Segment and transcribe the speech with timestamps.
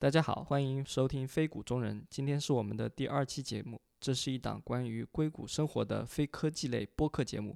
[0.00, 3.78] 大家好，欢迎收听《非谷中人》，今天是我们的第二期节目。
[4.00, 7.54] 这是一档关于硅谷生活的非科技类播客节目。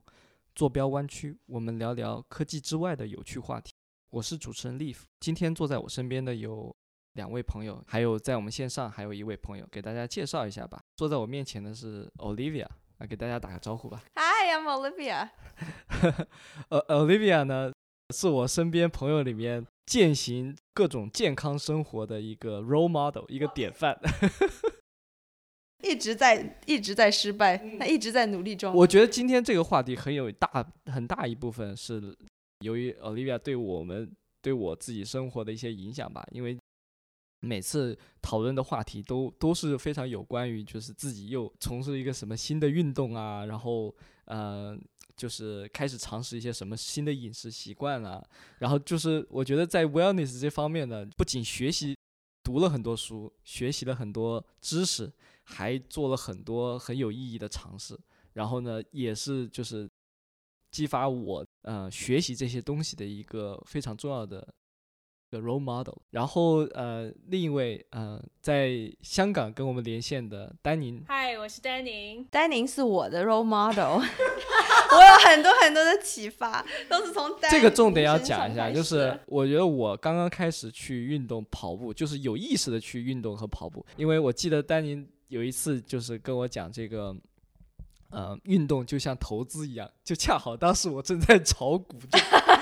[0.55, 3.73] 坐标弯曲，我们聊聊科技之外的有趣话题。
[4.11, 6.71] 我是主持人 Leaf，今天坐在我身边的有
[7.15, 10.79] 两位朋友，还有在我们线上还有一位朋友，给大家介绍一下吧。
[10.97, 12.67] 坐在我面前的是 Olivia，
[12.99, 14.03] 啊，给大家打个招呼吧。
[14.17, 15.31] Hi, I'm Olivia.
[16.69, 17.73] 呃，Olivia 呢，
[18.15, 23.99] 是我身边朋友里面践行各种健康生活的一个 role model，一个典范。
[25.83, 28.75] 一直在一直在失败，他一直在努力中。
[28.75, 32.17] 我觉得今天这个话题很有大很大一部分是
[32.61, 36.59] 由于 Olivia 对我们对我自己生活的一些影响吧，因为
[37.41, 43.95] 每次讨论的话题都都是非常有关于就是自己又从事一个什么新的运动啊，然后
[44.27, 44.79] 呃
[45.17, 48.25] 就是开始尝试一些什么新的饮食习惯啊，
[48.59, 51.97] 然后就是我觉得在 wellness 这方面呢，不仅学习
[52.43, 55.13] 读了很多书，学习了很多知识。
[55.47, 57.95] 还做了很多很有意义的尝试，
[58.33, 59.87] 然后呢，也是就是
[60.71, 64.55] 激发我呃学习这些东西的一个非常重要的
[65.41, 65.95] role model。
[66.11, 72.25] 然后呃，另一位呃在香港跟我们连线的丹宁，嗨，我是丹宁。
[72.31, 85.07] 丹宁是我的 role model， 我有很多很多的启发，都是从丹这个重点要讲一下，就是我觉得我刚刚开始去运动跑步，就是有意识的去运动和跑步，因为我记得丹宁。
[85.29, 87.17] 有一次就是跟我讲这个，
[88.11, 91.99] 呃，运动就像投资一样，就恰好当时我正在炒股，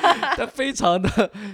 [0.37, 1.09] 他非常的、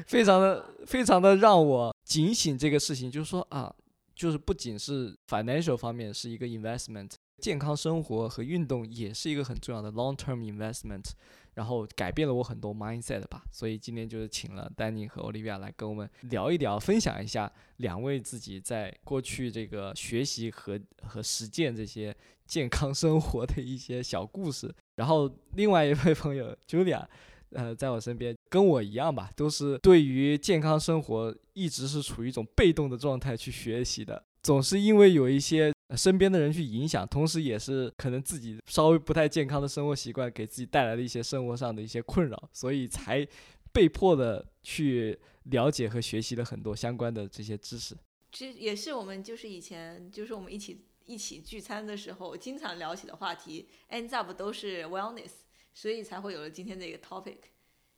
[0.07, 3.73] 非常的、非常的让我警醒这个事情，就是说啊，
[4.15, 11.05] 就是不仅是 financial 方面是一个 investment，健康生活和运动也是一个很重要的 long term investment。
[11.55, 24.73] 然后改变了我很多 mindset 吧，所以今天就是请了丹尼和 Olivia 来跟我们聊一聊，分享一下两位自己在过去这个学习和和实践这些健康生活的一些小故事。
[24.95, 27.05] 然后另外一位朋友 Julia，
[27.51, 35.73] 呃，在我身边跟我一样吧，都是对于健康生活一直是处于一种被动的状态去学习的，总是因为有一些。
[35.97, 43.27] 身边的人去影响，同时也是可能自己稍微不太健康的生活习惯给自己带来的一些生活上的一些困扰，所以才
[43.73, 47.97] 被迫的去了解和学习了很多相关的这些知识。
[48.31, 55.31] 这也是我们就是以前就是我们一起一起聚餐的时候经常聊起的话题，ends up 都是 wellness，
[55.81, 57.39] 所以才会有了今天这个 topic。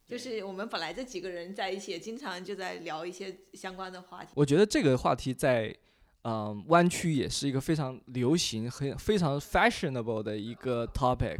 [0.06, 4.32] 就是我们本来这几个人在一起，也经常就在聊一些相关的话题。
[4.34, 5.74] 我觉得这个话题在。
[6.22, 11.38] 嗯，湾区也是一个非常流行、很非常 fashionable 的一个 topic。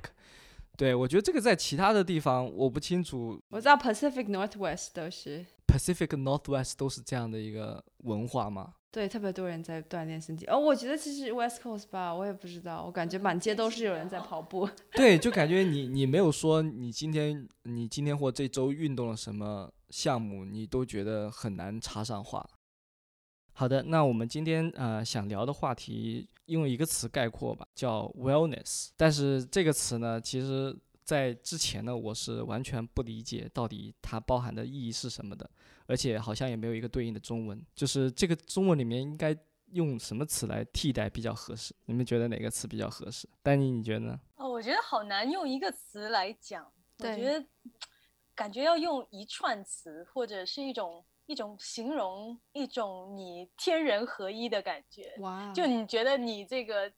[0.75, 3.39] 对我觉得这个在其他的地方我不清楚。
[3.51, 8.75] 我知道 Pacific Northwest 都是 Pacific Northwest 都是这样的一个文化吗？
[8.93, 10.45] 对，特别多人在锻炼身体。
[10.47, 14.69] 哦，我觉得其实 West Coast 吧，我也不知道，我感觉满街都是有人在跑步。
[14.93, 22.45] 对，就感觉你你没有说你今天你今天或这周运动了什么项目，你都觉得很难插上话。
[23.53, 28.89] 好的，那我们今天呃想聊的话题用一个词概括吧，叫 wellness。
[28.97, 30.77] 但是这个词呢，其实
[31.11, 35.51] 在之前呢，我是完全不理解到底它包含的意义是什么的，
[35.87, 37.61] 而且好像也没有一个对应的中文。
[37.75, 39.37] 就是这个中文里面应该
[39.73, 41.75] 用什么词来替代比较合适？
[41.87, 43.29] 你们觉得哪个词比较合适？
[43.43, 44.21] 丹尼，你觉得呢？
[44.37, 46.65] 哦，我觉得好难用一个词来讲，
[46.99, 47.45] 我觉得
[48.37, 51.05] 感觉要用一串词或者是一种。
[51.27, 55.53] 一种形容一种你天人合一的感觉，哇！
[55.53, 56.93] 就你觉得你这个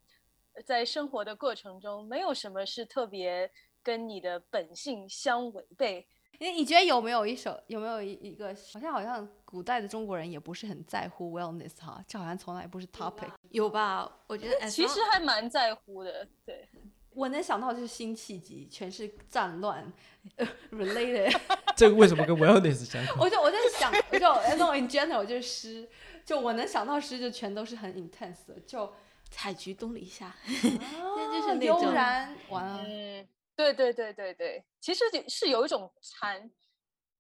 [0.65, 3.51] 在生活的过程中，没有什么是特别
[3.83, 6.07] 跟你的本性相违背。
[6.39, 13.31] 你你觉得有没有一首，有没有一一个，好像好像古代的中国人也不是很在乎 wellness 哈，这好像从来不是 topic。
[13.51, 14.11] 有吧？
[14.27, 16.69] 我觉得其实还蛮在乎的，对。
[17.15, 19.93] 我能想到就是辛弃疾，全是战乱、
[20.37, 21.39] 呃、related。
[21.77, 23.19] 这个为什么跟 wellness 相关？
[23.19, 25.89] 我就我在想，我就 I know in general 就是诗，
[26.25, 28.91] 就我能想到诗就全都是很 intense 的，就
[29.31, 32.83] 采菊东篱下，那 就是那悠然完了。
[32.83, 36.51] 嗯，对对对对对，其实是有一种禅，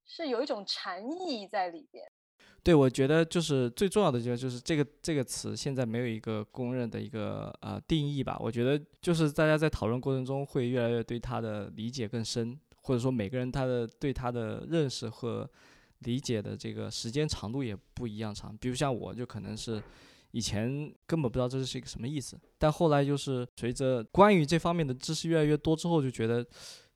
[0.04, 2.04] 是有一种禅意在里边。
[2.64, 8.38] 对，我觉得就是最重要的就就是这个这个词现在没有一个公认的一个呃定义吧。
[8.40, 15.48] 我觉得就是大家在讨论过程中会越来越对它的理解更深，或者说每个人他的对它的认识和
[16.00, 18.56] 理解的这个时间长度也不一样长。
[18.56, 19.82] 比如像我就可能是
[20.32, 26.46] 以前根本不知道这是一个什么意思，但后来就是随着关于这方面的知识越来越多之后，就觉得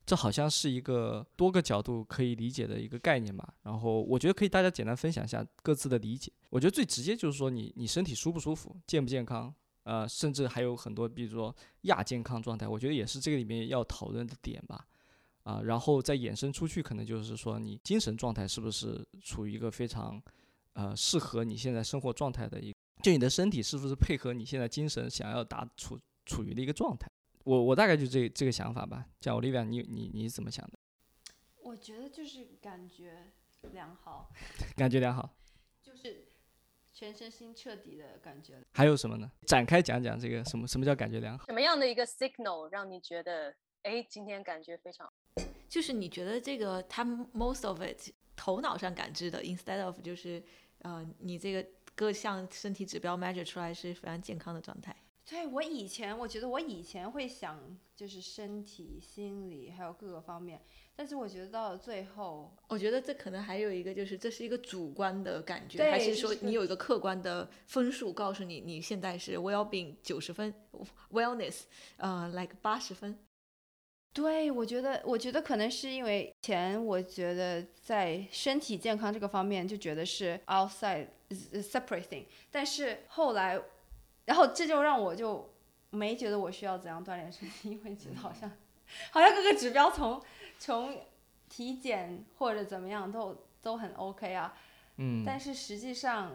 [0.05, 3.55] 这好像是一个多个角度可以理解的一个概念吧。
[3.63, 6.33] 然后我觉得可以大家简单分享一下各自的理解。
[6.51, 9.55] 我觉得最直接就是说你你身体舒不舒服，健不健康，
[9.85, 14.87] 呃，甚至还有很多，比如说亚健康状态，我觉得也是这个里面要讨论的点吧。
[15.43, 20.21] 啊，然后再衍生出去，可能就是说你精神状态是不是处于一个非常，
[20.73, 27.09] 呃，适合你现在生活状态的一，就你的身体是不是配合你现在精神想要达处处于的一个状态。
[27.45, 29.07] 我我大概就这这个想法吧。
[29.21, 30.79] 叫 Olivia，你你你怎么想的？
[31.63, 33.33] 我觉得就是感觉
[33.73, 34.31] 良好，
[34.77, 35.37] 感觉良好，
[35.83, 36.27] 就是
[36.93, 38.61] 全身心彻底的感觉。
[38.73, 39.31] 还有什么呢？
[39.47, 41.47] 展开讲讲这个什么什么叫感觉良好？
[41.47, 45.13] 什么样的一个 signal 让你觉得，哎，今天感觉非常？
[45.69, 50.43] 就是你觉得这个他 most of it 头脑上感知的，instead of 就是
[50.79, 54.95] 呃你这个各项身体指标 measure 出来是非常健康的状态。
[55.29, 57.59] 对我以前我觉得我以前会想
[57.97, 60.63] 就是身体、心理还有各个方面，
[60.95, 70.55] 但是我觉得到了最后，我觉得这可能还有一个就是这是一个主观的感觉，还是说你有一个客观的分数告诉你你现在是 well being 九十分
[71.11, 71.63] ，wellness
[71.97, 73.19] 呃 like 八十分。
[74.13, 83.61] 对，我觉得，我觉得可能是因为前，我觉得在身体健康这个方面就觉得是 outside separating，但是后来，
[84.25, 85.53] 然后这就让我就
[85.91, 88.51] 没觉得我需要怎样锻炼身体，因为觉得好像，
[89.11, 90.23] 好像各个指标从
[90.59, 91.01] 从
[91.49, 94.55] 体检或者怎么样都都很 OK 啊，
[94.97, 96.33] 嗯，但是实际上，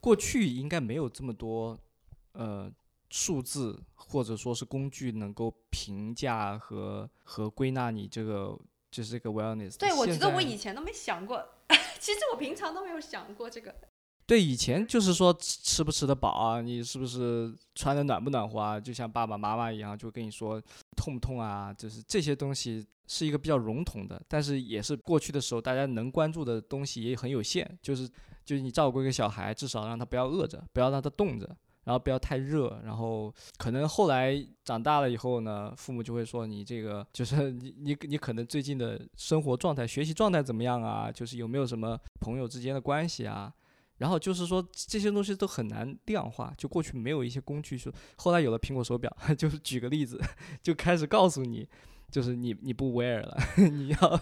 [0.00, 1.78] 过去应该没有这么多，
[2.32, 2.72] 呃。
[3.12, 8.56] 数字或者说是工具能够评价和和归纳你这个
[8.88, 9.76] 就是这个 wellness。
[9.76, 11.44] 对，我觉得我以前都没想过，
[11.98, 13.74] 其实我平常都没有想过这个。
[14.30, 20.62] 对，以前就是说吃不吃得饱啊，你是不是穿的暖不暖和啊，就像爸爸妈妈一样，就跟你说
[20.96, 28.08] 痛不痛啊，就是这些东西是一个比较笼统的，但是也是过去的时候大家能关注的东西也很有限，就是
[28.44, 31.56] 就是你照顾一个小孩，至少让他不要饿着，不要让他冻着。
[31.82, 41.10] 然后不要太热，然后可能后来长大了以后呢，父母就会说你这个就是你你你可能最近的生活状态、学习状态怎么样啊？
[41.10, 43.52] 就是有没有什么朋友之间的关系啊？
[44.00, 50.18] 然后就是说这些东西都很难量化，就过去没有一些工具说，后来有了苹果手表， 就是举个例子，
[50.62, 51.68] 就开始告诉你，
[52.10, 53.36] 就是你你不 wear 了，
[53.70, 54.20] 你要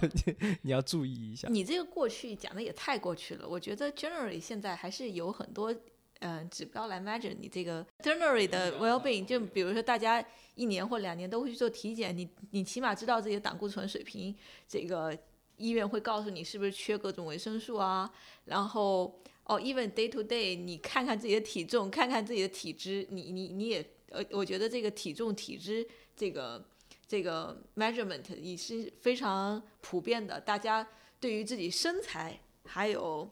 [0.63, 1.49] 你要注意一下。
[1.49, 5.75] 你这个过去讲的也太过去了，我觉得 generally 现在还是有很多。
[6.21, 10.21] 嗯，指标来 measure 你这个 generally 的 well being，就比如说大家
[10.57, 14.35] 一年或两年都会去做体检，你你起码知道自己的胆固醇水平，
[14.67, 15.17] 这个
[15.59, 18.11] 医院会告诉你是不是缺各种维生素啊，
[18.47, 25.85] 然后哦，even day to day，你看看自己的体重，看看自己的体脂，你你你也呃，我觉得这个体重体脂
[26.15, 26.65] 这个
[27.06, 30.87] 这个 measurement 也是非常普遍的，大家
[31.19, 33.29] 对于自己身材还有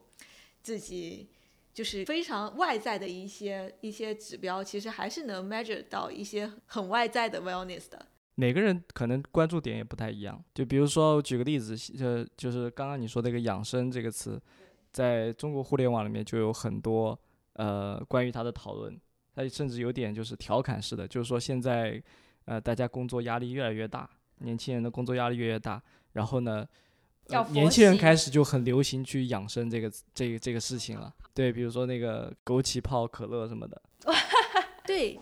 [0.62, 1.28] 自己。
[1.76, 8.06] 就是非常外在的一些一些指标，其实还是能 measure 到一些很外在的 wellness 的。
[8.36, 10.42] 每个人可能关注点也不太一样。
[10.54, 14.40] 就比如说我，举个例子，呃，就是刚刚你说那个“养生”这个词，
[14.96, 17.18] 在中国互联网里面就有很多
[17.52, 18.98] 呃关于他的讨论。
[19.34, 22.02] 他甚至有点就是调侃式的，就是说现在
[22.46, 24.08] 呃大家工作压力越来越大，
[24.38, 25.82] 年轻人的工作压力越来越大，
[26.12, 26.66] 然后呢。
[27.50, 33.82] 年轻人开始就很流行去养生这个这个这个事情了，对，比如说那个枸杞泡可乐什么的。
[34.86, 35.18] 对，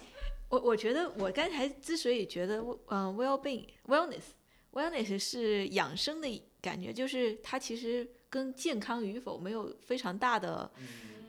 [0.51, 2.59] 我我觉得我刚才之所以觉得，
[2.89, 4.35] 嗯，well being wellness
[4.73, 6.29] wellness 是养生的
[6.61, 10.69] 感觉，就是它其实跟健康与否没有非常大的，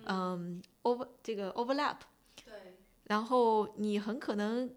[0.07, 1.97] 嗯，over 这个 overlap。
[2.43, 2.53] 对。
[3.03, 4.69] 然后你很可能，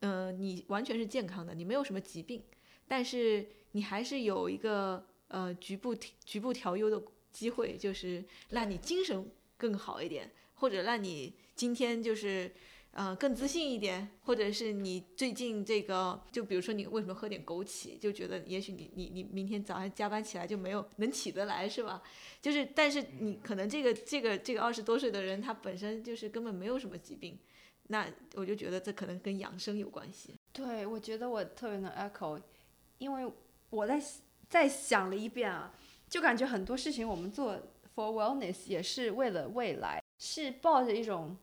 [0.00, 2.42] 嗯，你完全是健康的，你没有什么疾病，
[2.88, 5.06] 但是你还是有一个。
[5.32, 7.00] 呃，局部局部调优的
[7.30, 12.52] 机会，就是让你精神更好一点，或者让你今天就是，
[12.92, 22.02] 呃，更自信一点，或者是你最近这个，就比如说你为什么喝点枸杞，就觉得也许你你你明天早上加班起来就没有能起得来，是吧？
[22.40, 27.38] 就是，但是你可能这个这个这个二十多岁的人，他本身就是根本没有什么疾病，
[27.88, 30.34] 那我就觉得这可能跟养生有关系。
[30.52, 32.40] 对，我觉得我特别能 echo，
[32.98, 33.32] 因为
[33.70, 34.02] 我在。
[34.50, 35.72] 再想了一遍啊，
[36.08, 37.54] 就感觉很多事情我们做
[37.94, 41.36] for wellness 也是为了未来，是抱着一种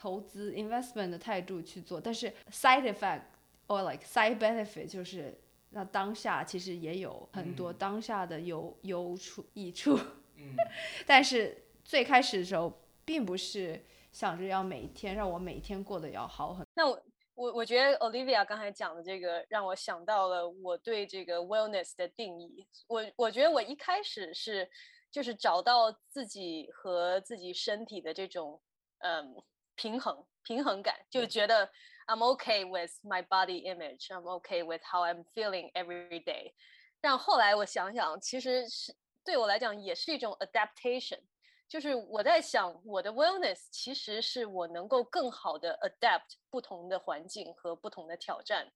[0.00, 2.00] 投资 investment 的态度去做。
[2.00, 3.22] 但是 side effect
[3.66, 5.38] or like side benefit 就是
[5.70, 9.98] 那当下其实也有很多当下的有有处益处。
[10.36, 10.54] 嗯。
[11.06, 12.72] 但是最开始的时候，
[13.04, 16.66] 并不是想着要每天让我每天过得要好很。
[16.74, 17.02] 那我。
[17.36, 22.66] 我我觉得 Olivia 刚才讲的这个让我想到了我对这个 wellness 的定义。
[22.86, 24.68] 我我觉得我一开始是
[25.10, 28.60] 就是找到自己和自己身体的这种
[28.98, 29.42] 嗯
[29.80, 31.66] 平衡平衡感，就觉得
[32.06, 36.52] I'm okay with my body image, I'm okay with how I'm feeling every day。
[37.00, 38.94] 但后来我想想，其实是
[39.24, 41.20] 对我来讲也是一种 adaptation。
[41.66, 48.70] 就是我在想，我的 wellness 其实是我能够更好的 adapt 不同的环境和不同的挑战。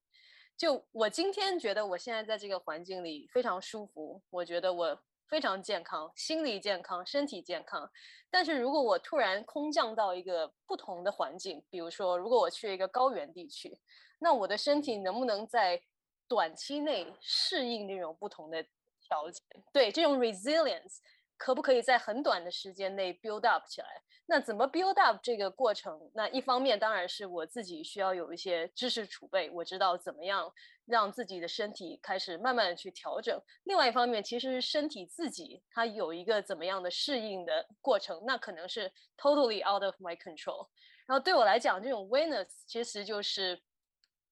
[0.57, 7.91] 就我今天觉得我现在在这个环境里非常舒服，我觉得我非常健康，心理健康，身体健康。
[8.31, 13.79] 但是如果我突然空降到一个不同的环境，比如说如果我去一个高原地区，
[14.19, 15.81] 那我的身体能不能在
[16.29, 18.63] 短期内适应这种不同的
[19.01, 19.43] 条件？
[19.73, 20.99] 对，这种 resilience。
[21.37, 23.87] 可不可以在很短的时间内 build up 起来？
[24.27, 26.11] 那怎么 build up 这个过程？
[26.15, 30.51] 那一方面当然是我自己需要有一些知识储备，我知道怎么样
[30.87, 33.39] 让自己的身体开始慢慢的去调整。
[33.65, 40.69] 另外一方面，其实身体自己它有一个怎么样的适应的过程，那可能是 totally out of my control。
[41.07, 43.61] 然后对我来讲，这种 wellness 其实就是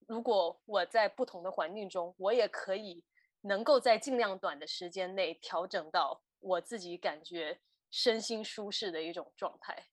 [0.06, 3.04] 如果我在不同的环境中，我也可以
[3.42, 6.22] 能够在尽量短的时间内调整到。
[6.42, 7.58] 我自己感觉
[7.90, 9.86] 身心舒适的一种状态。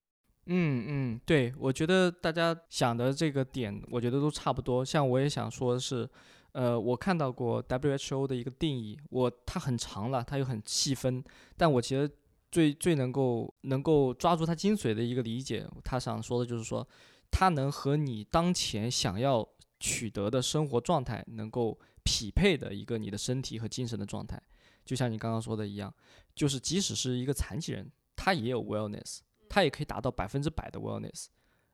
[0.51, 4.83] 嗯嗯，对，我觉得大家想的这个点，我觉得都差不多。
[4.83, 6.09] 像我也想说的是，
[6.53, 11.23] 呃，我看到过 WHO 的一个定义，我它很长了，它又很细分，
[11.55, 12.09] 但我其实
[12.51, 16.87] 最最能够能够抓住它精髓的一个理解，他想说的就是说，
[17.29, 19.47] 它能和你当前想要
[19.79, 24.41] 取得的生活状态能够匹配的一个你的身体和精神的状态。
[24.89, 25.93] 就像你刚刚说的一样，
[26.33, 31.27] 就是即使是一个残疾人，他也有 wellness，他也可以达到百分之百的 wellness，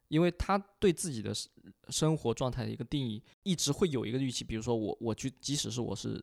[0.10, 1.34] 因为他对自己的
[1.88, 4.43] 生活状态的一个定义，一直会有一个预期。
[4.43, 6.22] 比如说我，我去，即使是我是，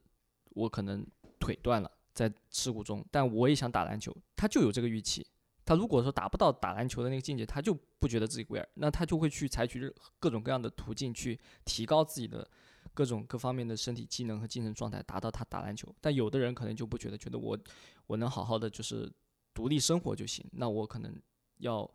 [0.50, 1.02] 我可能
[1.40, 5.26] 腿断了在事故中，但我也想打篮球，他就有这个预期。
[5.64, 12.46] 他如果说达不到打篮球的那个境界，他就不觉得自己 well，那他就会去采取各种各样的途径去提高自己的。
[12.94, 17.58] 各种各方面的身体机能和精神状态达到他打篮球，但有的人可能就不觉得，觉得我
[18.06, 19.10] 我能好好的就是
[19.54, 21.14] 独立生活就行，那我可能
[21.58, 21.90] 要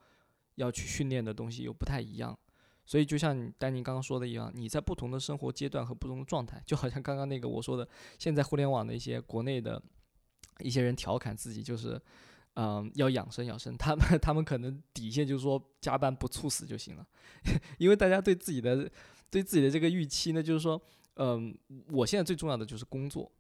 [0.56, 2.38] 要去训练的东西又不太一样，
[2.86, 7.88] 所以就像丹尼刚刚说的一样，你在不同的生活阶段和不同的状态，就好像刚刚那个我说的，
[8.18, 9.82] 现在互联网的一些国内的
[10.60, 12.02] 一些人调侃自己就是，
[12.56, 17.06] 嗯，要养生养生，他们他们可能底线就是说加班不猝死就行了，
[17.78, 18.90] 因为大家对自己的。
[19.30, 20.82] 对自己的这个预期呢，就是说，
[21.16, 21.56] 嗯，
[21.92, 23.32] 我现在最重要的就是工作，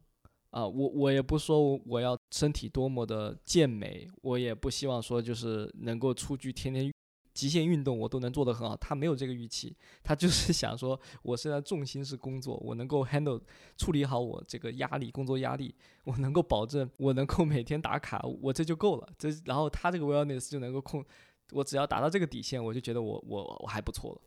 [0.49, 6.91] 啊，我我也不说我要身体多么的健美，我也不希望说就是能够出去天天
[7.33, 8.75] 极限运动，我都能做得很好。
[8.75, 13.39] 他没有这个预期，他就是想说，我现在重心是工作，我能够 handle
[13.77, 19.07] 处理好我这个压力，工作压力，我能够保证我能够每天打卡，我这就够了。
[19.19, 21.05] 这然后他这个 wellness 就能够控，
[21.51, 24.21] 我只要达到这个底线，我就觉得我我我还不错了。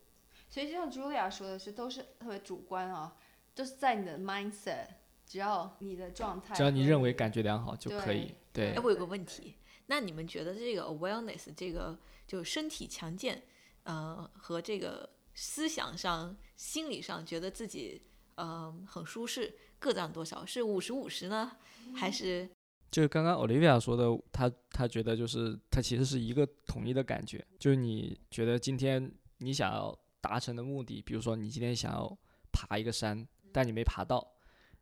[0.51, 3.15] 所以就像 Julia 说的是，都是特别主观啊，
[3.55, 4.85] 都是在你的 mindset，
[5.25, 8.35] 只要你的状态，只要你认为感觉良好就可以。
[8.51, 8.73] 对。
[8.73, 9.55] 哎，我有个问题，
[9.85, 13.41] 那你们觉得这个 awareness 这个就身体强健，
[13.83, 18.01] 呃，和这个思想上、心理上觉得自己
[18.35, 20.45] 呃很舒适，各占多少？
[20.45, 21.49] 是五十五十呢，
[21.95, 22.49] 还是？
[22.91, 24.03] 就刚刚 Olivia 说的，
[24.33, 29.97] 她她觉得就是他其实是一个统一的感觉，就是你觉得今天你想要。
[30.21, 32.17] 达成的目的，比如说你今天想要
[32.51, 34.25] 爬一个山，但你没爬到，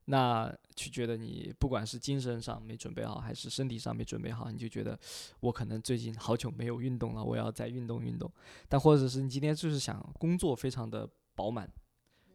[0.06, 5.00] 那就觉得你不管是精神上没准备好，还是身体上没准备好，你就觉得
[5.40, 8.32] 我可能最近好久没有运动了，我要再运动运动。
[8.68, 11.72] 但或者是你今天就是想工作非常的饱满，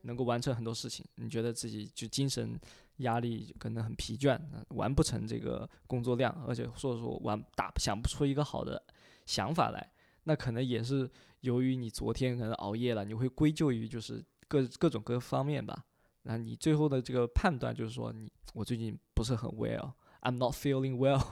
[0.03, 2.59] 能够完成很多事情，你觉得自己就精神
[2.99, 8.81] 压力可能很疲倦，完不成这个工作量，而且或者说完打想不出一个好的
[9.27, 9.91] 想法来。
[10.27, 11.11] 那可能也是
[11.45, 15.85] 由于你昨天可能熬夜了，你会归咎于就是各各种各方面吧。
[16.23, 21.23] 那你最后的这个判断就是说，你我最近不是很 well，I'm not feeling well。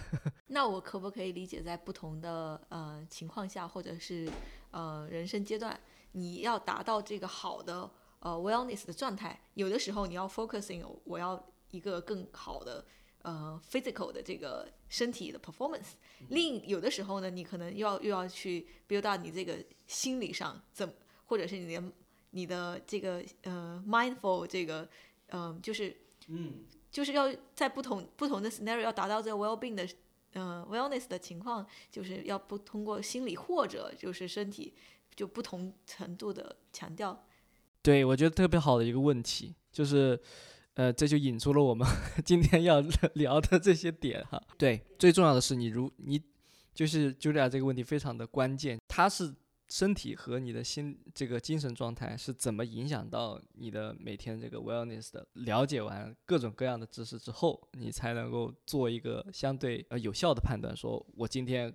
[0.48, 4.30] 那我可不可以理解，在不同的呃情况下，或者是
[4.72, 5.80] 呃人生阶段，
[6.12, 12.84] 你要达到这个好的呃 wellness 的状态，有的时候你要 focusing，我要一个更好的。
[13.22, 15.92] 呃，physical 的这个身体的 performance，
[16.28, 20.92] 另有的时候呢，你可能又要又要去 build up 你这个心理上怎，
[21.26, 21.82] 或者是你的
[22.30, 24.88] 你的这个呃 mindful 这个，
[25.28, 25.96] 嗯，就是
[26.28, 29.88] 嗯，就是要在不同不同的 scenario 要达到这个 well being 的
[30.32, 34.74] 呃 wellness 的情况，就是要不通过心理或者就是身体
[35.14, 37.26] 就不同程度的强调。
[37.82, 40.20] 对，我觉得特别好的一个问题就是，
[40.74, 41.86] 呃，这就引出了我们
[42.24, 42.80] 今天要
[43.14, 44.42] 聊的这些点哈。
[44.56, 46.20] 对，最重要的是你如你
[46.74, 49.34] 就是 Julia 这个问题非常的关键，它是。
[49.68, 55.26] 身体和你的心这个精神状态是怎么影响到你的每天这个 wellness 的？
[55.32, 61.74] 了解完各种各样的知识之后，你才能够做一个相对呃有效的判断，说我今天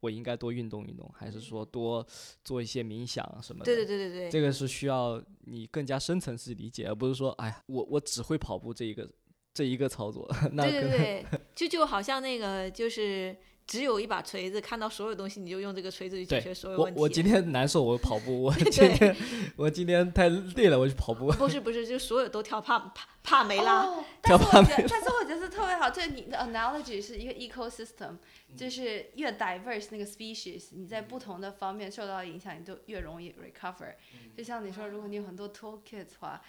[0.00, 2.06] 我应该多运动运动，还是说多
[2.42, 3.64] 做一些冥想什么的？
[3.66, 9.08] 对对对对对，这个是需要你更加深层次理解，而不是说，哎呀，我我只会跑步这一个
[9.54, 10.28] 这一个操作。
[10.52, 13.36] 那对对对，就就好像那个就是。
[13.66, 16.98] 只有一把锤子，看到所有东西你就用这个锤子去解决所有问题。
[16.98, 18.42] 我我今天难受，我跑步。
[18.42, 19.16] 我 今天
[19.56, 21.28] 我今天太累了，我去跑步。
[21.38, 23.86] 不是不是，就所有都跳帕帕帕梅拉，
[24.24, 24.68] 跳帕梅。
[24.88, 28.16] 但是我觉得特别好，就是你的 analogy 是一个 ecosystem，
[28.56, 33.94] 就是越 diverse 那个 species，你在不同的方面受到影响，你就越容易 recover。
[34.36, 36.42] 就像你说，如果你有很多 toolkits 的话，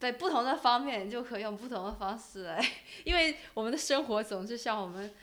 [0.00, 2.60] 在不同的方面，你就可以用不同的方式来，
[3.04, 5.14] 因为我们的生活总是像我们。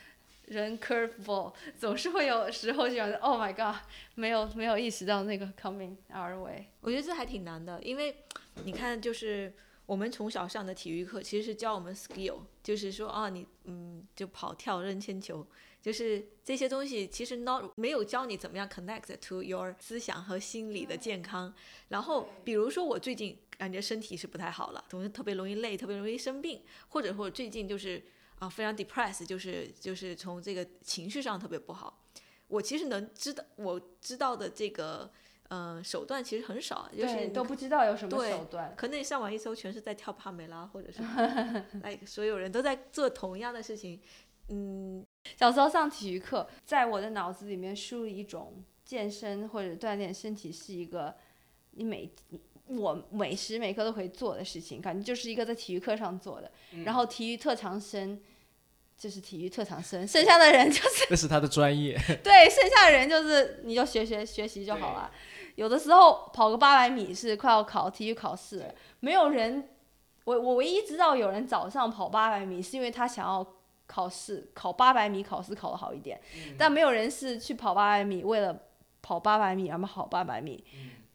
[0.49, 3.79] 人 curveball 总是会有时候觉得 Oh my God，
[4.15, 6.65] 没有没有意识到那个 coming our way。
[6.81, 8.23] 我觉得这还挺难的，因为
[8.63, 9.53] 你看，就是
[9.85, 15.45] 我们从小上的体育课其实是教我们 skill，就是说啊，你嗯就跑跳扔铅球，
[15.83, 21.53] 就是这些东西其实 not 没有教你怎么样 connect to your 思想和心理的健康。
[21.89, 28.03] 然后比如说我最近感觉身体是不太好了，总是特别容易累，特别容易生病，或者说最近就是。
[28.39, 32.01] 啊，非常 depressed，就是就是从这个情绪上特别不好。
[32.47, 35.11] 我其实能知道，我知道的这个
[35.49, 38.73] 呃手段其实很少，就是都不知道有什么手段。
[38.75, 41.03] 可能你上网一搜，全是在跳帕梅拉，或者是
[41.83, 44.01] 哎， 所有人都在做同样的事情。
[44.47, 45.05] 嗯，
[45.37, 51.13] 小时候上体育课，在我的脑子里面树立一种健身或者锻炼身体是一个
[51.71, 52.09] 你每。
[52.65, 56.51] 我每时每刻都可以做的事情，感觉就是一个在体育课上做的。
[56.85, 58.21] 然后体育特长生
[58.99, 61.97] 就是体育特长生，剩下的人就是 那是他的专业。
[62.21, 65.09] 对，剩下的人就是你就学学学习就好了。
[65.55, 68.63] 有的时候跑个八百米是快要考体育考试，
[68.99, 69.69] 没有人。
[70.25, 73.55] 我我唯一知道有人早上跑八百米是因为他想要
[73.87, 76.19] 考试，考八百米考试考得好一点。
[76.57, 78.55] 但没有人是去跑八百米为了
[79.01, 80.63] 跑八百米而跑八百米，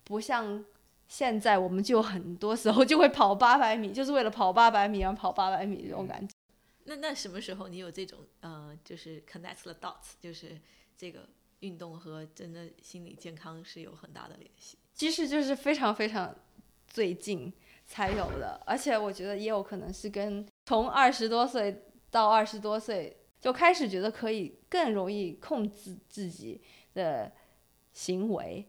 [0.02, 0.64] 不像。
[1.06, 6.34] 现在我们就很多时候就会跑八百米，就是为了跑八百米而跑八百米这种感觉。
[6.84, 10.60] 那那什么时候你有这种呃，就是 connect the dots，就是
[10.96, 11.28] 这个
[11.60, 14.78] 运动和真的心理健康是有很大的联系？
[14.92, 16.34] 其实就是非常非常
[16.86, 17.52] 最近
[17.86, 26.60] 才有的，而且我觉得也有可能是跟从二十多岁到二十多岁就开始觉得可以更容易控制自己
[26.92, 27.32] 的
[27.92, 28.68] 行为，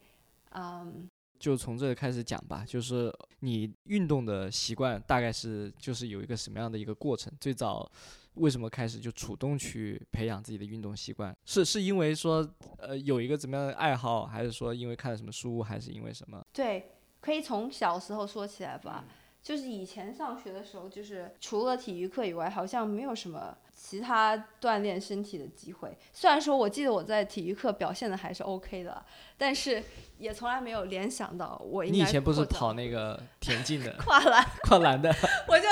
[0.52, 1.10] 嗯。
[1.40, 7.32] 就从这个开始讲吧，就是你运动的习惯大概是就是有一个什么样的一个过程？
[7.40, 7.90] 最早
[8.36, 11.36] 为什么开始就主动去培养自己的运动习惯？
[11.46, 16.46] 是是因为说呃有一个怎么样的爱好，还是说因为看了什么书，还是因为什么？
[16.54, 19.06] 对，可以从小时候说起来吧。
[19.46, 25.96] 就是以前上学的时候，就是除了体育课以外，好像没有什么其他锻炼身体的机会。
[26.12, 29.06] 虽然说我记得我在体育课表现的还是 OK 的，
[29.38, 29.84] 但是
[30.18, 31.96] 也从来没有联想到我应该。
[31.96, 33.94] 你以前不是跑那个田径的？
[34.04, 34.44] 跨栏。
[34.64, 35.14] 跨栏的。
[35.48, 35.68] 我就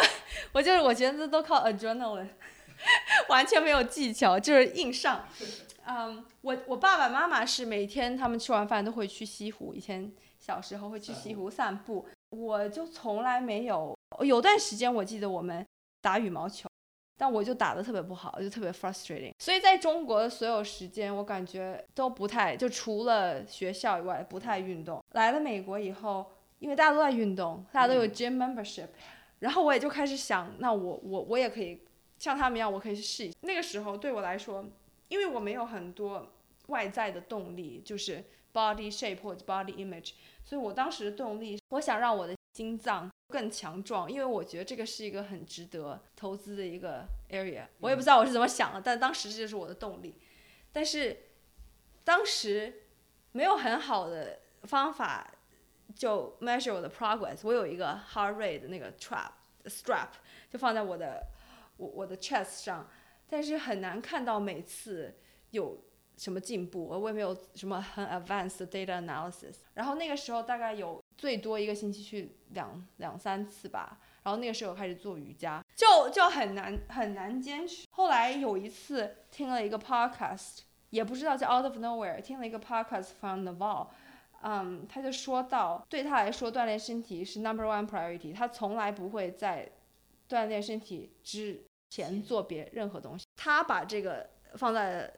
[0.51, 2.29] 我就是我觉得都靠 adrenaline，
[3.27, 5.27] 完全没有技巧，就是硬上。
[5.87, 12.05] 嗯，我我爸爸妈妈是每天他们吃完饭都会去西湖，以前小时候会去西湖散步。
[12.33, 15.63] 我就从来没有，有段时间我记得我们
[16.01, 16.67] 打羽毛球，
[17.15, 19.31] 但我就打的特别不好，就特别 frustrating。
[19.37, 24.99] 所以在中国的所有时间，我感觉都不太，就除了学校以外不太运动。
[25.11, 26.25] 来了美国以后，
[26.57, 28.87] 因为大家都在运动，大家都有 gym membership，
[29.39, 31.81] 然后我也就开始想，那我我我也可以
[32.17, 33.35] 像他们一样，我可以去试一。
[33.41, 34.65] 那个时候对我来说，
[35.07, 36.31] 因为我没有很多
[36.67, 40.13] 外在的动力，就是 body shape 或者 body image。
[40.43, 47.65] 所以我当时的动力，我想让我的心脏更强壮，因为我觉得这个是一个很值得投资的一个 area。
[47.79, 50.15] 我也不知道我是怎么想的，但当时这就是我的动力。
[50.71, 51.17] 但是
[52.03, 52.83] 当时
[53.31, 55.33] 没有很好的方法
[55.95, 57.39] 就 measure 我的 progress。
[57.43, 59.31] 我有一个 heart rate 的那个 trap
[59.65, 60.09] strap，
[60.51, 61.25] 就放在我的
[61.77, 62.89] 我我的 chest 上，
[63.29, 65.15] 但是很难看到每次
[65.51, 65.83] 有。
[66.23, 66.87] 什么进步？
[66.87, 69.55] 我也没有什么很 advanced 的 data analysis。
[69.73, 73.99] 然后那个时候大概有最多一个星期去两两三次吧。
[74.23, 77.85] 然后那个时候开始做瑜伽，就就很难很难坚持。
[77.91, 80.59] 后来有一次听了一个 podcast，
[80.91, 83.87] 也不知道叫 out of nowhere，听了一个 podcast from Naval，
[84.41, 89.69] 嗯，他就说到，对他来说锻炼身体是 number one priority，他从来不会在
[90.29, 95.13] 锻炼身体之前做别任何东西，他把这个放在了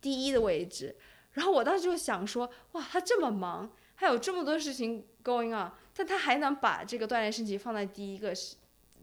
[0.00, 0.96] 第一的位置。
[1.32, 8.56] 然后我当时就想说，哇，他这么忙，还有这么多事情 going on，但他还能把这个锻炼身体放在第一个是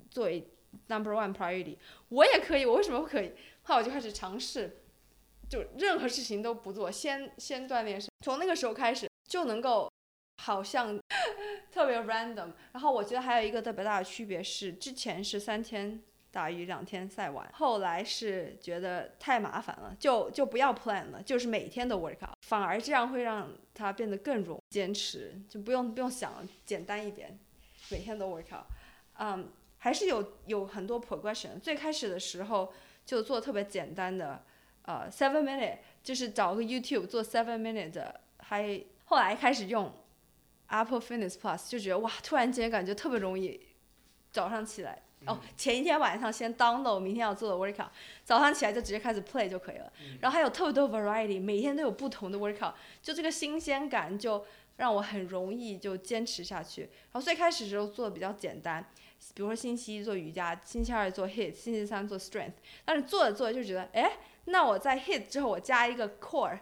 [0.09, 0.45] 作为
[0.87, 1.77] number one priority，
[2.09, 3.31] 我也可以，我为什么不可以？
[3.63, 4.81] 后来我就开始尝试，
[5.49, 9.89] 就任何事情都不做，先先锻炼身，从那个时候开始就能够
[10.43, 10.99] 好像
[11.71, 12.51] 特别 random。
[12.73, 16.03] 然后我觉得还有一个特别大的区别是，之前是三天
[16.35, 27.39] 打鱼两天晒网，后来是觉得太麻烦了，就就不要 plan 了，就是每天都 work out，反而这样会让它变得更容易坚持，就不用不用想，简单一点，
[27.89, 28.65] 每天都 work out。
[29.17, 31.57] 嗯，还是有有很多 progression。
[31.61, 32.73] 最开始的时候
[33.05, 34.43] 就做特别简单的，
[34.81, 39.89] 呃，seven minute，就是找个 YouTube 做 seven minute 的，还后来开始用
[40.67, 43.67] Apple Fitness Plus，就觉得哇，突然间感觉特别容易，
[44.33, 45.01] 早上起来。
[45.25, 47.89] 哦，前一天晚上先 download 明天要做的 workout，
[48.23, 49.91] 早上起来就直接开始 play 就可以了。
[50.21, 54.45] 然后还有特别多 variety，每天都有不同的 workout，就这个新鲜感就
[54.77, 56.81] 让我很容易就坚持下去。
[56.81, 58.85] 然后最开始的时候做的比较简单，
[59.33, 62.53] 比如说星期一做瑜伽，星期二做 hit，星期三做 strength。
[62.83, 66.59] 但是做着做着就觉得，哎，那我在 hit 之后我加一个 core，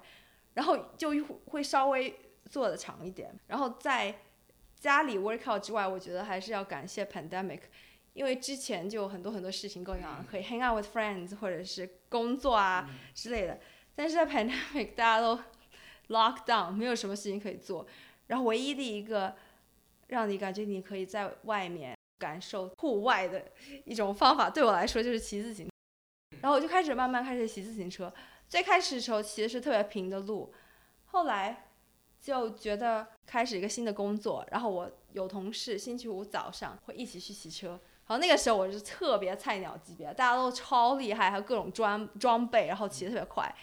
[0.54, 1.12] 然后就
[1.48, 2.16] 会稍微
[2.50, 3.34] 做的长一点。
[3.48, 4.16] 然后在
[4.80, 7.62] 家里 workout 之外，我觉得还是要感谢 pandemic。
[8.14, 13.60] 因为之前就有很多很多事情各样，可以 hang out with friends 或者是工作啊之类的，
[13.96, 15.40] 但是在 pandemic 大家都
[16.10, 17.88] lock down，没有什么事情可以做，
[18.28, 19.36] 然后唯一的一个
[20.08, 23.52] 让你感觉你可以在外面感受户外的
[23.86, 25.72] 一种方法，对我来说就是骑自行车，
[26.42, 28.14] 然后我就开始慢慢开始骑自行车，
[28.48, 30.54] 最开始的时候骑的是特别平的路，
[31.06, 31.70] 后来
[32.22, 37.80] 就觉得开始一个新的工作，然后我有同事星期五早上会一起去骑车。
[38.06, 43.56] 然后那个时候我是特别菜鸟级别，大家都超厉害，还有各种装装备，然后骑得特别快。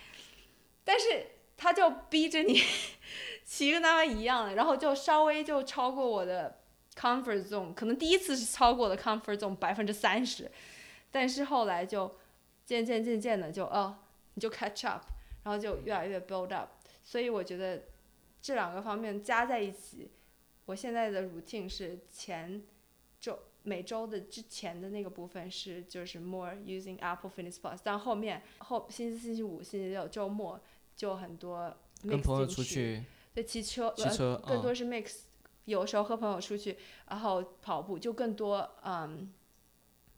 [0.82, 1.26] 但是
[1.58, 2.58] 他就逼着你
[3.44, 6.58] 骑跟他们一样的，然后就稍微就超过我的
[6.96, 10.50] comfort zone，可能第一次是超过我的 comfort zone 百分之三十，
[11.10, 12.16] 但是后来就
[12.64, 13.98] 渐渐渐渐的就哦，
[14.34, 15.04] 你就 catch up，
[15.44, 16.70] 然后就越来越 build up。
[17.04, 17.82] 所以我觉得
[18.40, 20.10] 这两个方面加在一起，
[20.64, 22.62] 我现在的 routine 是前。
[23.62, 30.58] 每周的之前的那个部分是就是 more using Apple Fitness Plus，但后面后星期四、星期五、星期六周末
[30.96, 35.24] 就很多跟朋友出去，对骑车，骑车更多是 mix，
[35.66, 39.30] 有时候和朋友出去，然后跑步就更多嗯，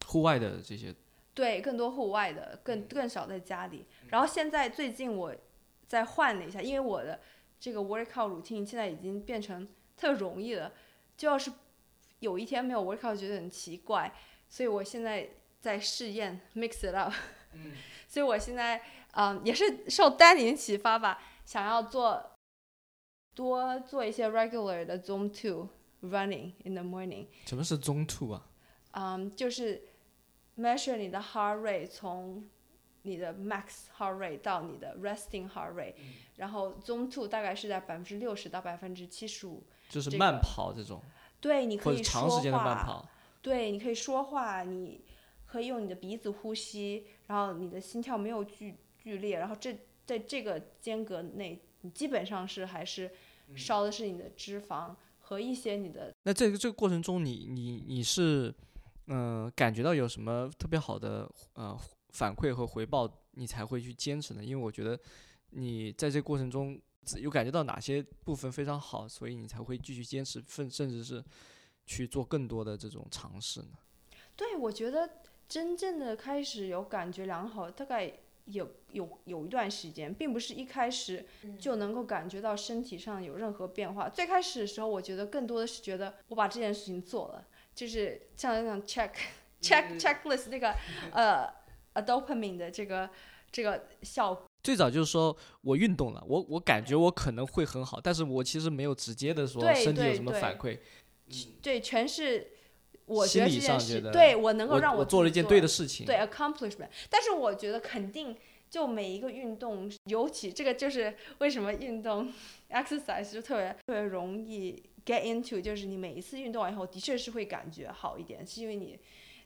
[0.05, 0.95] 户外的这些，
[1.33, 3.85] 对，更多户外的，更更少在家里。
[4.09, 5.35] 然后现在最近我
[5.87, 7.19] 再换了一下，因为我的
[7.59, 10.71] 这个 workout routine 现在已经变成特容易了，
[11.17, 11.51] 就要是。
[12.23, 14.11] 有一天没有 workout 觉得很奇怪，
[14.47, 17.13] 所以我现在在试验 mix it up。
[17.51, 17.73] 嗯，
[18.07, 18.81] 所以我现在
[19.11, 22.31] 嗯也是受丹宁启发吧，想要做
[23.35, 25.67] 多做一些 regular 的 zone two
[26.01, 27.27] running in the morning。
[27.45, 28.47] 什么是 zone two 啊？
[28.91, 29.83] 嗯，就是
[30.57, 32.47] measure 你的 heart rate 从
[33.01, 35.95] 你的 max heart rate 到你的 resting heart rate，
[36.37, 39.61] 然后 zone two 大概是在百分之六十到百分之七十五。
[39.89, 41.01] 就是慢跑这种。
[41.43, 43.05] 对，你可以说话。
[43.41, 45.01] 对，你可以说话，你
[45.45, 53.11] 可以用你的鼻子呼吸，然后你的心跳没有剧剧烈，然后这在这个间隔内，你基本上是还是
[53.57, 56.13] 烧的是你的脂肪和一些你的。
[56.23, 58.55] 那这个这个过程中，你你你是
[59.07, 61.77] 嗯感觉到有什么特别好的呃
[62.11, 64.41] 反馈和回报，你才会去坚持呢？
[64.41, 64.97] 因为我觉得
[65.49, 66.79] 你在这过程中。
[67.17, 71.23] 有感觉到哪些部分非常好，所以你才会继续坚持，甚甚至是
[71.85, 73.77] 去做更多的这种尝试呢？
[74.35, 75.09] 对，我觉得
[75.47, 78.11] 真正的开始有感觉良好，大概
[78.45, 81.25] 有有有一段时间，并不是一开始
[81.59, 84.09] 就能够感觉到身体上有任何变化。
[84.09, 89.11] 最开始的时候，我觉得更多的是觉得我把这件事情做了，就是像那种 check
[89.61, 90.73] check checklist 那个
[91.11, 91.47] 呃
[92.03, 93.09] dopamine 的这个
[93.51, 94.47] 这个效果。
[94.63, 100.79] 最早就是说我运动了，我我感觉我可能会很好，但是我其实没有直接的说身体有什么反馈，
[101.61, 102.47] 对，全是
[103.05, 106.87] 我心理上觉得，对我能够让我做了一件对的事情，对 accomplishment。
[107.09, 108.33] 但是我觉得肯定
[108.69, 112.31] 就每一个运动，尤其这个就是为什么运动
[112.69, 118.97] exercise 就特别特别容易 get into，就是你每一次运动完以后，的确是会感觉好一点，是因为你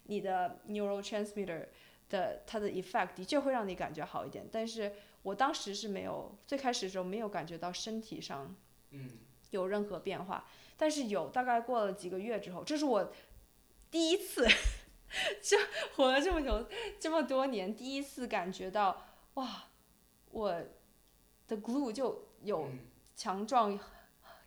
[0.04, 1.66] 你的 neurotransmitter
[2.10, 4.94] 的它的 effect 的确会让你感觉好一点，但是。
[5.28, 8.56] 我当时是没有最开始的时候没有感觉到身体上，
[8.92, 9.10] 嗯，
[9.50, 10.48] 有任何变化。
[10.78, 13.12] 但是有大概过了几个月之后，这是我
[13.92, 14.48] 第一次，
[15.44, 15.58] 这
[15.96, 19.66] 活了这么久这么多年，第一次感觉到哇，
[20.32, 20.63] 我
[21.46, 22.70] 的 glue 就有
[23.16, 23.78] 强壮。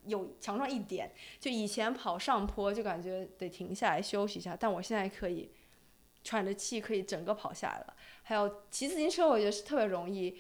[0.06, 5.52] 有强壮一点，就以前跑上坡就感觉得停下来休息一下，但我现在可以
[6.24, 7.94] 喘着气可以整个跑下来了。
[8.30, 10.36] 还有骑自行车，我觉得是特别容易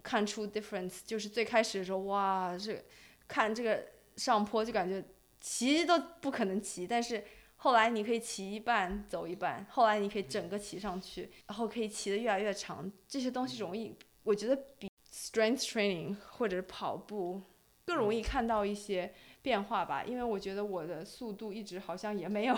[0.00, 2.80] 看出 difference，就是最开始的时候，哇，这
[3.26, 5.04] 看这个上坡就感觉
[5.40, 7.24] 骑都不可能骑，但是
[7.56, 17.42] 后来你可以骑一半走一半，后来你可以整个骑上去，然后可以骑得越来越长，这些东西容易，我觉得比 strength training 或者跑步。
[17.84, 22.56] 更容易看到一些变化吧，因为我觉得我的速度一直好像也没有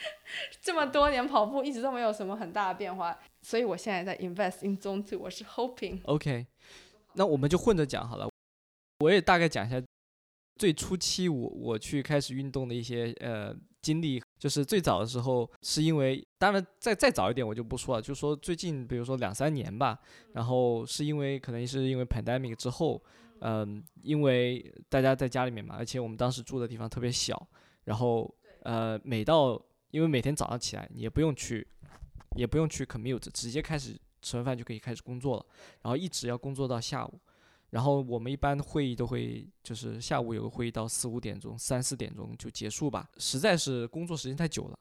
[0.60, 6.00] 这么多年跑步一直都没有什么很大的变化，所以我现在在 invest in zone two，我是 hoping。
[6.04, 6.46] OK，
[7.14, 8.28] 那我们就混着讲好了，
[9.00, 9.82] 我也大概讲一下
[10.56, 19.98] 最初期我我去开始运动的一些呃经历，就是最早的时候是因为，当然再再早一点我就不说了，就说最近比如说两三年吧，
[20.32, 23.02] 然后是因为可能是因为 pandemic 之后。
[23.40, 27.46] 嗯，因为大家在家里面嘛，而且我们当时住的地方特别小，
[27.84, 29.62] 然后呃，每到
[29.96, 31.66] 因为每天早上起来，你也不用去，
[32.36, 35.46] 也不用去 commute，直接开始吃完饭就可以开始工作了，
[35.80, 37.18] 然后一直要工作到下午，
[37.70, 44.78] 然后我们一般会议都会就是下午有个会议到四五点钟、三四点钟就结束吧，实在是工作时间太久了。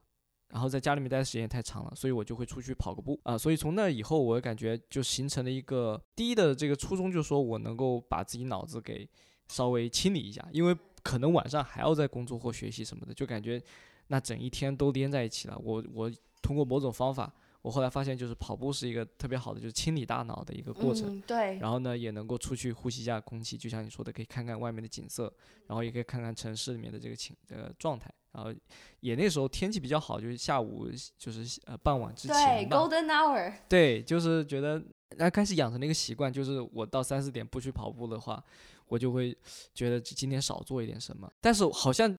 [0.50, 3.38] 然后在家里面待的时间太长了，所以我就会出去跑个步啊。
[3.38, 9.10] 所以从那以后，我感觉就形成了一个第一的这个初衷，就是说我能够把自己脑子给
[9.48, 13.62] 稍微清理一下，因为可能晚上还要在工作或学习什么的，就感觉
[14.08, 15.58] 那整一天都连在一起了。
[15.58, 17.34] 我我通过某种方法。
[17.62, 21.20] 我后来发现，就是跑步是一个特别好的，就是清理大脑的一个过程。
[21.22, 21.58] 对。
[21.58, 25.34] 然后呢，也能够出去呼吸一下空气，就像你说的，可以看看外面的景色，
[25.66, 28.14] 然后也可以看看城市里面的这个情呃状态。
[28.34, 28.54] 然后
[29.00, 30.88] 也那时候天气比较好，就是下午
[31.18, 33.54] 就是呃傍晚之前对，Golden Hour。
[33.68, 34.80] 对，就是觉得
[35.18, 38.44] 那开始养成了一个习惯，就是我到三四点不去跑步的话，
[38.90, 39.36] 我就会
[39.74, 41.28] 觉得今天少做一点什么。
[41.42, 42.16] 但是好像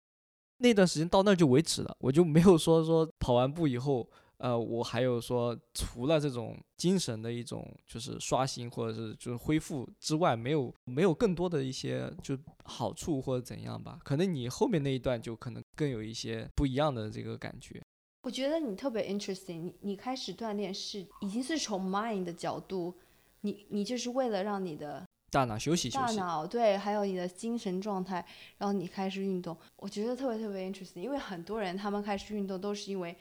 [0.59, 4.09] 那段时间到那就为止了，我就没有说说跑完步以后。
[4.39, 13.99] 呃，我还有说，除了这种精神的一种就是刷新或者是就是恢复之外，没有没有更多的一些就好处或者怎样吧？
[14.05, 17.81] 可能你后面那一段就可能更有一些不一样的这个感觉。
[18.25, 22.95] 我觉得你特别 interesting，你你开始锻炼是已经是从 mind 的角度，
[23.41, 28.25] 你你就是为了让你的大脑休息休息，大脑对，还有你的精神状态，
[28.59, 29.57] 然后你开始运动。
[29.77, 33.17] 我觉得特别特别 interesting，因为很多人他们开始运动都是因为。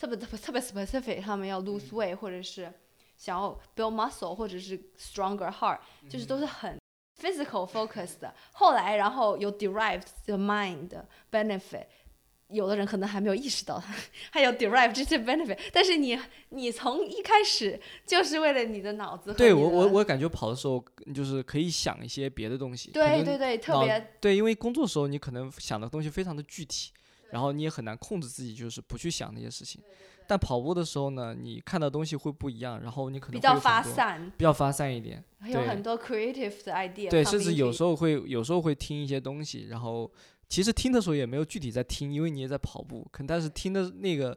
[0.00, 2.72] 特别特别特别 specific，他们要 lose weight，或者是
[3.16, 6.78] 想要 build muscle，或者是 stronger heart，就是都是很
[7.20, 8.30] physical focused。
[8.52, 10.90] 后来，然后有 derived the mind
[11.32, 11.86] benefit，
[12.48, 13.82] 有的人可能还没有意识到，
[14.30, 15.58] 还有 derive 这些 benefit。
[15.72, 16.18] 但是你
[16.50, 19.32] 你从一开始就是为了你的脑子。
[19.34, 20.84] 对我我我感觉跑的时候
[21.14, 22.90] 就是可以想一些别的东西。
[22.90, 26.90] 对对对，特别对，因为工作时候你可能想的东西非常的具体。
[27.30, 29.82] 然后你也很难控制自己，就是不去想那些事情。
[30.26, 37.10] 但跑步的时候呢，你看到东西会不一样，然后你可能比较发散，比较发散一点，有很多 creative 的 idea。
[37.10, 40.10] 对，甚至有时候会有时候会听一些东西，然后
[40.48, 43.06] 其实听的时候也没有具体在听，因为你也在跑步。
[43.12, 44.36] 可但是听的那个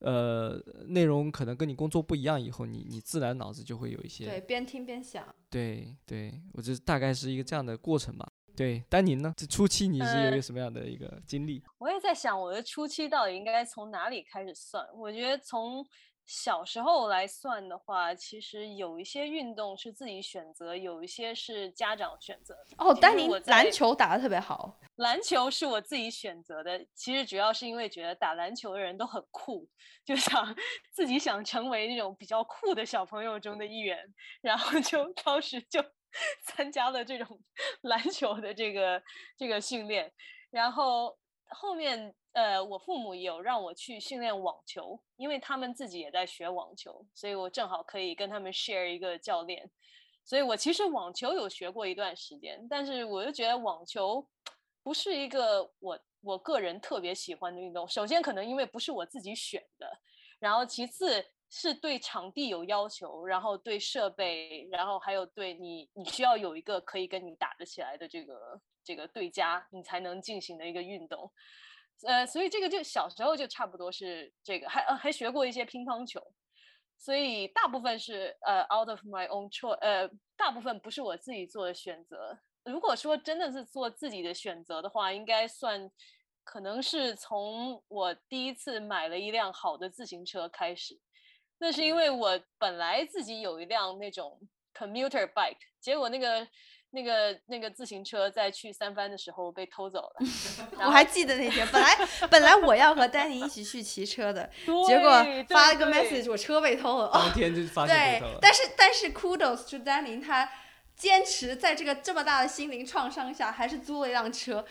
[0.00, 5.24] 呃内容可能跟你工作不一样，以后你你自然脑子就会有一些对边听边想。
[5.48, 8.28] 对对，我这大概是一个这样的过程吧。
[8.54, 9.32] 对，丹宁呢？
[9.34, 11.62] 这初期你是有一个什么样的一个经历？
[11.78, 14.86] 我也在想，我的初期到底应该从哪里开始算？
[14.94, 15.82] 我觉得从
[16.32, 22.56] 小时候来算的话，其实有一些运动是自己选择，有一些是家长选择。
[22.78, 24.78] 哦，丹宁篮球打得特别好。
[24.96, 29.68] 篮球是我自己选择的，其实主要是因为觉得打篮球的人都很酷，
[30.06, 30.56] 就想
[30.90, 33.98] 自己想成为那种比较酷的小朋友中的一员，
[34.40, 35.84] 然后就当时就。
[36.44, 37.40] 参加了这种
[37.80, 39.02] 篮球的这个
[39.38, 40.12] 这个训练，
[40.50, 41.16] 然后
[41.54, 49.70] 后面呃，我父母有让我去训练网球，因为他们自己也在学网球，所以我正好可以跟他们 share 一个教练。
[50.24, 54.26] 所以我其实网球有学过一段时间，但是我就觉得网球
[54.82, 57.88] 不是一个我我个人特别喜欢的运动。
[57.88, 59.90] 首先可能因为不是我自己选的，
[60.38, 61.24] 然后其次。
[61.54, 71.30] 是对场地有要求，然后对设备，然后还有对你，你需要有一个可以跟你打得起来的这个这个对家，你才能进行的一个运动。
[72.06, 76.20] 呃，所以这个就小时候就差不多是这个，还呃还学过一些乒乓球，
[76.98, 85.88] 所以大部分是呃 out of my own choice，呃大部分不是我自己做的选择，如果说真的是做自己的选择的话，应该算
[86.42, 90.98] 可能是从我第一次买了一辆好的自行车开始。
[91.58, 94.40] 那是因为我本来自己有一辆那种
[94.74, 96.44] commuter bike，结果那个
[96.94, 100.26] 那个那个自行车在去三番的时候被偷走了。
[100.86, 101.98] 我还记得那天，本来
[102.30, 104.48] 本来我要和丹尼一起去骑车的，
[104.86, 105.10] 结果
[105.48, 107.10] 发了个 message，我车被偷了。
[107.12, 108.38] 当天就发现被偷了。
[108.40, 110.48] 但是但是 kudos 就丹尼他
[110.94, 114.64] 坚持在这个这么大的心灵创伤下，还是租了一辆车，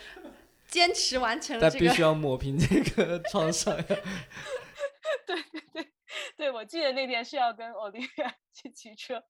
[0.68, 1.84] 坚持完成了这个。
[1.86, 3.76] 但必须要抹平这个 创伤。
[3.86, 3.96] 对
[5.26, 5.88] 对对。
[6.36, 9.22] 对，我记得那天是要跟 Olivia 去骑车，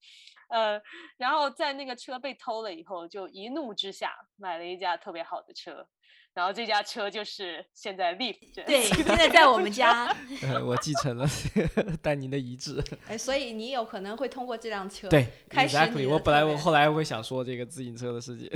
[0.53, 0.81] 呃，
[1.17, 5.87] 然后在那个车被偷了以后，就一怒之下买了一架特别好的车，
[6.35, 8.37] 然后这架车就是现在 Leaf，
[8.67, 10.15] 对， 现在在我们家。
[10.65, 11.27] 我继承了
[12.03, 12.83] 丹尼的遗志。
[13.09, 15.77] 哎，所以你有可能会通过这辆车对开始。
[16.07, 18.51] 我本来我后来会想说这个自行车的事情，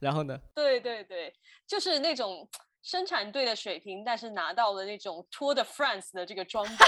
[0.00, 0.38] 然后呢？
[0.54, 1.32] 对对对，
[1.66, 2.48] 就是那种。
[2.82, 6.86] 生产队的水平，但是拿到了那种 Tour de France 的这个装备。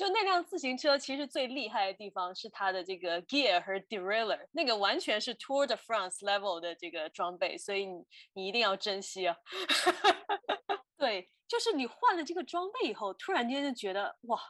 [0.00, 9.36] 就那辆自行车，其实最厉害的地方是它的这个 gear 和 derailleur，那个完全是 Tour de France level 的这个装备，所以你你一定要珍惜啊。
[10.96, 14.40] 对，就是你换了这个装备以后，突然间就觉得哇，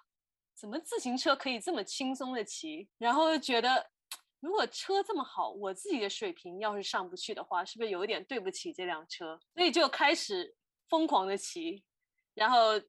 [0.55, 2.89] 怎么自行车可以这么轻松的骑？
[2.99, 3.91] 然后又觉得。
[4.39, 9.39] 如果车这么好，我自己的水平要是上不去的话，是不是有一点对不起这辆车？
[9.53, 10.55] 所以就开始
[10.89, 11.85] 疯狂的骑，
[12.33, 12.81] 然后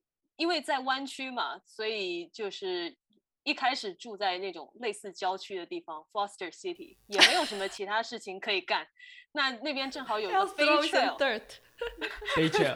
[0.42, 2.98] 因为在湾区嘛，所以就是
[3.44, 8.88] 一开始住在那种类似郊区的地方，Foster City，也没有什么其他事情可以干。
[9.34, 11.16] 那那边正好有一个飞 trail，
[12.36, 12.76] 飞 trail，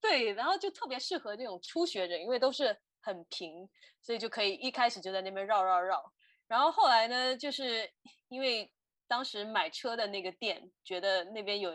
[0.00, 3.68] 对，然后就特别适合那种初学者，因为都是很平，
[4.02, 6.12] 所以就可以一开始就在那边绕绕绕。
[6.48, 7.88] 然后后来呢，就是
[8.28, 8.68] 因为
[9.06, 11.72] 当时买车的那个店觉得那边有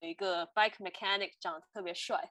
[0.00, 2.30] 一个 bike mechanic 长得特别帅，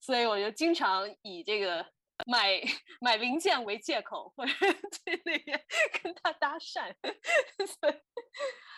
[0.00, 1.84] 所以我就经常以这个
[2.26, 2.60] 买
[3.00, 4.52] 买零件为借口，或者
[4.92, 5.64] 去那边
[6.02, 6.94] 跟他搭讪。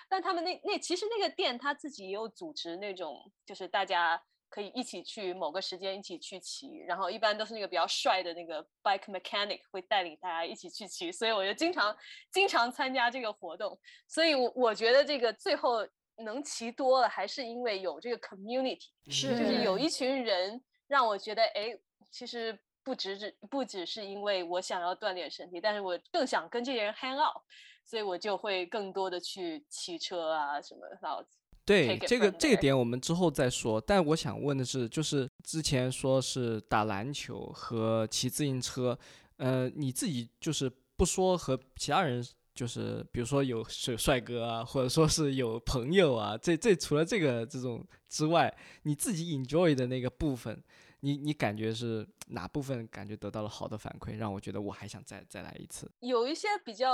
[0.08, 4.22] 但他们那那其实那个店他自己也有组织那种，就是大家。
[4.48, 11.94] 可以一起去某个时间一起去骑，然后一般都是那个比较帅的那个 bike mechanic 会带领大家一起去骑，所以我就经常
[12.30, 13.76] 经常参加这个活动。
[14.06, 15.86] 所以，我我觉得这个最后
[16.18, 21.78] 能骑多了，还是因为有这个 community，是就是有一群人让我觉得，哎，
[22.10, 27.42] 其实不只只不只是因为我想要锻炼身体，但是我更想跟这些人 hang out，
[27.84, 31.24] 所以我就会更多的去骑车啊什么，然后。
[31.64, 38.96] 对这个这个点我们之后再说，但我想问的是，就是之前说是打篮球和骑自行车，
[39.38, 42.24] 呃，你自己就是不说和其他人，
[42.56, 50.60] 就是比如说有帅帅哥啊，或者说是有朋友啊，这这除了这个这种之外，你自己 enjoy 的那个部分，
[51.00, 55.88] 你你感觉是哪部分感觉得到了好的反馈，让我觉得我还想再再来一次？
[56.00, 56.90] 有一些比较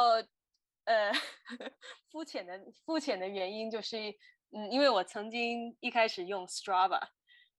[0.85, 1.11] 呃
[2.11, 3.97] 肤浅的肤浅的原因就是。
[4.55, 7.01] 嗯，因为我曾经一开始用 Strava，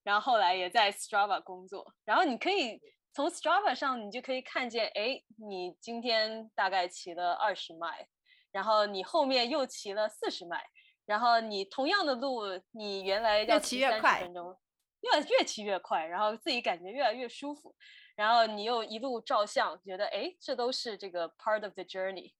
[0.04, 2.80] 然后后来也在 Strava 工作，然后你可以
[3.14, 8.08] 从 Strava 上，你就可以看见，哎，你今天大概骑了二十迈，
[8.52, 10.64] 然后你后面又骑了四十迈，
[11.06, 14.58] 然后你同样的路，你原来要骑三十分钟，
[15.02, 17.76] 越越骑越快，然后自己感觉越来越舒服，
[18.16, 22.34] 然后你又一路照相，觉得哎，这都是这个 part of the journey。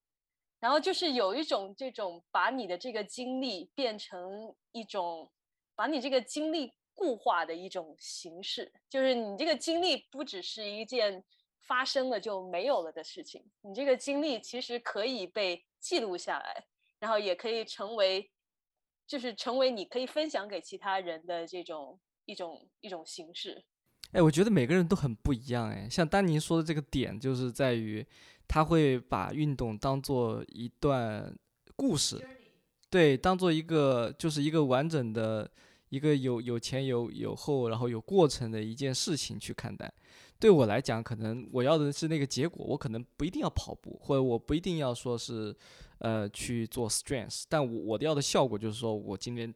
[0.60, 5.30] 然后就是有一种这种把你的这个经历变成一种，
[5.76, 11.24] 把你这个经历固化的一种形式，就是你这个经历不只是一件
[11.60, 16.66] 发生了就没有了的事情，你这个经历其实可以被记录下来，
[17.00, 18.32] 然后也可以成为，
[19.06, 23.64] 就是成为你可以分享给其他人的这种一种一种形式。
[24.12, 28.06] 哎，我觉得每个人都很不一样哎，像丹尼说的这个点就是在于。
[28.46, 31.34] 他会把运动当做一段
[31.78, 32.22] 故事，
[32.90, 35.50] 对，当做一个就是一个完整的、
[35.94, 39.94] 一个有有前有有后，然后有过程的一件事情去看待。
[40.40, 45.56] 对我来讲，可能我要的是那个结果，我可能不一定要跑步，或者我不一定要说是
[46.00, 49.54] 呃去做 strength，但我我要的效果就是说我今天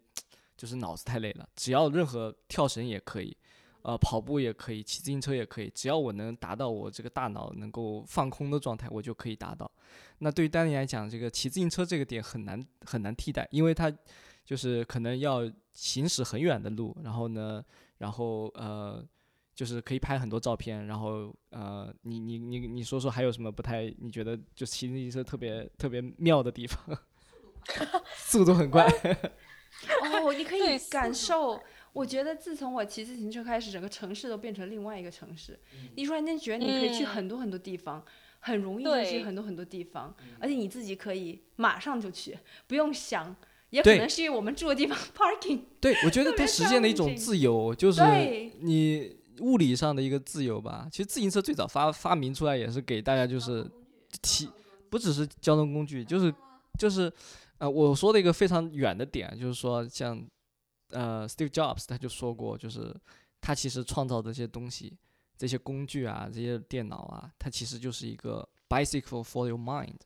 [0.56, 3.36] 就是脑子太累了，只要任何跳绳也可以。
[3.84, 9.72] 呃，跑步也可以，骑自行车也可以，只要我能达到我这个大脑能够放空的状态，我就可以达到。
[10.18, 13.90] 那对于丹尼来讲，这个骑自行车这个点很难很难替代，因为他
[14.48, 15.42] 就是可能要
[15.74, 17.62] 行驶很远的路，然后呢，
[17.98, 19.06] 然后呃，
[19.54, 23.94] 就是可以拍很多照片，然后呃，你你你你说说还有什么不太？
[24.00, 26.98] 你觉得就骑自行车特别特别妙的地方？
[28.16, 28.86] 速度很快。
[30.24, 31.62] 哦，你可以感受。
[31.92, 35.60] 我觉得自从我骑自行车开始，整个城市都变成另外一个城市。
[35.98, 38.02] 你突然间觉得你可以去嗯很多很多地方，
[38.40, 43.36] 很容易就去很多很多地方，而且你自己可以马上就去，不用想。
[43.70, 48.02] 也可能是因为我们住的地方 parking 对，我觉得它实现了一种自由，就是
[48.60, 50.88] 你物理上的一个自由吧。
[50.92, 53.70] 其实自行车最早发发明出来也是给大家就是
[54.22, 54.50] 提，
[54.90, 56.34] 不只是交通工具，就是
[56.80, 57.12] 就是
[57.58, 60.26] 呃，我说的一个非常远的点，就是说像
[60.90, 62.96] 呃，Steve Jobs 他就说过，就是
[63.42, 64.98] 他其实创造这些东西、
[65.38, 69.98] 这些工具啊、这些电脑啊，它其实就是一个 bicycle for your mind。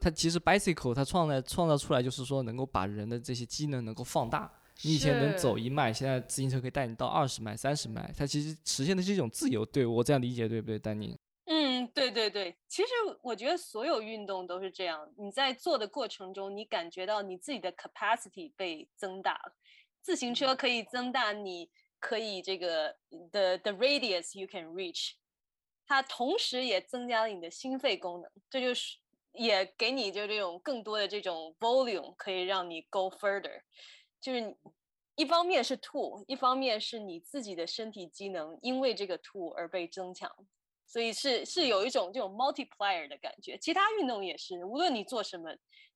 [0.00, 4.52] 它其实 bicycle 它创造创造出来就是说能够把人的这些机能能够放大。
[4.82, 9.64] 你以前能走一迈，现在自行车可以带你到二十迈、三十迈，它其实实现的是一种自由。
[9.64, 11.18] 对我这样理解对不对，丹宁？
[11.46, 12.88] 嗯，对对对，其实
[13.22, 19.56] 我觉得所有运动都是这样，你在做的过程中，你感觉到你自己的 capacity 被增大了。
[20.02, 22.96] 自行车可以增大你可以这个
[23.32, 25.12] the the radius you can reach，
[25.86, 28.98] 它同时也增加了你的心肺功能，这就是
[29.36, 33.60] 也给你就这种更多的这种 volume，可以让你 go further。
[34.20, 34.56] 就是
[35.14, 40.30] 一方面是 too，一方面是你自己的身体机能因为这个 too 而被增强。
[40.88, 43.58] 所以是是有一种这种 multiplier 的感觉。
[43.58, 45.50] 其他运动也是，无论你做什么，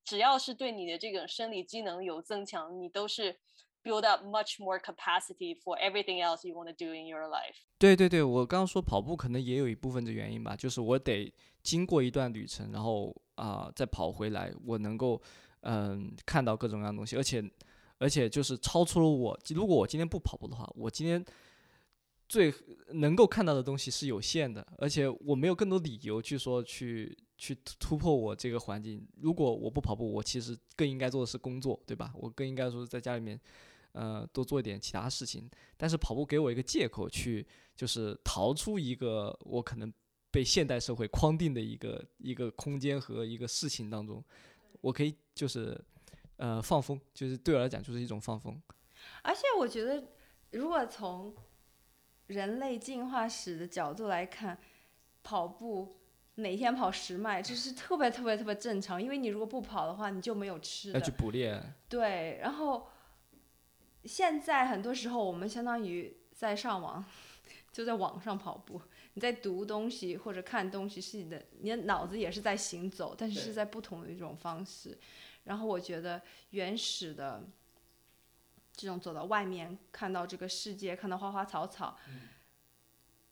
[0.05, 3.39] 只要是对你的这个生理机能有增强，你都是
[3.85, 7.55] build up much more capacity for everything else you want to do in your life。
[7.79, 11.33] 对对对，我刚刚说跑步可能也有一部分的原因吧，就是我得
[11.63, 15.21] 经过一段旅程，然后啊、再跑回来，我能够
[15.63, 17.43] 嗯、看到各种各样的东西，而且
[17.99, 21.25] 而且就是超出了我，如果我今天不跑步的话，我今天
[22.29, 22.53] 最
[22.93, 29.07] 能够看到的东西是有限的，而且我没有更多理由去说去去突突破我这个环境。
[29.21, 32.13] 如果我不跑步，我其实更应该做的是工作，对吧？
[32.15, 33.39] 我更应该说在家里面，
[33.93, 35.51] 呃，多做一点其他事情。
[35.77, 39.93] 但是跑步给我一个借口去，就是逃出一个我可能
[40.31, 44.23] 被现代社会框定的一个一个空间和一个事情当中，
[44.81, 45.79] 我可以就是
[46.37, 48.61] 呃放风，就是对我来讲就是一种放风。
[49.23, 50.05] 而且我觉得，
[50.53, 51.35] 如果从
[52.27, 54.59] 人类进化史的角度来看，
[55.23, 55.97] 跑步
[56.35, 59.03] 每天跑十迈，这是特别特别特别正常。
[59.03, 60.99] 因为你如果不跑的话，你就没有吃的。
[60.99, 62.89] 要去捕猎，对，然后
[64.05, 67.05] 现在很多时候我们相当于在上网，
[67.73, 68.81] 就在网上跑步。
[69.21, 74.99] 你在读东西或者看东西，是你的你的脑子也是在行走，但是是在不同的一种方式。
[75.45, 77.47] 然后我觉得原始的
[78.73, 81.99] 这种走到外面看到这个世界，看到花花草草，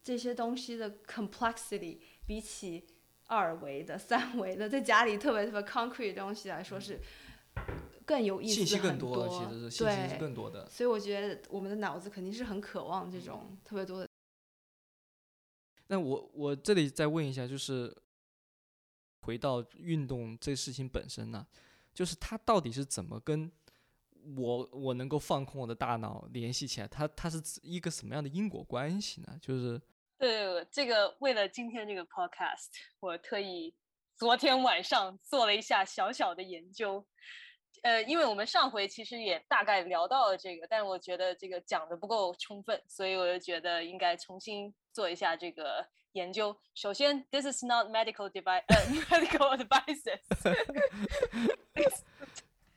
[0.05, 2.87] 这些东西的 complexity 比起
[3.27, 7.01] 二维的、三维的，在家里特别特别 concrete 的东西来说是
[8.05, 10.69] 更有意思信息更很多，其实是信息是对更多的。
[10.69, 14.08] 所以我觉得我们的脑子肯定是很渴望这种特别多的。
[15.89, 17.95] 那我我这里再问一下，就是
[19.23, 21.47] 回到运动这事情本身呢、
[21.93, 23.51] 就是它到底是怎么跟
[24.37, 26.89] 我我能够放空我的大脑联系起来？
[26.89, 29.39] 它它是一个什么样的因果关系呢？
[29.41, 29.81] 就是
[30.19, 32.69] 对，这个为了今天这个 podcast，
[33.01, 33.75] 我特意
[34.17, 37.07] 昨天晚上做了一下小小的研究。
[37.83, 46.59] 呃，因为我们上回其实也大概聊到了这个，但我觉得这个讲的不够充分，所以我就觉得应该重新做一下这个研究。
[46.75, 48.77] 首先，this is not medical device，呃，
[49.07, 50.19] medical advices。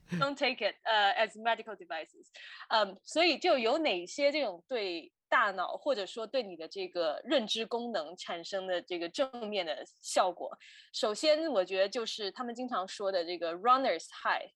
[0.20, 2.28] Don't take it 呃、as medical devices。
[2.70, 10.56] 嗯，所以就有哪些这种对大脑或者说对你的这个认知功能产生的这个正面的效果？
[10.94, 14.48] 首先，我觉得就是他们经常说的这个 runners high，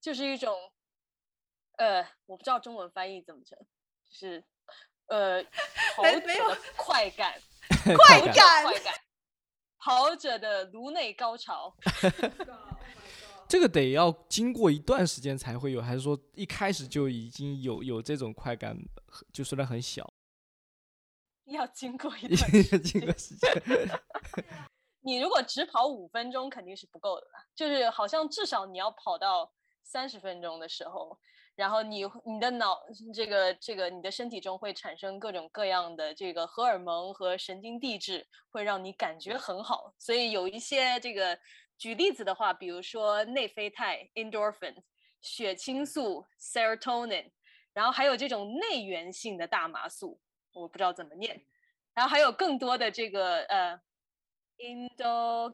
[0.00, 0.56] 就是一种
[1.78, 4.44] 呃，我不知道中文翻译怎么成，就是
[5.12, 5.44] 呃，
[5.94, 6.48] 跑没没有。
[6.48, 7.38] 者的快感，
[7.84, 8.64] 快感。
[8.64, 8.94] 快感，
[9.78, 11.76] 跑者的颅内高潮。
[13.46, 18.74] 这个得要经过一段时间才会有，还是说一开始就已经有有这种快感，
[19.30, 20.10] 就虽然很小，
[21.44, 23.62] 要经过一已段经经过时间。
[25.04, 29.52] 你如果只跑五分钟肯定是不够的啦，就是好像至少你要跑到
[29.82, 31.18] 三十分钟的时候，
[31.54, 32.80] 然后你你的脑
[33.14, 39.94] 这个这个你的身体中会产生各种各样的这个荷尔蒙和神经递质，会让你感觉很好。
[39.98, 41.38] 所以有一些这个
[41.78, 44.76] 举例子的话，比如说内啡肽 （endorphin）、
[45.20, 47.30] 血清素 （serotonin），
[47.72, 50.20] 然后还有这种内源性的大麻素，
[50.52, 51.44] 我不知道怎么念，
[51.94, 53.80] 然后还有更多的这个呃。
[54.58, 55.50] endo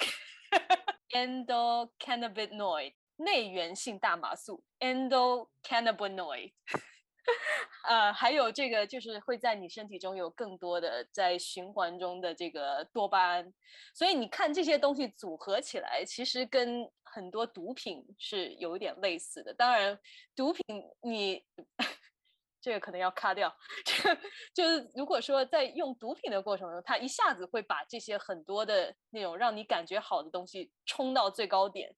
[1.14, 6.52] endocannabinoid 内源性大麻素 （endocannabinoid）。
[7.86, 13.52] 呃，还有这个就是会在你身体中有更多的在循环中的这个多巴胺，
[13.92, 19.52] 所以你看这些东西组合起来，其实跟很多毒品是有一点类似的。
[19.52, 19.98] 当然，
[20.34, 20.64] 毒品
[21.02, 21.44] 你
[22.62, 23.54] 这个可能要卡掉，
[23.84, 24.20] 这个
[24.54, 31.94] 就是如果说在用毒品的过程中，它一下子会把这些很多的那种让你感觉好的东西冲到最高点，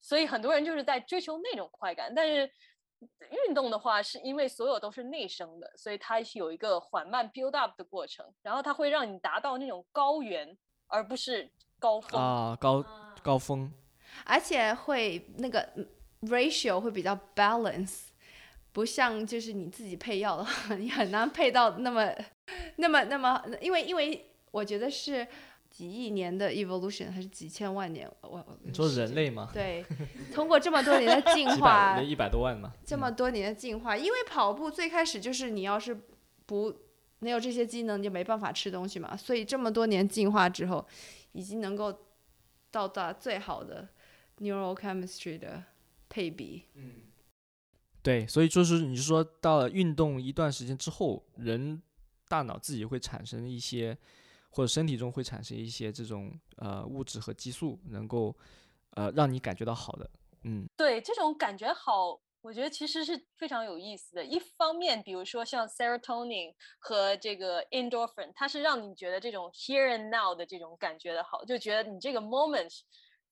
[0.00, 2.50] 所以很多人就是在追求那种快感，但是。
[3.46, 10.54] 运动的话，是因为所有都是内生的，所以它有一个缓慢 build up 的过程，然后它会让你达到那种高原，
[10.86, 12.84] 而不是高峰啊，高
[13.22, 13.72] 高峰，
[14.26, 15.66] 而且会那个
[16.24, 18.08] ratio 会比较 balance，
[18.70, 22.14] 不像就是你自己配药的话， 你很难配到那么
[22.76, 25.26] 那么那么，因为因为我觉得是。
[25.80, 28.06] 几亿年的 evolution 还是几千万年？
[28.20, 29.48] 我你说人类吗？
[29.50, 29.82] 对，
[30.30, 32.74] 通过这么多年的 进化，一百多万嘛。
[32.84, 35.98] 这么多年的进化，因为跑步最开始就是你要是
[36.44, 36.76] 不
[37.20, 39.16] 没有这些机能，你就没办法吃东西嘛。
[39.16, 40.86] 所以这么多年进化之后，
[41.32, 41.98] 已经能够
[42.70, 43.88] 到达最好的
[44.40, 45.64] neurochemistry 的
[46.10, 46.64] 配比。
[46.74, 46.90] 嗯，
[48.02, 51.80] 对，所以就是你是说到了运动一段时间之后，人
[52.28, 53.96] 大脑自己会产生一些。
[54.50, 58.36] 或者身体中会产生一些这种呃物质和激素，能够
[58.90, 60.10] 呃让你感觉到好的，
[60.42, 64.24] 嗯，对，这种感觉好，我觉得其实是非常有意思的。
[64.24, 72.80] 一方面，比如说像 serotonin 和这个 endorphin，它是让你觉得这种 here and now 的这种感觉的好，就觉得你这个 moment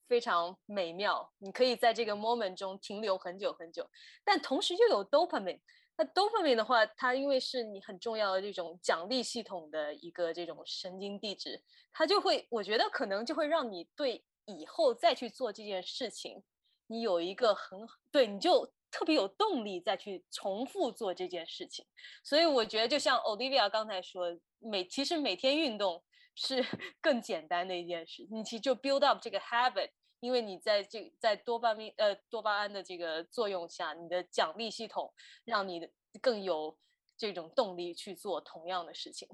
[0.07, 3.91] 非常美妙，你可以在这个 moment 中停留很久很久。
[4.25, 5.61] 但同时又有 dopamine。
[5.99, 11.61] 那 dopamine 的话，它因为是你很重要的这种奖励系统的一个这种神经递质，
[11.93, 16.45] 它就会，我觉得可能就会让你对以后再去做这件事情，
[16.87, 17.81] 你有一个很
[18.13, 21.85] 对，你就特别有动力再去重复做这件事情。
[22.23, 26.05] 所以我觉得，就像 Olivia 刚才说，每其实每天运动
[26.37, 26.65] 是
[27.03, 29.91] 更简单的一件事，你其实就 build up 这个 habit。
[30.21, 35.13] 因为你在这在多巴胺呃多巴胺的这个作用下，你的奖励系统
[35.45, 35.89] 让你
[36.21, 36.77] 更有
[37.17, 39.29] 这种动力去做同样的事情，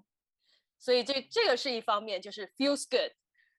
[0.79, 3.13] 所以这这个是一方面，就是 feels good。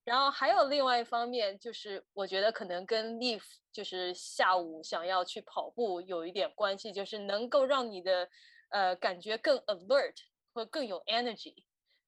[0.03, 8.30] 然后还有另外一方面，就是我觉得可能跟 Leaf 就是下午想要去跑步有一点关系，就是能够让你的
[8.69, 10.15] 呃感觉更 alert
[10.53, 11.55] 或更有 energy。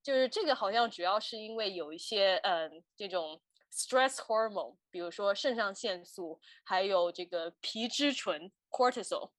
[0.03, 3.41] 就是这个好像主要是因为有一些嗯这种。
[3.78, 9.30] Stress hormone，比如说肾上腺素，还有这个皮质醇 cortisol，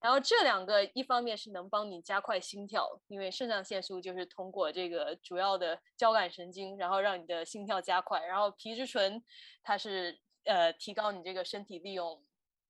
[0.00, 9.22] 然后这两个一方面是能帮你加快心跳，因为肾上腺素就是通过这个主要的交感神经，然后让你的心跳加快，然后皮质醇
[9.62, 12.20] 它是呃提高你这个身体利用，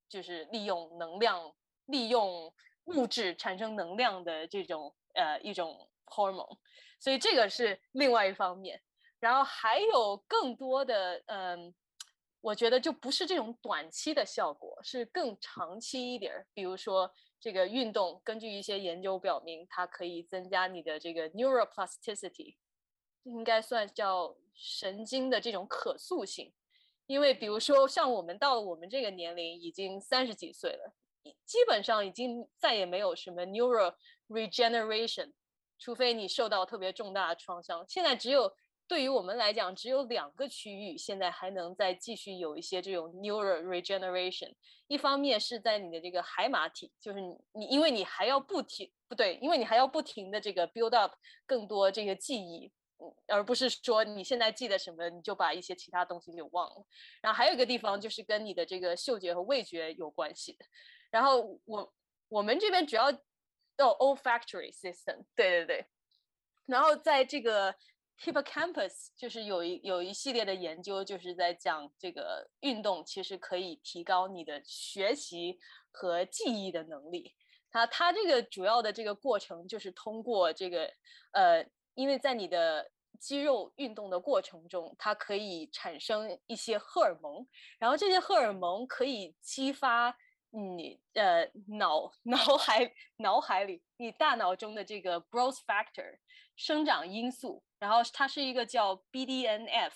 [0.07, 1.55] 就是利用能量、
[1.87, 2.53] 利用
[2.85, 6.59] 物质产生能量的这种呃一种 hormone，
[7.01, 8.83] 所以这个是另外一方面。
[9.25, 11.75] 然后还有更多的，嗯，
[12.43, 16.47] 我觉得就不是这种短期的效果，是更长期一点儿。
[16.53, 17.11] 比如说
[17.41, 22.57] 这个运动，根据一些研究表明，它可以增加你的这个 neuroplasticity，
[23.23, 26.53] 应该算叫神经的这种可塑性。
[27.07, 30.93] 因为比如说像我们到了我们这个年龄，已经三十几岁了，
[31.47, 33.95] 基本上已经再也没有什么 neural
[34.29, 35.33] regeneration，
[35.79, 37.87] 除非你受到特别重大的创伤。
[37.89, 38.55] 现在只有
[38.87, 44.55] 对于我们来讲，只有两个区域现在还能再继续有一些这种 neural regeneration。
[44.87, 51.15] 一方面是在你的这个海马体，就是你你因为你还要不停不对，因为你还要不停的这个 build up
[51.47, 52.71] 更多这个记忆，
[53.27, 56.87] 而不是说你现在记得什么你就把一些其他东西给忘了。
[57.23, 60.65] 然后还有一个地方就是跟你的这个嗅觉和味觉有关系的。
[61.11, 61.95] 然后我
[62.29, 65.87] 我们这边主要哦 olfactory system，对对对。
[66.67, 67.75] 然后在这个
[68.23, 75.59] Hippocampus 就是有一有一系列的研究，就是在讲这个运动其实可以提高你的学习
[75.91, 77.35] 和记忆的能力。
[77.71, 80.89] 它它这个主要的这个过程就是通过这个
[81.33, 82.89] 呃，因为在你的
[83.19, 87.47] 肌肉运动的过程中，它可以产生一些荷尔蒙，
[87.79, 90.17] 然后这些荷尔蒙可以激发
[90.51, 96.19] 你呃脑脑海脑海里你大脑中的这个 growth factor
[96.57, 97.63] 生长因素。
[97.85, 99.93] 然后它是一个叫 BDNF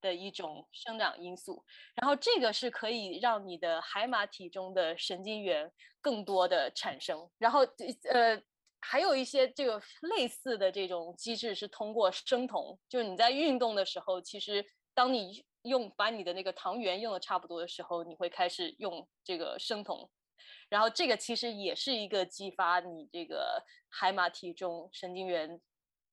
[0.00, 1.62] 的一种生长因素，
[1.94, 5.70] 然后这个是可以让你的海马体中的神经元
[6.00, 7.60] 更多的产生，然后
[8.10, 8.40] 呃
[8.80, 9.78] 还有一些这个
[10.16, 14.64] 类似的这种机制是通过生酮，就是你在运动的时候，其实
[14.94, 20.08] 当你用把你的那个糖原用的差不多的时候，你会开始用这个生酮，
[20.70, 25.60] 然后这个其实也是一个激发你这个海马体中神经元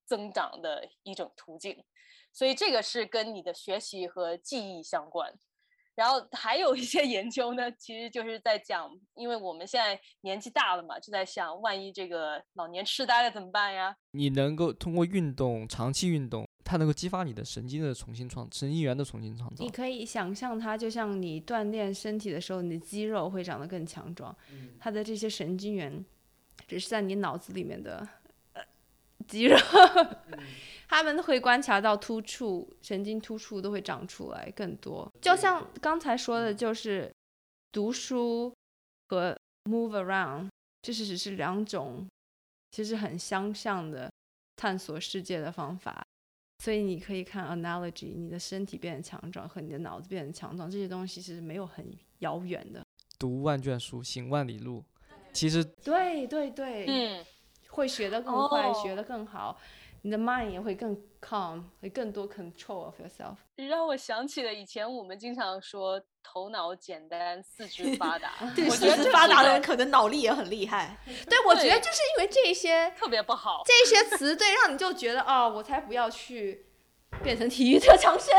[0.05, 1.83] 增长的一种途径，
[2.31, 5.33] 所以这个是跟你的学习和记忆相关。
[5.95, 13.95] 然后还有一些 研究呢，其实就是在讲，因为我们现在年纪大了嘛，就在想，万一这个老年痴呆了怎么办呀？
[14.11, 19.71] 你能够通过运动，长期运动，它能够激发你的神经的重新创，神经元的重新创造你。
[19.71, 24.35] 可以想象它，就像你锻炼身体的时候，你的肌肉会长得更强壮，
[24.77, 26.05] 它的这些神经元
[26.67, 28.24] 只是在你脑子里面的呃
[29.28, 29.57] 肌肉，
[30.88, 35.11] 他们会观察到突触、神经突触都会长出来更多。
[35.21, 37.11] 就像刚才说的，就是
[37.71, 38.53] 读书
[39.09, 40.49] 和 move around，
[40.82, 42.07] 这是只是两种
[42.71, 44.11] 其实很相像的
[44.55, 46.05] 探索世界的方法。
[46.63, 51.86] 所以你可以看 analogy，你的身体变得强壮和你的脑子变得强壮，这些东西其实没有很
[52.19, 52.82] 遥远的。
[53.19, 54.84] 读万卷书，行万里路。
[55.34, 57.26] 其实对对对，嗯，
[57.76, 59.57] 会学得更快，哦学得更好，
[60.01, 63.36] 你的 mind 也会更 calm，会更多 control of yourself。
[63.67, 70.97] 让我想起了以前我们经常说头脑简单，四肢发达 对，我觉得这四肢发达的人可能脑力也很厉害。
[71.30, 73.61] 对，我觉得就是因为这些特别不好。
[73.65, 76.65] 这些词，对，让你就觉得哦，我才不要去
[77.21, 78.34] 变成体育特长生。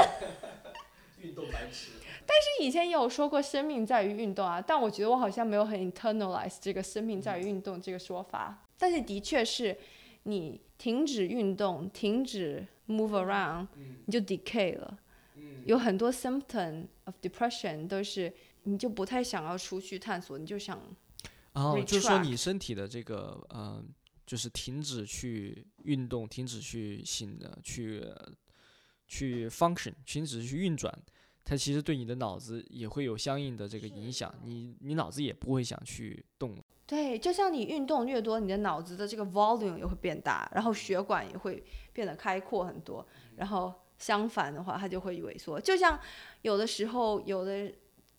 [1.20, 1.90] 运动白痴。
[2.28, 8.65] 但是以前也有说过生命在于运动啊，但我觉得我好像没有很 internalize 这个生命在于运动这个说法。
[8.78, 9.76] 但是的确是，
[10.24, 13.68] 你停止运动，停止 move around，
[14.06, 14.98] 你就 decay 了。
[15.64, 20.80] 有很多 symptom of depression 都是你就不太想要出去探索，你就想
[21.54, 23.82] 哦，就是说你身体的这个呃，
[24.24, 28.32] 就是停止去运动，停止去醒的，去呃
[29.08, 30.96] 去 function，停止去运转，
[31.44, 36.56] 它其实对你的脑子也会有相应的这个影响，你你脑子也不会想去动。
[36.86, 41.62] 对，就像你运动越多，你的脑子的这个 volume 也会变大，然后血管也会
[41.92, 43.04] 变得开阔很多。
[43.34, 45.60] 然后相反的话，它就会萎缩。
[45.60, 45.98] 就像
[46.42, 47.72] 有的时候，有的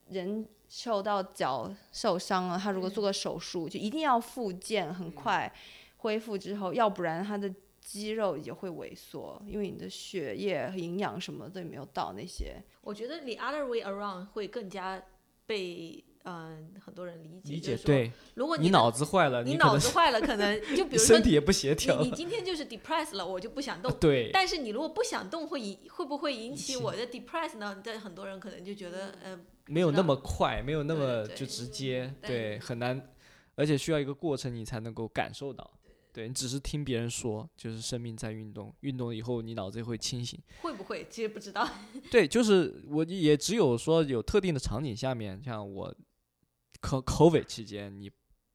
[0.10, 5.50] 人受到脚受伤了，他如果做个手术，就一定要复健，很快
[5.98, 7.50] 恢复之后，要不然他的
[7.80, 12.62] 肌肉也会萎缩，因为你的血液、营养什么都没有到那些。
[12.82, 15.02] 我觉得 the other way around 会更加
[15.46, 17.54] 被嗯、很多人理解。
[17.54, 23.92] 理解说，对，如果的你脑子坏了，你脑子坏了，可能 就比如说身体也不协调你你今天就是 depressed 了，我就不想动。
[24.00, 27.82] 对，但是你如果不想动，会引会不会引起起我的 depressed 呢？
[27.84, 33.10] 但很多人可能就觉得，呃，没有那么快，没有那么就直接，但对，很难，
[33.56, 35.72] 而且需要一个过程，你才能够感受到。
[36.14, 40.40] 对你只是听别人说，就是生命在运动，运动以后你脑子也会清醒。
[40.64, 41.06] 会不会？
[41.12, 41.70] 其实不知道。
[42.10, 45.94] 对，就是我也只有说有特定的场景下面，像我
[46.82, 48.12] co covid 期间，你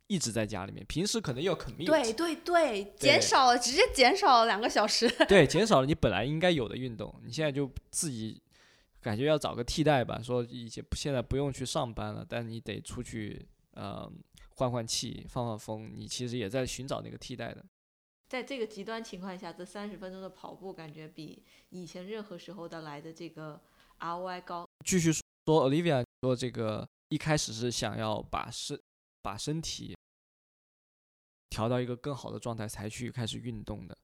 [0.06, 5.08] 一直在家里面，平时可能要 commute，对对对，减少了，直接减少了两个小时。
[5.26, 8.40] 对，减少了 你本来应该有的运动，你现在就自己
[9.00, 14.10] 感觉要找个替代吧，说以前现在不用去上班了，但你得出去呃
[14.50, 17.64] 换换气、放放风，你其实也在寻找那个替代的。
[18.28, 23.60] 在这个极端情况下，这三十分钟的跑步感觉比以前任何时候的来的这个
[23.98, 24.66] ROI 高。
[24.86, 28.80] 继续说，Olivia 说这个一开始是想要把身
[29.20, 29.94] 把身体
[31.50, 33.94] 调到一个更好的状态才去开始运动的，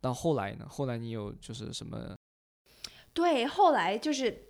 [0.00, 0.64] 但后来呢？
[0.68, 2.14] 后来你有就是什么？
[3.12, 4.40] 对，后来就是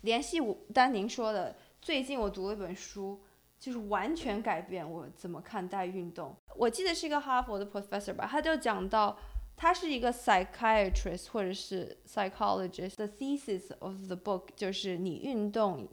[0.00, 3.22] 联系我丹宁说的，最近我读了一本书，
[3.60, 6.34] 就是完全改变我怎么看待运动。
[6.56, 9.18] 我记得是一个哈佛的 professor 吧，他就讲到，
[9.54, 12.96] 他是一个 psychiatrist 或者是 psychologist。
[12.96, 15.86] The thesis of the book 就是你运动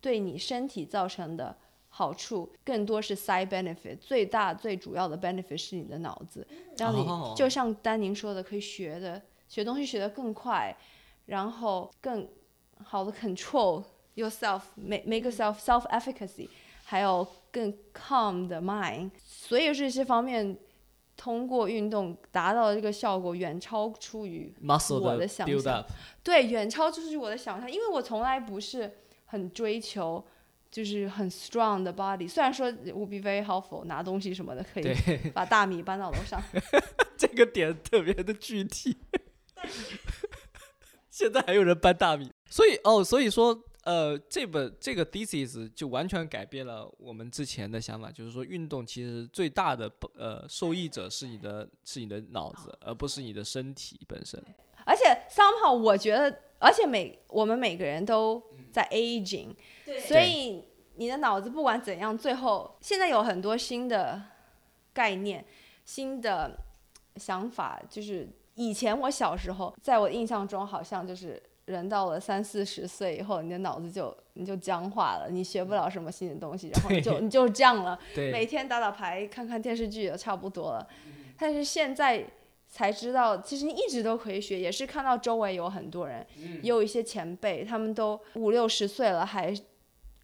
[0.00, 1.56] 对你身体造成的
[1.88, 6.46] 好处更多是 side benefit，最大最主要的 benefit 是你的脑子，
[6.76, 7.34] 让你、哦。
[7.36, 10.76] 就像丹宁说的，可以学的学东西学得更快，
[11.26, 12.28] 然后更
[12.82, 13.84] 好的 control
[14.14, 16.48] yourself, make make yourself self efficacy，
[16.84, 20.58] 还有更 calm 的 mind，所有这些方面。
[21.20, 25.84] 通过运动达到的这个效果，远超出于我的的想象
[26.22, 28.98] 对，远超出于我的想象，因为我从来不是
[29.30, 30.24] 很追求
[30.70, 34.92] 就是很 strong 的 body，虽然说 would be very helpful，拿东西什么的可以，
[35.32, 36.42] 把大米搬到楼上，
[37.16, 38.96] 这个点特别的具体。
[41.10, 54.40] 现在还有人搬大米，所以哦，所以说，呃，这本这个 thesis 就完全改变了我们之前的想法，就是说，运动其实最大的呃受益者是你的是你的脑子，而不是你的身体本身。
[54.84, 58.42] 而且 somehow 我觉得而且每我们每个人都
[58.78, 59.48] 在 aging，
[60.06, 60.62] 所以
[60.94, 64.22] 你的脑子不管怎样，最后现在有很多新的
[64.92, 65.44] 概念、
[65.84, 66.56] 新的
[67.16, 77.98] 想法，就是以前我小时候，在我印象中，好像就是人到了三四十岁以后，你的脑子就你就僵化了，你学不了什么新的东西，然后你 就你就这样了。
[78.14, 80.88] 每，天打打牌、看看电视剧也差不多了。
[81.36, 82.24] 但是现在
[82.68, 86.24] 才知道，其实你一直都可以学，也是看到周围有很多人，
[86.62, 89.54] 也有一些前辈，他们都五六十岁了，还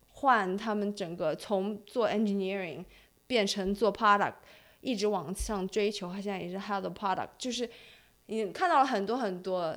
[0.08, 2.84] 换他们整个从做 engineering
[3.26, 4.34] 变成做 product，
[4.82, 7.68] 一直往上追求，他现在也是 head product，就是
[8.26, 9.76] 你看到了很多很多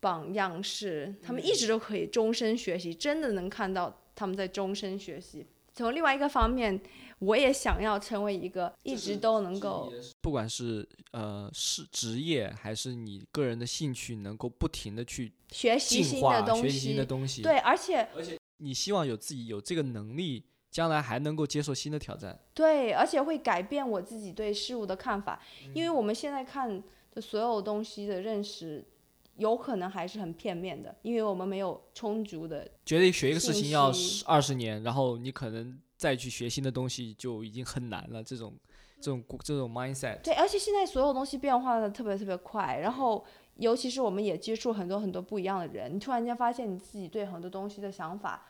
[0.00, 5.44] 榜样是他们一直都可以终身学习，真的能看到他们在终身学习。
[5.74, 6.80] 从另外一个方面，
[7.20, 17.06] 我也想要成为一个一直都能够不管是呃是职业还是你个人的兴趣，能够不停的去学习新的东学习新的西。
[17.06, 17.42] 东西。
[17.42, 18.08] 对，而且
[18.58, 22.38] 你希望有自己有这个能力，将来还能够接受新的挑战。
[22.54, 25.40] 对，而且会改变我自己对事物的看法，
[25.74, 28.84] 因为我们现在看的所有东西的认识，
[29.36, 38.24] 有可能还是很片面的，因为我们没有充足的觉得学一个事情要息二十年，然后你可能再去学新的东西就已经很难了。
[38.24, 38.54] 这种
[38.98, 43.22] 这种这种 mindset，对，而且现在所有东西变化的特别特别快，然后
[43.56, 48.46] 尤其是我们也接触很多很多不一样的人，你突然间发现你自己对很多东西的想法，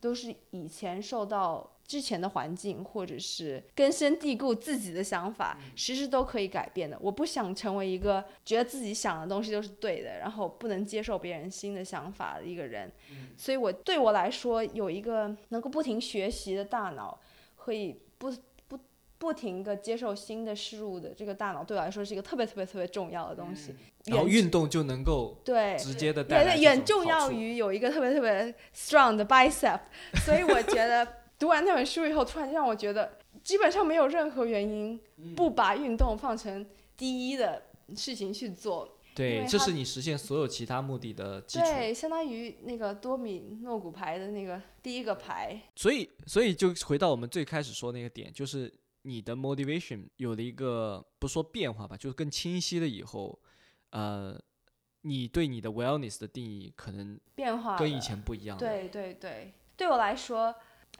[0.00, 6.96] 都是以前受到之前的环境或者是根深蒂固自己的想法，其实都可以改变的。
[6.98, 12.90] 我不想成为一个觉得自己想的东西都是对的，然后不能接受别人新的想法的一个人。
[13.36, 17.20] 所以我对我来说，有一个能够不停学习的大脑，
[17.56, 18.34] 可以不
[18.68, 18.78] 不
[19.18, 23.74] 不停的接受新的事物的这个大脑，对我来说是一个特别特别特别重要的东西。
[24.06, 29.78] 然后运动就能够对直接的带对对，远重要于有一个特别特别 strong 的 bicep，
[30.24, 31.06] 所以我觉得
[31.42, 36.64] 读完那本书以后，突然让我觉得基本上没有任何原因嗯不把运动放成
[36.96, 37.64] 第一的
[37.96, 38.96] 事情去做。
[39.12, 41.64] 对，这是你实现所有其他目的的基础。
[41.64, 45.60] 对，相当于那个多米诺骨牌的那个第一个牌。
[45.74, 48.72] 所以，所以就回到我们最开始说那个点，就是
[49.02, 53.36] 你的 motivation 有了一个不说变化吧，就是更清晰了以后，
[53.90, 54.40] 呃，
[55.00, 58.60] 你对你的 wellness 的定义可能变化跟以前不一样了。
[58.60, 60.54] 对对对，对我来说，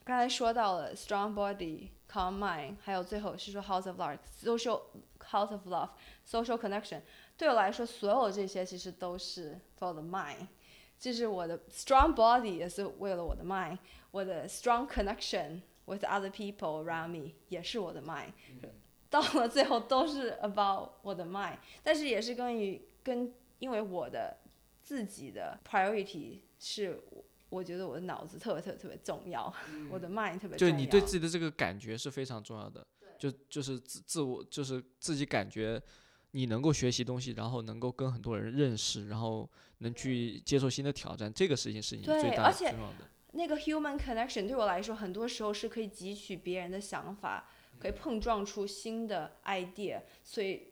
[0.05, 4.81] 刚才说到了 strong body, calm mind，还有最后是说 house of love, social
[5.21, 5.91] house of love,
[6.27, 7.01] social connection。
[7.37, 10.49] 对我来说，所有这些其实都是 for the mind。
[10.99, 13.79] 就是我的 strong body 也是为了我的 mind，
[14.11, 18.33] 我的 strong connection with other people around me 也是我的 mind。
[19.11, 24.37] 到了最后都是 about 我的 mind，但是也是跟于跟因为我的
[24.81, 27.03] 自己的 priority 是
[27.53, 29.53] 我我觉得我的脑子特别特别特别重要，
[29.91, 30.59] 我的 mind 特别重要。
[30.59, 32.85] 就是你对自己的这个感觉是非常重要的，
[33.19, 35.81] 就就是自自我就是自己感觉
[36.33, 39.49] 你能够学习东西，然后能够跟很多人认识，然后
[39.79, 43.09] 能去接受新的挑战，这个事情是你对最大而且的最重要的。
[43.35, 47.49] 那个 human connection 对我来说，很多时候是可以汲取别人的想法，
[47.79, 50.69] 可以碰撞出新的 idea，所以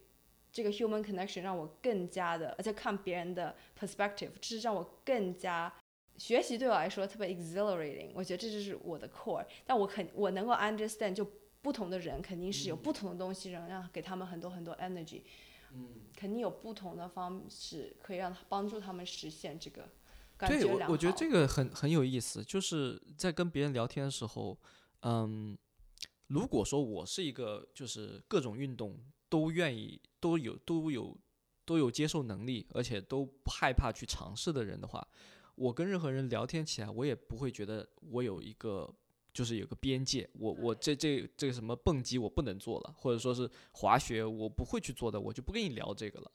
[0.52, 5.72] 这个 human connection 让我更加的，而且看别人的 perspective，这是让我更加
[6.20, 8.10] 学习对我来说特别 exhilarating。
[8.12, 11.26] 我觉得这就是我的 core，但我肯我能够 understand 就
[11.62, 15.22] 不同的人肯定是有不同的东西，能让给他们很多很多 energy，
[15.72, 19.88] 嗯肯定有不同的方式可以让帮助他们实现这个
[20.36, 20.88] 感对我，觉。
[20.90, 24.58] 我觉得这个很很有意思，就是在跟别人聊天的时候，
[25.00, 25.56] 嗯，
[26.26, 28.98] 如果说我是一个就是各种运动
[29.30, 31.16] 都愿意都有都有
[31.64, 35.08] 都有接受能力，而且都不害怕去尝试的人的话，
[35.60, 38.90] 我跟任何人聊天起来，我也不会觉得我有一个
[39.30, 46.32] 就是有个边界，我我这这这个什么蹦极我不能做了，或者说是滑雪我不会去做的，我就不跟你聊这个了。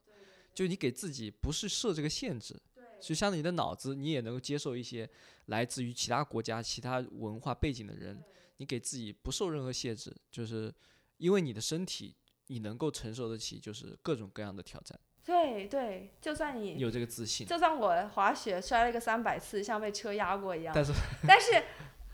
[0.54, 2.56] 就你给自己不是设这个限制，
[3.02, 5.10] 就像你的脑子，你也能够接受一些
[5.48, 8.24] 来自于其他国家、其他文化背景的人，
[8.58, 10.72] 你给自己不受任何限制，就是
[11.18, 12.16] 因为你的身体，
[12.46, 17.48] 你能够承受得起，就是各种各样的挑战，对对，就算你你有这个自信。
[17.48, 20.94] 就算我滑雪摔了个三百次，像被车压过一样，但是
[21.28, 21.52] 但是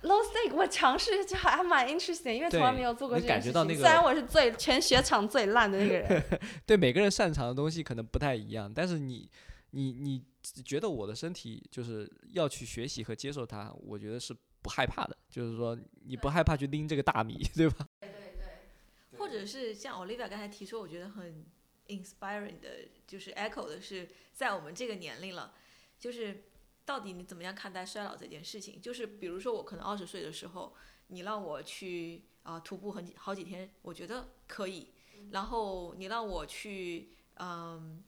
[0.07, 3.53] low stake 我尝试就还蛮 interesting，因为从来没有做过能这件事情。
[3.53, 6.23] 感觉到那个虽然我是最全雪场最烂的那个人，
[6.65, 9.29] 对每个人擅长的东西可能不太一样，但是你
[9.71, 10.23] 你你
[10.63, 17.85] 觉得我的身体就是要去学习和接受它，我觉得是不害怕的，就是说你不害怕去拎这个大米，对吧？
[17.99, 21.45] 对对对或者是像 Olivia 刚才提出，我觉得很
[21.91, 25.53] inspiring 的，就是 echo 的是，在我们这个年龄了，
[25.99, 26.45] 就是
[26.85, 28.81] 到底你怎么样看待衰老这件事情？
[28.81, 30.73] 就是比如说我可能二十岁的时候，
[31.07, 34.87] 你让我去啊、徒步很好几天，我觉得可以。
[35.29, 38.03] 然后你让我去嗯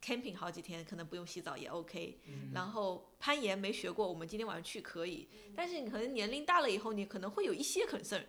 [0.00, 2.20] camping 好几天，可能不用洗澡也 OK。
[2.52, 5.28] 然后攀岩没学过，我们今天晚上去可以。
[5.56, 8.24] 但是你可能年龄大了以后，你可能会有一些 concern，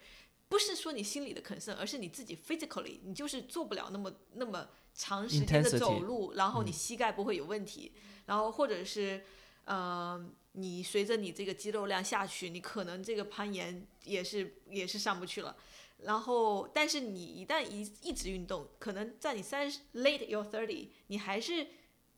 [0.50, 7.92] 不是说你心里的 concern，而是你自己 physically，你就是做不了那么那么长时间的走路，然后你嗯膝盖不会有问题，
[8.26, 9.24] 然后或者是
[9.66, 15.56] 呃，你随着你这个肌肉量下去，你可能这个攀岩也是也是上不去了。
[16.00, 21.68] 然后，但是你一旦一一直运动，可能在你三十 late your thirty，你还是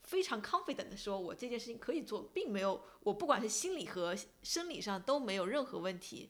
[0.03, 6.29] 非常 confident 的说，我这件事情可以做，并没有，我不管是心理和生理上都没有任何问题。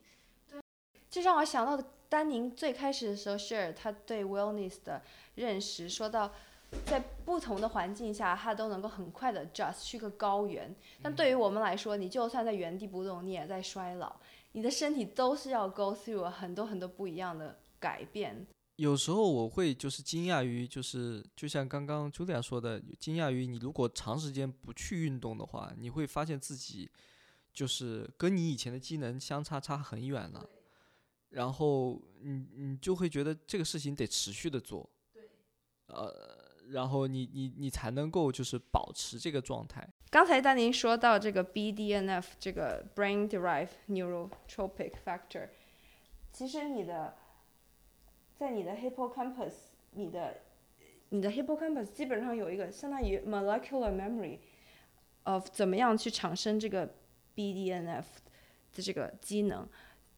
[1.10, 5.02] 这让我想到丹宁最开始的时候 share 他对 wellness 的
[5.34, 6.32] 认识，说到
[6.86, 10.74] 在不同的环境下，他都能够很快的 adjust 去个高原。
[11.02, 14.16] 但对于我们来说，你就算在原地不动，你也在衰老，
[14.52, 18.46] 你的身体都是要 go through 很多很多不一样的改变。
[18.76, 26.88] 有时候我会就是惊讶于，就是就像刚刚 Julia 说的，惊讶于你如果长时间不去运动的话，你会发现自己
[27.52, 30.48] 就是跟你以前的机能相差差很远了。
[31.30, 34.88] 然后你你就会觉得这个事情得持续的做，
[35.86, 36.10] 呃，
[36.70, 39.86] 然后你你你才能够就是保持这个状态。
[40.10, 45.50] 刚才丹宁说到这个 BDNF 这个 brain derived neurotropic factor，
[46.32, 47.14] 其实你的
[48.34, 49.52] 在你的 hippocampus，
[49.90, 50.40] 你的
[51.10, 54.38] 你的 hippocampus 基本上有一个相当于 molecular memory
[55.24, 56.94] of 怎么样去产生这个
[57.36, 58.04] BDNF
[58.72, 59.68] 的这个机能。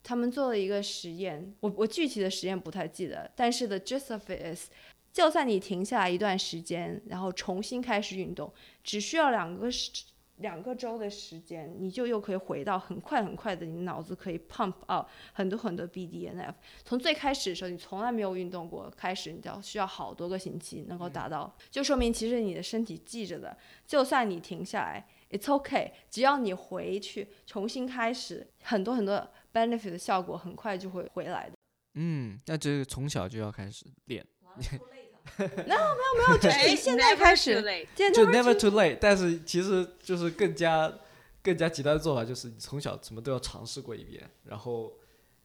[0.03, 4.69] 他们做了一个实验，我我具体的实验不太记得，但是 the gist of it is，
[5.13, 9.91] 就算你停下来一段时间，然后重新开始运动，只需要两个时
[10.37, 16.55] 两个周的时间，你就又可以回到很快很快的，你脑子可以 pump out 很多很多 BDNF。
[16.83, 23.55] 从最开始的时候，你从来没有运动过，开始你要需要好多个星期能够达到，就说明其实你的身体记着的，
[23.87, 31.57] 就算你停下来，it's okay，只要你回去重新开始，很多很多 benefit 的效果很快就会回来的。
[31.95, 34.25] 嗯，那这个从小就要开始练，
[35.39, 37.63] 没有没有，就是你现在开始，
[37.95, 38.99] 就 never too late。
[39.01, 40.93] 但是其实就是更加
[41.43, 44.93] 更加极端的做法，就是你从小什么都要尝试过一遍，然后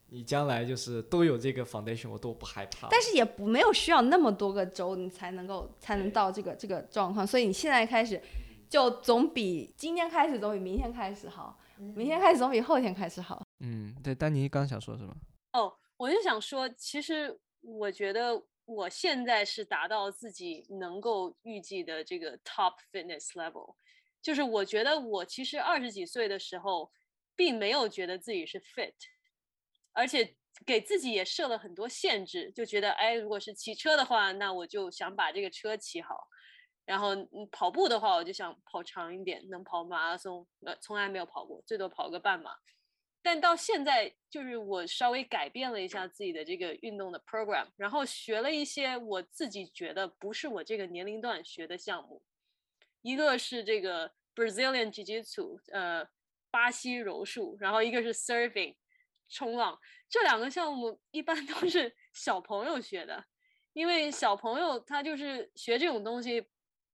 [0.08, 2.88] 你将来就是都有这个 foundation，我都不害怕。
[2.90, 7.26] 但是也不没有需要那么多个周，你才能够才能到这个这个状况。
[7.26, 8.20] 所以你现在开始，
[8.68, 13.45] 就总比今天开始总比明天开始好，明天开始总比后天开始好。
[13.60, 15.14] 嗯，对，丹尼刚想说什么？
[15.52, 23.74] 哦，我就想说，其实我觉得我现在是达到自己能够预计的这个 top fitness level，
[24.20, 26.92] 就是我觉得我其实二十几岁的时候，
[27.34, 28.94] 并没有觉得自己是 fit，
[29.92, 30.36] 而且
[30.66, 36.28] 给自己也设了很多限制，就觉得哎，如果是骑车的话，那我就想把这个车骑好。
[36.84, 37.08] 然后
[37.50, 42.52] 跑步的话，我就想跑长一点，能跑马拉松，呃，从来没有跑过，最多跑个半马。
[43.26, 52.22] 但到现在，就是我稍微改变了一下自己的这个运动的 program，然后学了一些我自己觉得不是我这个年龄段学的项目。
[53.02, 56.08] 一个是这个 Brazilian Jiu-Jitsu，呃，
[56.52, 58.76] 巴西柔术，然后一个是 surfing，
[59.28, 59.76] 冲浪。
[60.08, 63.24] 这两个项目一般都是小朋友学的，
[63.72, 66.46] 因为小朋友他就是学这种东西，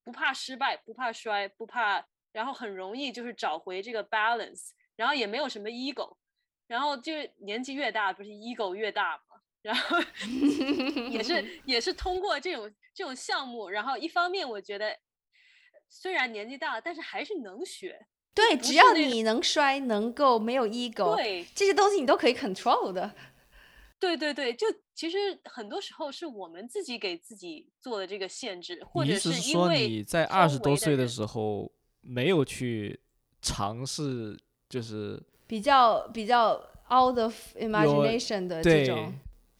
[0.02, 2.02] 不怕失败，不怕摔，不怕，
[2.32, 6.16] 然后很容易就是找回这个 balance，然后也没有什么 ego。
[6.66, 9.36] 然后就是年纪越大，不是 ego 越大嘛？
[9.62, 9.96] 然后
[11.10, 14.98] 也是也是通过这种这种项目，然后一方面我觉得
[15.88, 18.06] 虽然年纪大了，但是还是能学。
[18.34, 23.14] 对，只要你能摔，能够没有 ego，对这些东西你都可以 control 的。
[24.00, 32.98] 对对对，就其实很多时候是我们自己给自己做的这个限制，或者是说因为你在周二十多岁的时候没有去
[33.40, 34.36] 尝试，
[34.68, 36.54] 就是比较比较
[36.90, 39.12] out of imagination 的这种，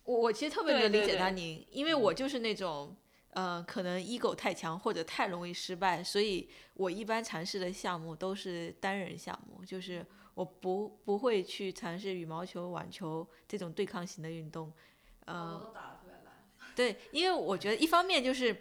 [0.05, 2.95] 我我其实特别能理解丹宁，因为我就是那种，
[3.31, 10.05] 呃，可能 ego 太强或者太容易失败，所以我一般尝试的项目都是单人项目，就是
[10.35, 14.73] 我不不会去尝试羽毛球、网球这种对抗型的运动，
[15.27, 15.73] 呃，
[16.75, 18.57] 对，因为我觉得一方面就是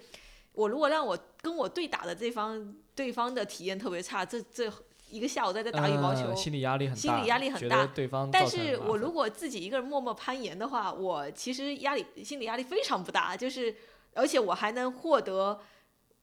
[0.53, 4.71] 我如果让我跟我对打的这方对方的体验特别差，这这
[5.11, 13.75] 一个下午在这打羽毛球，呃心理压力很大，心理压力很觉大得对方但是我如果自己一个人默默攀岩的话，我其实压力心理压力非常不大，就是
[14.13, 15.59] 而且我还能获得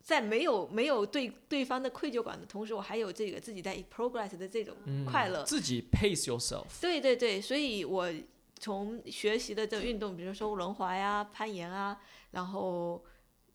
[0.03, 5.45] 在没有没有对对方的愧疚感的同时，我还有这个自己在 progress 的这种嗯快乐。
[5.45, 6.65] 自己 pace yourself。
[6.81, 8.11] 对对对，所以我
[8.59, 11.99] 从学习的这个运动，比如说轮滑呀、攀岩啊，
[12.31, 13.05] 然后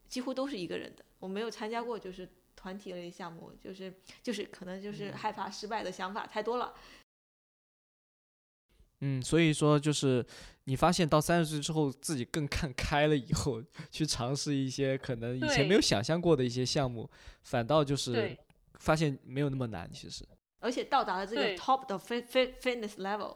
[0.08, 2.30] 几乎都是一个人的，我没有参加过就是
[2.64, 6.74] 团体类项目，就是就是可能就是害怕失败的想法太多了。
[9.02, 10.26] 嗯，所以说就是
[10.64, 13.62] 你发现到三十岁之后自己更看开了以后，
[13.92, 17.10] 去尝试一些可能以前没有想象过的一些项目，
[17.42, 18.38] 反倒就是
[18.76, 19.92] 发现没有那么难。
[19.92, 20.26] 其实，
[20.60, 23.36] 而且到达了这个 top 的 fit fit fitness level。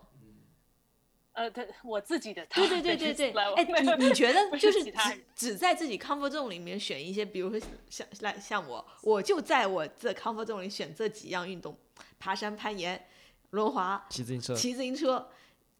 [1.38, 4.91] 呃，他我自己的，对对对对对，哎，你你觉得就是只
[5.35, 11.77] 只在自己 comfort zone 里面选一些，比如说像来像我，我就在我这 comfort zone 里选这几样运动：
[12.17, 13.05] 爬山、攀岩、
[13.51, 15.29] 轮滑、骑自行车骑自行车，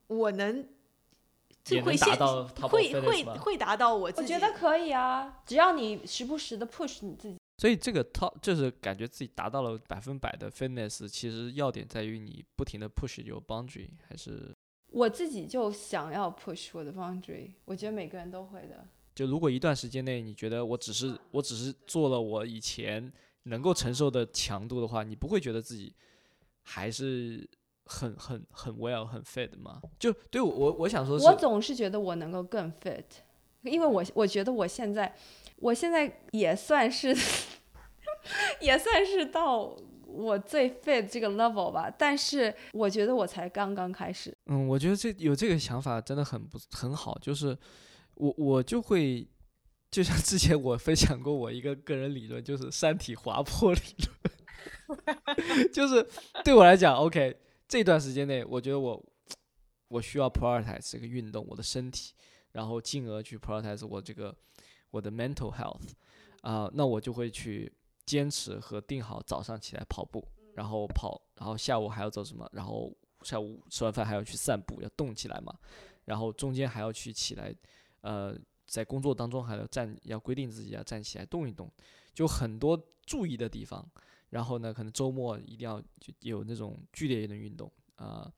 [0.05, 0.64] 我能
[1.84, 4.32] 会达到会会会达到我自我己。
[4.32, 7.36] 觉得可以啊，只要你时不时的 push 你自己。
[7.58, 14.55] 所以这个 top 就是感觉自己达到了百分百的 fitness，其实要点在于你不停的 push your boundary，还是
[14.92, 18.88] 我自己就想要 push 我的 boundary，我觉得每个人都会的。
[19.14, 23.12] 就如果一段时间内你觉得我只是我只是做了我以前
[23.44, 25.94] 能够承受的强度的话，你不会觉得自己
[26.62, 27.48] 还是
[27.86, 29.82] 很很很 well 很 fit 吗？
[29.98, 33.04] 就对我我我想说，我总是觉得我能够更 fit，
[33.64, 35.16] 因为我我觉得我现在，
[35.58, 37.16] 我现在也算是，
[38.62, 39.76] 也算是到
[40.18, 44.36] 我最 fit 这个 level 吧，但是我觉得我才刚刚开始。
[44.47, 47.57] 嗯，我觉得这有这个想法真的很不很好，就是
[48.15, 49.28] 我我就会。
[49.89, 53.80] 就像之前我分享过我一个个人理论，就是山体滑坡理
[54.86, 56.05] 论， 就是
[56.43, 57.34] 对我来讲，OK，
[57.70, 59.05] 这段时间内，我觉得我
[59.88, 62.13] 我需要 prioritize 这个运动，我的身体，
[62.51, 64.36] 然后进而去 prioritize 我这个
[64.91, 65.93] 我的 mental health，
[66.41, 67.72] 啊、那我就会去
[68.08, 72.91] 坚持和定好早上起来跑步，然后跑，然后下午还要做什么，然后
[73.22, 75.53] 下午吃完饭还要去散步，要动起来嘛，
[76.05, 77.55] 然后中间还要去起来，
[78.01, 78.36] 呃，
[78.66, 81.72] 在工作当中还要站，要规定自己要站起来动一动，
[82.14, 83.88] 就很多注意的地方。
[84.30, 88.30] 然后呢，可能周末一定要就有那种剧烈的运动啊、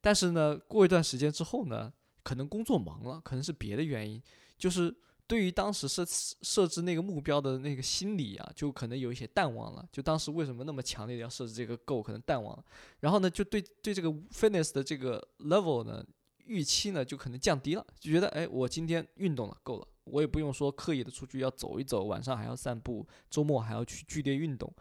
[0.00, 1.92] 但是呢，过一段时间之后呢，
[2.22, 4.22] 可能工作忙了，可能是别的原因，
[4.56, 4.94] 就是
[5.28, 6.04] 对于当时设
[6.42, 9.84] 设置那个目标的那个心理啊，就可能有一些淡忘了。
[9.90, 12.64] 就当时为什么那么强烈的要设置这个 go 可能淡忘了。
[13.00, 16.04] 然后呢，就对对这个 fitness 的这个 level 呢，
[16.44, 24.72] 预期呢就可能降低了，就觉得哎，我今天运动了，够了，我也不用说刻意的出去要走一走，晚上还要散步，周末还要去剧烈运动，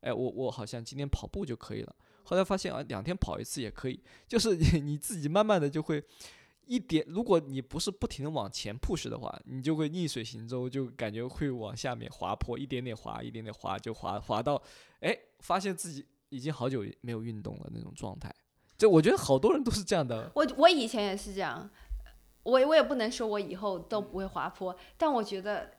[0.00, 1.96] 哎，我我好像今天跑步就可以了。
[2.24, 3.98] 后来发现啊，两天跑一次也可以，
[4.28, 6.02] 就是你你自己慢慢的就会
[6.66, 14.60] 一点，如果你不是不停的往前 push 的话，你就会逆水行舟，就感觉会往下面滑坡，一点点滑，一点点滑，就滑滑到，
[15.00, 18.34] 哎，发现自己已经好久没有运动了那种状态。
[18.76, 21.70] 就我觉得好多人都是这样的，我我以前也是这样，
[22.42, 25.70] 我我也不能说我以后都不会滑坡，但我觉得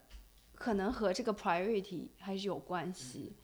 [0.53, 3.35] 可能和这个 priority 还是有关系。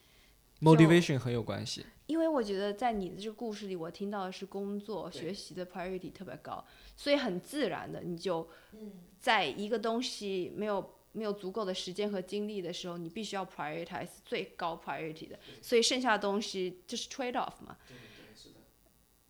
[0.62, 1.86] motivation 很有关系。
[2.12, 6.62] 因为我觉得在你的这个故事里，我听到的是工作、学习的 priority 特别高，
[6.98, 8.46] 所以很自然的你就
[9.18, 17.78] 在一个东西没有没有足够的时间和精力的时候，你必须要 prioritize 最高 priority 的，所以剩下的东西就是 trade off 嘛。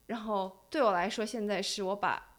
[0.07, 2.35] 然后对我来说，现在是我把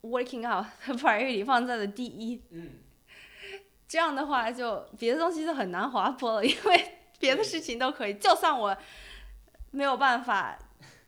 [0.00, 2.40] working out 的 priority 放在了第一。
[2.50, 2.80] 嗯
[3.86, 8.76] 这样的话，就别的东西就很难划拨了，因为别的事情都可以，就算我
[9.74, 10.56] 没有办法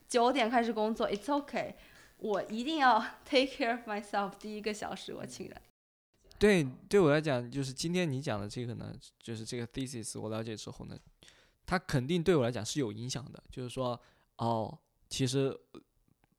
[0.09, 1.77] 九点开始工作，it's OK
[2.19, 4.33] 我一定要 take care of myself。
[4.39, 5.63] 第一个小时我请人。
[6.39, 8.93] 对，对我来讲，就是今天你讲的这个呢，
[9.23, 10.99] 就是这个 thesis，我了解之后呢，
[11.65, 13.43] 它肯定对我来讲是有影响的。
[13.51, 13.99] 就是说，
[14.37, 14.77] 哦，
[15.09, 15.57] 其实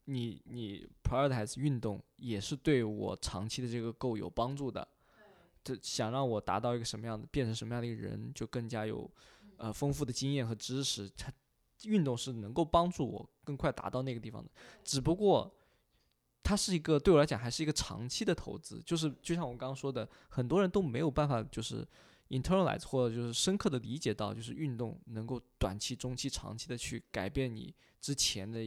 [0.04, 4.86] 你你 prioritize 运动也是对我长期的这个 g o 有帮助的。
[5.64, 9.10] 这想让我达到一个什么样的，变成什么样的一个人，就更加有
[9.56, 11.10] 呃丰富的经验和知识。
[11.16, 11.32] 它
[11.84, 14.50] 运动是能够帮助我更快达到那个地方的，
[14.84, 15.54] 只不过。
[16.40, 21.86] 它是一个对我来讲还是一个长期的投资，就是就像我刚刚说的，很多人都没有办法就是
[22.30, 28.60] internalize 或者就是深刻的理解到，就是运动能够短期、中期、长期的去改变你之前的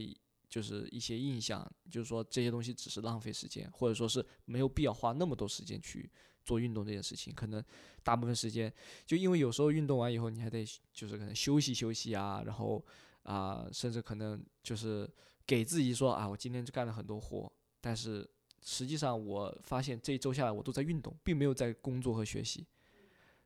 [0.48, 6.08] 就是一些印象，就是说这些东西只是浪费时间，或者说是没有必要花那么多时间去
[6.44, 7.62] 做运动这件事情，可能
[8.02, 8.72] 大部分时间
[9.06, 12.84] 就因为有时候运动完以后你还得就是可能休息休息啊，然后
[13.24, 15.08] 啊、甚至可能就是
[15.46, 17.52] 给自己说啊，我今天就干了很多活。
[17.80, 18.28] 但是
[18.62, 22.66] 实际上，我发现这一周下来，我都在运动，并没有在工作和学习。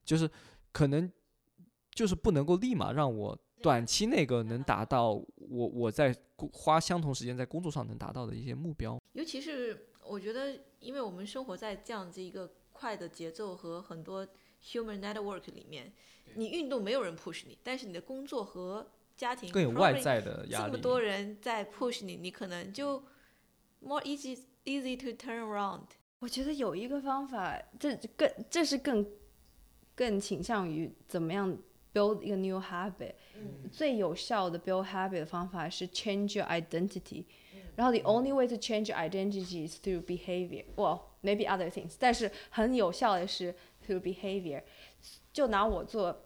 [0.05, 0.30] 就是
[0.72, 1.11] 可能
[1.90, 8.99] 就是不能够立马让我短期内个能达到我我在工花相同时间在工作上能达到的一些目标。
[9.12, 14.27] 尤其是我觉得，因为我们生活在这样子一个快的节奏和很多
[14.62, 15.91] human network 里面，
[16.35, 20.79] 你运动没有人 push 你，但是你的工作和家庭更有外在的压这么。
[20.79, 23.03] 多人在 push 你，你可能就
[23.81, 25.87] more easy easy to turn around。
[26.18, 29.07] 我觉得有一个方法，这更这是更
[29.95, 31.57] 更倾向于怎么样
[31.95, 33.14] build 一个 new habit。
[33.72, 37.24] 最有效的 build habit 的方法是 change your identity。
[37.74, 40.64] 然后 the only way to change your identity is through behavior.
[40.77, 43.53] Well, maybe other things，但是很有效的是
[43.85, 44.62] through behavior。
[45.33, 46.24] 就拿我做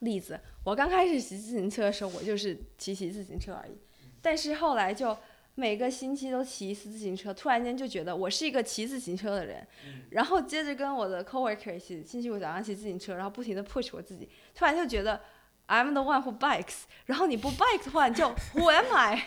[0.00, 3.78] 例子，我刚开始骑自行车的时候，我就是骑骑自行车而已。
[4.20, 5.16] 但是后来就
[5.54, 9.66] 每个星期都骑一次自行车，突然间就觉得我是一个骑自行车的人。
[10.10, 15.20] 然后接着跟我的 coworker 一起，星期五早上骑自行车，然后不停的 push 我自己，突然就觉得
[15.67, 16.83] I'm the one who bikes。
[17.05, 19.23] 然后你不 bike 的话，你就 Who am I？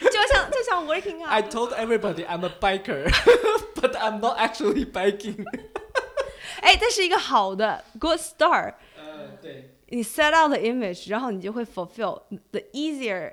[0.00, 1.50] 就像就像 working I out。
[1.50, 3.10] told everybody I'm a biker,
[3.74, 5.44] but I'm not actually biking.
[6.60, 8.74] 哎，这是一个好的 good start。
[8.96, 13.32] 呃，对，你 set out the image，然后你就会 fulfill the easier，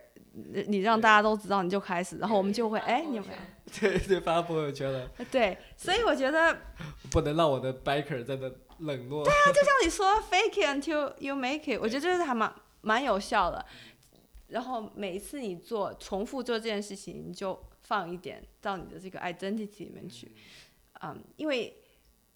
[0.67, 3.79] 你让大家都知道，你就开始，然后我们就会哎，你有没有？
[3.79, 6.55] 对对，发朋友圈了，对，所以我觉得
[7.09, 8.49] 不能让我的 biker 在那
[8.80, 9.24] 冷落。
[9.24, 9.30] 就
[9.64, 13.64] 像你说 fake it until you make it，我觉得这是还蛮蛮有效的。
[14.48, 20.32] 然后每一次你做重复做这件事情，你就放一点到你的这个 identity 里面去，
[21.02, 21.76] 嗯，因为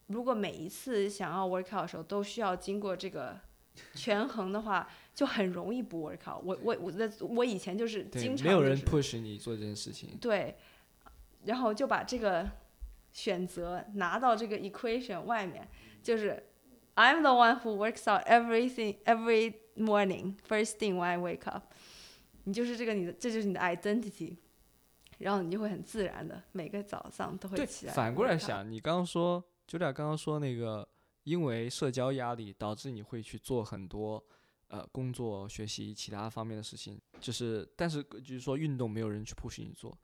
[0.07, 3.37] 如果每一次想要 work out 的时候都需要经过这个
[3.95, 6.41] 权衡的话，就很容易不 work out。
[6.41, 10.17] 我我我的我以前就是经，常、没有人就是 push 你做这件事情。
[10.21, 10.55] 对，
[11.43, 12.49] 然后就把这个
[13.11, 15.67] 选择拿到这个 equation 外面，
[16.05, 16.41] 就是
[16.93, 21.73] I'm the one who works out everything every morning first thing when I wake up。
[22.43, 24.37] 你就是这个你的，这就是你的 identity，
[25.17, 27.93] 然后你就会很自然的每个早上都会起，来。
[27.93, 30.87] 反过来，想，你刚刚说，Julia 刚刚说那个，
[31.23, 34.23] 因为社交压力导致你会去做很多
[34.67, 39.97] 呃工作、学习其他方面的事情，就是但是就是说运动没有人去 push 你做。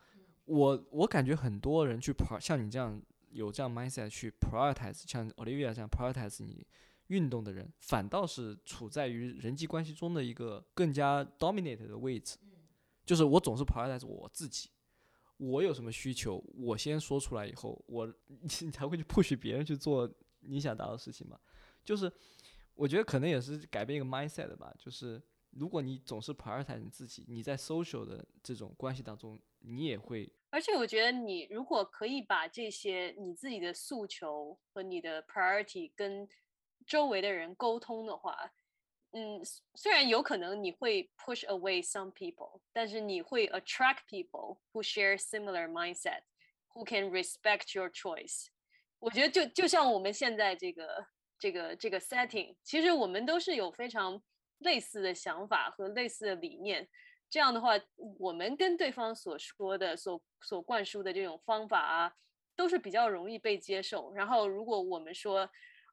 [0.45, 2.99] 我我感觉很多人去 pro 像你这样
[3.31, 6.65] 有这样 mindset 去 prioritize，像 Olivia 这样 prioritize 你
[7.07, 12.37] 运动的人，反倒是处在于人际关系中的一个更加 dominate 的位置。
[13.05, 14.69] 就是我总是 prioritize 我自己，
[15.37, 20.09] 我有什么需求，我先说出来以后，我你才会去 push 别人去做
[20.41, 21.37] 你想达到的事情嘛。
[21.83, 22.09] 就是
[22.75, 24.73] 我觉得可能也是改变一个 mindset 吧。
[24.77, 36.27] 就是如果你总是 prioritize 你自己，你在 social 的这种关系当中，你也会而且我觉得你如果可以把这些你自己的诉求和你的 priority 跟
[36.85, 38.51] 周围的人沟通的话，
[39.11, 39.41] 嗯，
[39.75, 46.23] 虽然有可能你会 push away some people，但是你会 attract people who share similar mindset,
[46.73, 48.47] who can respect your choice。
[48.99, 51.07] 我觉得就就像我们现在这个
[51.39, 54.21] 这个这个 setting，其实我们都是有非常
[54.59, 56.87] 类似的想法和类似的理念。
[57.31, 57.71] 这样的话，
[58.19, 62.13] 我们跟对方所说的、所所灌输的这种方法啊，
[62.57, 64.13] 都是比较容易被接受。
[64.13, 65.49] 然后，如果我们说，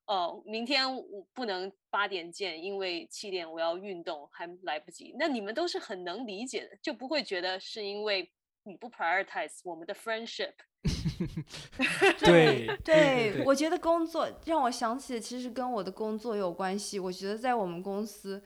[0.07, 8.28] 哦，明天我不能八点见，因为七点我要运动，还来不及，那你们都是很能理解的，就不会觉得是因为
[8.64, 10.55] 你不 prioritize 我们的 friendship。
[12.18, 16.99] 对 对，我觉得工作让我想起，其实跟我的工作有关系。
[16.99, 18.42] 我觉得在我们公司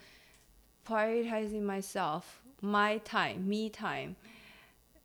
[0.85, 2.23] ，prioritizing myself,
[2.62, 4.16] my time, me time,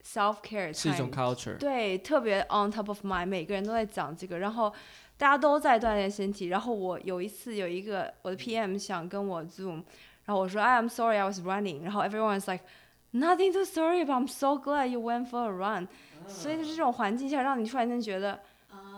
[0.05, 1.57] self care 是一种 time， culture。
[1.59, 4.73] 对，特别 on top of mind，每个人都在讲这个，然后
[5.17, 6.47] 大家都在锻炼身体。
[6.47, 9.83] 然后我有一次有一个我的 PM 想跟我 Zoom，
[10.25, 12.65] 然后我说 I'm sorry I was running，然后 everyone's like
[13.13, 15.89] nothing to sorry about, I'm so glad you went for a run。
[16.27, 18.41] 所以在这种环境下，让你突然间觉得。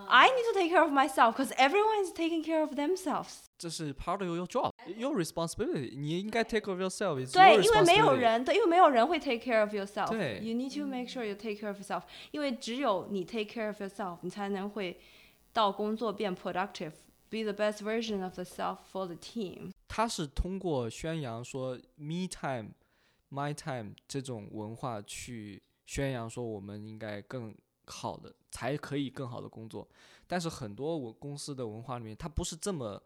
[0.08, 3.44] I need to take care of myself because everyone is taking care of themselves。
[3.58, 5.96] 这是 part of your job, your responsibility。
[5.96, 7.18] 你应该 take care of yourself.
[7.18, 10.10] It's 对， your 因为没有 responsibility 人，对，因为没有人会 take care of yourself。
[10.10, 12.02] 对 You need to make sure you take care of yourself，
[12.32, 15.00] 因为只有你 take care of yourself，你才能会
[15.52, 19.72] 到工作变 productive，be the best version of yourself for the team。
[19.88, 22.72] 他是通过宣扬说 me time,
[23.30, 27.54] my time 这种文化去宣扬说我们应该更
[27.89, 29.87] 好的，才可以更好的工作。
[30.27, 33.01] 但是很多我公司的文化里面，它不是这么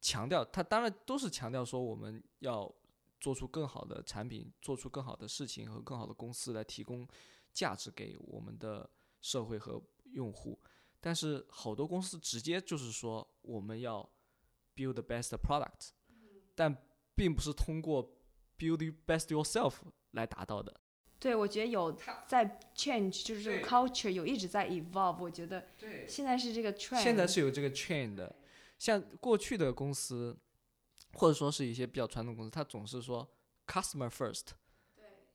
[0.00, 2.72] 强调，它当然都是强调说我们要
[3.20, 7.06] 做出更好的产品，做出更好的事情和更好的公司来提供
[7.52, 8.88] 价值给我们的
[9.20, 9.82] 社会和
[10.12, 10.58] 用户。
[11.00, 14.08] 但是好多公司直接就是说我们要
[14.74, 15.90] build the best product，
[16.54, 16.76] 但
[17.14, 18.04] 并不是通过
[18.58, 19.74] build your best yourself
[20.10, 20.80] 来达到的。
[21.20, 25.20] 对，我觉得有在 change，就是这个 culture 有一直在 evolve。
[25.20, 25.66] 我觉得
[26.06, 27.02] 现在是这个 trend。
[27.02, 28.36] 现在是有这个 trend 的，
[28.78, 30.36] 像过去的公司，
[31.14, 33.28] 或者说是一些比较传统公司，它总是说
[33.66, 34.46] customer first，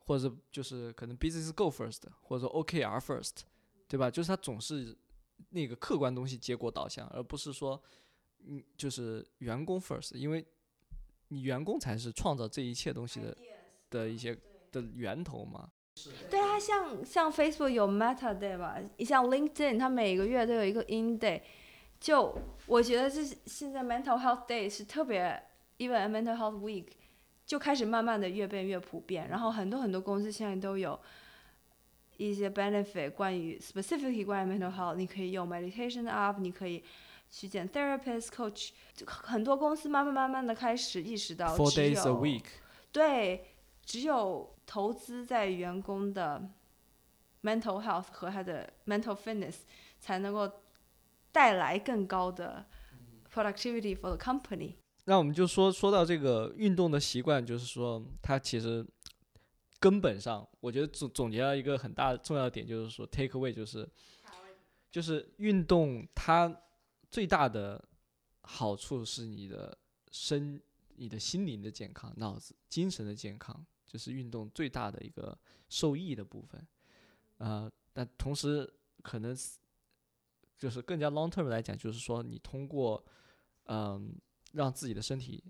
[0.05, 3.41] 或者就是可能 business go first，或者说 OKR first，
[3.87, 4.09] 对吧？
[4.09, 4.95] 就是它总是
[5.49, 7.81] 那个客观东西结果导向，而不是说
[8.45, 10.45] 嗯就是员工 first，因为
[11.27, 13.37] 你员工才是创造这一切东西的
[13.89, 14.37] 的一些
[14.73, 15.69] 的源头嘛。
[16.29, 21.41] 对啊，像像 Facebook 有 Meta Day 吧，像 LinkedIn 它每个月都有一个 In Day，
[21.99, 22.35] 就
[22.65, 25.41] 我觉得这现在 Mental Health Day 是特别
[25.77, 26.87] ，even Mental Health Week
[27.45, 30.99] 就开始慢慢的越变越普遍，然后很多很多公司现在都有
[32.17, 36.83] 一些 benefit 关于 specifically 关于 mental health，你可以用 meditation app，你可以
[37.29, 42.45] 去见 therapist coach，就很多公司慢慢慢慢的开始意识到 Four 只 days a 有 week，
[42.91, 43.52] 对，
[43.85, 46.49] 只有投资在员工的
[47.41, 49.57] mental health 和他的 mental fitness，
[49.99, 50.51] 才能够
[51.31, 52.65] 带来更高的
[53.31, 54.75] productivity for the company。
[55.05, 58.85] 那我们就说说到这个运动的习惯，就是说它其实
[59.79, 63.87] 根本上，我觉得总总结了一个很大重要的点，就是说 take away 就是
[64.89, 66.61] 就是运动它
[67.11, 67.83] 最大的
[68.43, 69.77] 好处是你的
[70.11, 70.61] 身、
[70.95, 75.39] 你的心灵的健康、脑子、精神的健康，就是运动最大的一个
[75.69, 76.67] 受益的部分。
[77.37, 78.67] 呃，但同时
[79.03, 79.37] 可能
[80.57, 83.05] 就是更加 long term 来讲，就是说你通过
[83.65, 84.19] 嗯。
[84.53, 85.43] 让自己的身体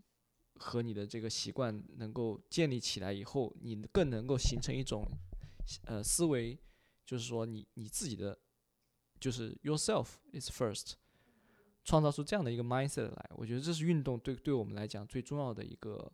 [0.55, 5.05] 和你的这个习惯能够建立起来以后，你更能够形成一种
[5.87, 6.57] 呃思维，
[7.05, 8.39] 就是说你你自己的
[9.19, 10.93] 就是 yourself is first，
[11.83, 16.09] 创造出这样的一个 mindset 来，我觉得这是运动对对我们来讲最重要的一个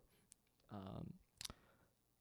[0.69, 0.99] 呃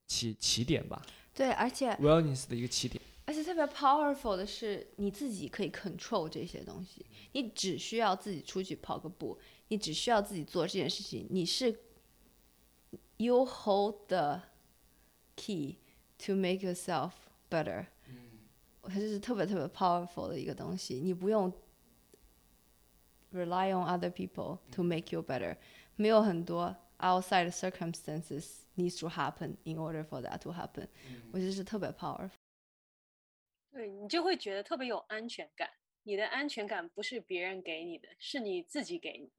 [0.09, 1.01] 起起点吧。
[1.33, 3.01] 对，而且 wellness 的一个起点。
[3.25, 11.79] 而且特别 powerful 的是，你自己可以 control 这些东西，你只需要自己出去跑个步，你只需要自己做这件事情，你是
[13.19, 14.41] you hold the
[15.37, 15.77] key
[16.19, 17.13] to make yourself
[17.51, 17.87] better。
[18.83, 21.53] 它就是特别特别 powerful 的一个东西，你不用
[23.35, 25.55] rely on other people to make you better，
[25.97, 30.89] 没有很多 outside circumstances needs to happen in order for that to happen。
[31.33, 32.31] 我觉得是特别 powerful。
[33.71, 35.71] 对你就会觉得特别有安全感。
[36.03, 39.31] 你的安全感不是别人给你的，是你自己给你。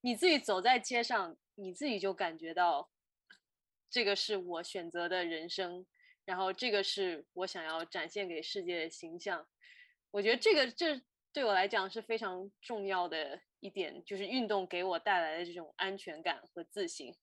[0.00, 2.90] 你自己走在街上，你自己就感觉到，
[3.88, 5.86] 这个是我选择的人生，
[6.24, 9.46] 然后这个是我想要展现给世界的形象。
[10.10, 11.00] 我觉得这个这
[11.32, 17.14] 对我来讲是非常重要的一点，就是运动给我带来的这种安全感和自信。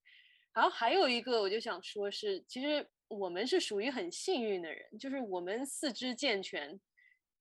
[0.51, 2.89] 然后还有一个，我就想说是，其实。
[3.09, 6.79] 我们是属于很幸运的人，就是我们四肢健全，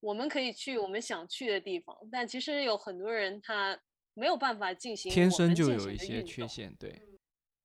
[0.01, 1.95] 我们可以去我们想去的地方。
[2.11, 3.79] 但其实有很多人他
[4.15, 7.03] 没有办法进行，天生就有一些缺陷，对，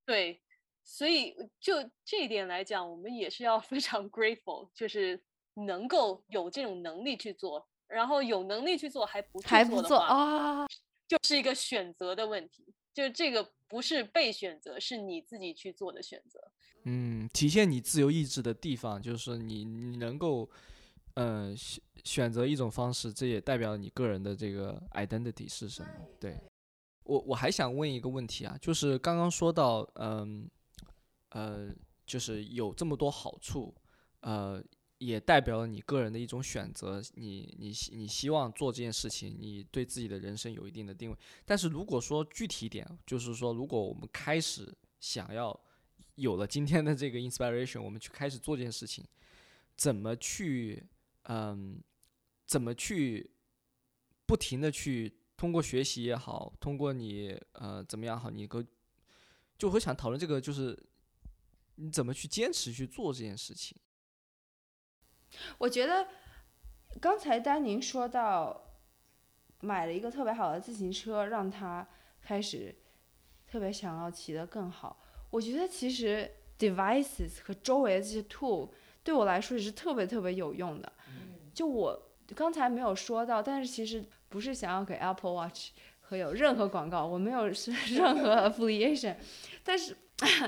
[0.05, 0.41] 对，
[0.84, 5.23] 所以就这一点来讲，我们也是要非常 grateful，就是
[5.53, 10.68] 能够有这种能力去做，然后有能力去做还不还不做啊，
[11.14, 16.52] 就是一个选择的问题，就这个不是被选择，是你自己去做的选择。
[16.85, 20.49] 嗯，体现你自由意志的地方，就是你你能够，
[21.14, 25.90] 嗯选选择一种方式，这也代表你个人的这个 identity 是什么。
[26.19, 26.35] 对，
[27.03, 30.49] 我我还想问一个问题啊，就是刚刚说到，嗯，
[31.30, 31.69] 呃，
[32.07, 33.73] 就是有这么多好处，
[34.22, 34.64] 呃，
[35.05, 41.17] 也代表了你个人的一种选择，你你你希望做这件事情，你对自己的人生有一定的定位。
[41.45, 45.59] 但是如果说具体一点，就是说，如果我们开始想要。
[46.17, 49.03] 有了今天的这个 inspiration，我们去开始做这件事情，
[49.75, 50.85] 怎么去，
[51.23, 51.81] 嗯，
[52.45, 53.31] 怎么去
[54.27, 58.63] 不停的去通过学习也好，通过你呃怎么样好，你个
[59.57, 60.77] 就会想讨论这个，就是
[61.77, 63.75] 你怎么去坚持去做这件事情。
[65.57, 66.07] 我觉得
[66.99, 68.64] 刚才丹宁说到
[69.61, 71.88] 买了一个特别好的自行车，让他
[72.22, 72.76] 开始
[73.47, 75.03] 特别想要骑得更好。
[75.30, 76.30] 我觉得其实
[76.60, 78.69] devices 和周围的这些 tool
[79.03, 80.91] 对我来说也是特别特别有用的。
[81.53, 81.99] 就我
[82.35, 85.69] 刚才没有说到，但是其实不是想要给 Apple Watch
[86.01, 89.15] 和有任何广告，我没有是 任何 affiliation。
[89.64, 89.95] 但是，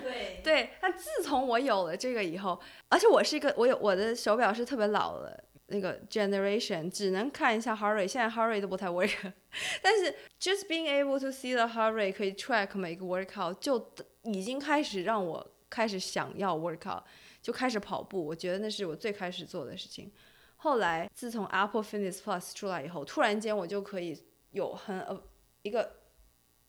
[0.01, 9.33] 对 对，但自从我有了这个以后，而且我是一个我有我的手表是特别老的，那个 generation 只能看一下 heart rate，现在 heart rate 都不太 work，
[9.81, 13.93] 但是 just being able to see the heart rate 可以 track 每个 workout 就
[14.23, 17.03] 已经开始让我开始想要 workout，
[17.41, 18.25] 就开始跑步。
[18.25, 20.11] 我觉得那是我最开始做的事情。
[20.57, 25.21] 后来自从 Apple Fitness Plus 出来以后，突然间我就可以有很呃
[25.61, 25.91] 一个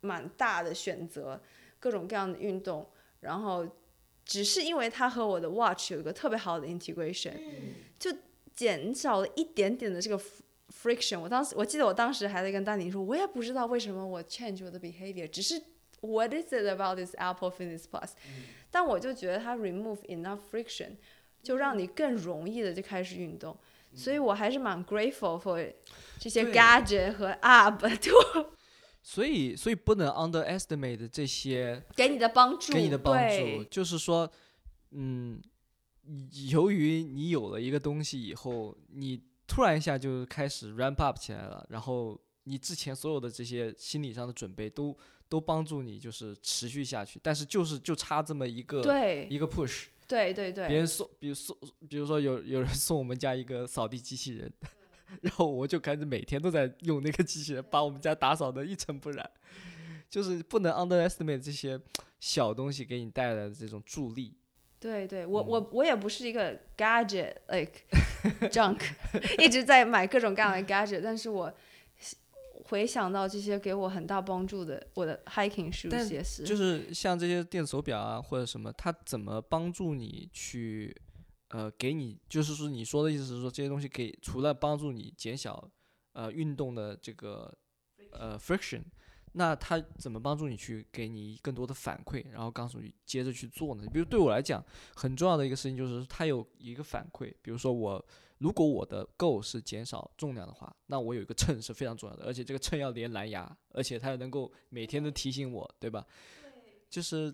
[0.01, 1.41] 蛮大的选择，
[1.79, 2.91] 各种各样的运动，
[3.22, 3.68] 然后
[4.26, 7.34] 只是因为它和我的 watch 有一个特别好的 integration，
[8.00, 8.12] 就
[8.54, 10.20] 减少了一点点的这个
[10.72, 11.20] friction。
[11.20, 15.62] 我当时我记得我当时还在跟丹尼说，我也不知道为什么我 change 我的 behavior，只是
[16.02, 18.12] what is it about this Apple Fitness Plus？、
[18.70, 20.98] 但我就觉得它 remove enough friction，
[21.44, 23.58] 就让你更容易的就开始运动。
[23.94, 25.74] 所以我还是蛮 grateful for
[26.18, 28.54] 这些对 gadget 和 app 对我
[29.09, 34.29] 所以所以不能 underestimate 这些给你的帮助，给你的帮助，就是说，
[34.91, 35.41] 嗯，
[36.51, 44.95] 由于你有了一个东西以后，你突然一下就开始 ramp up 起来了，然后你之前所有的这些心理上的准备都
[45.29, 49.29] 都帮助你就是持续下去，但是就是就差这么一个对。
[49.31, 51.57] 一个 push，对对对，别人送，比如送，
[51.89, 54.53] 比如说有有人送我们家一个扫地机器人，
[55.23, 59.31] 然后我就开始每天都在用那个机器人，把我们家打扫的一尘不染。
[60.09, 61.79] 就是不能 underestimate 这些
[62.21, 64.33] 小东西给你带来的这种助力。
[64.79, 67.73] 对对，我嗯我我也不是一个 gadget like
[68.49, 68.81] junk，
[69.43, 71.53] 一直在买各种各样的 gadget，但是我
[72.67, 80.97] 回想到这些给我很大帮助的，我的 hiking shoes 也是，就是像这些电子手表啊或者什么，它怎么帮助你去，
[81.49, 85.71] 呃，给你，就是说你说的意思是说这些东西可以除了帮助你减小
[86.13, 87.57] 呃运动的这个
[88.11, 88.83] 呃 friction，
[89.33, 93.85] 那它怎么帮助你去给你更多的反馈，然后告诉你接着去做呢？
[93.93, 94.65] 比如对我来讲，
[94.95, 98.05] 很重要的一个事情就是它有一个反馈，比如说我
[98.39, 106.05] 如果我的 goal 是减少重量的话，那我有一个秤是非常重要的，而且这个秤要连蓝牙，而且它能够每天都提醒我，对吧？
[106.91, 107.33] 就是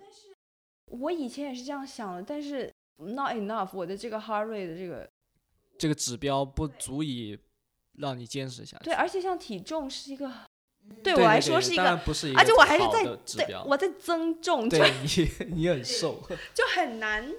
[0.86, 5.10] 我以前也是这样想的，但是 not enough，我的这个 heart rate 的这个
[5.78, 7.38] 这个指标不足以
[7.94, 8.84] 让你坚持下去。
[8.84, 10.30] 对，而且像体重是一个
[11.02, 13.04] 对对我来说是一个，然不是一个而且我还是在
[13.46, 16.22] 对我在增重， 对你你很瘦，
[16.54, 17.32] 就很难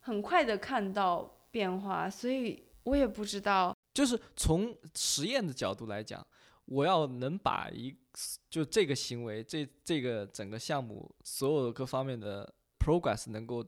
[0.00, 3.74] 很快的看到变化，所以我也不知道。
[3.94, 6.26] 就是从实验的角度来讲，
[6.64, 7.94] 我要能把一
[8.48, 13.62] 就这个行为，这这个整个项目所有各方面的 progress 能够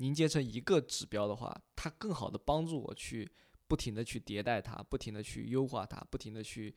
[0.00, 3.30] 凝结成一个指标的话，它更好的帮助我去
[3.68, 6.74] 不停的去迭代它，不停的去优化它，不停的去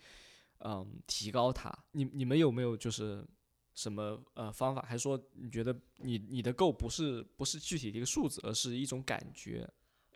[0.59, 1.73] 嗯提高它。
[1.93, 3.25] 你你们有没有就是
[3.73, 4.81] 什么呃方法？
[4.81, 9.67] 还是说你觉得你你的 goal 不是不是具体的一个数字，而是一种感觉？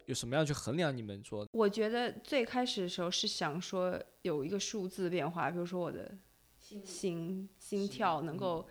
[0.06, 6.18] 有什么样去衡量你们说我觉得最开始的时候是想说有一个数字变化，比如说我的
[6.60, 8.68] 心心跳能够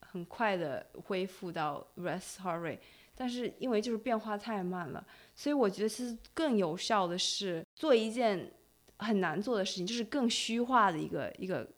[0.00, 2.80] 很快的恢复到 rest heart rate，
[3.14, 8.52] 但是因为就是变化太慢了，所以我觉得其实更有效的是做一件
[8.98, 11.68] 很难做的事情，就是更虚化的一个一个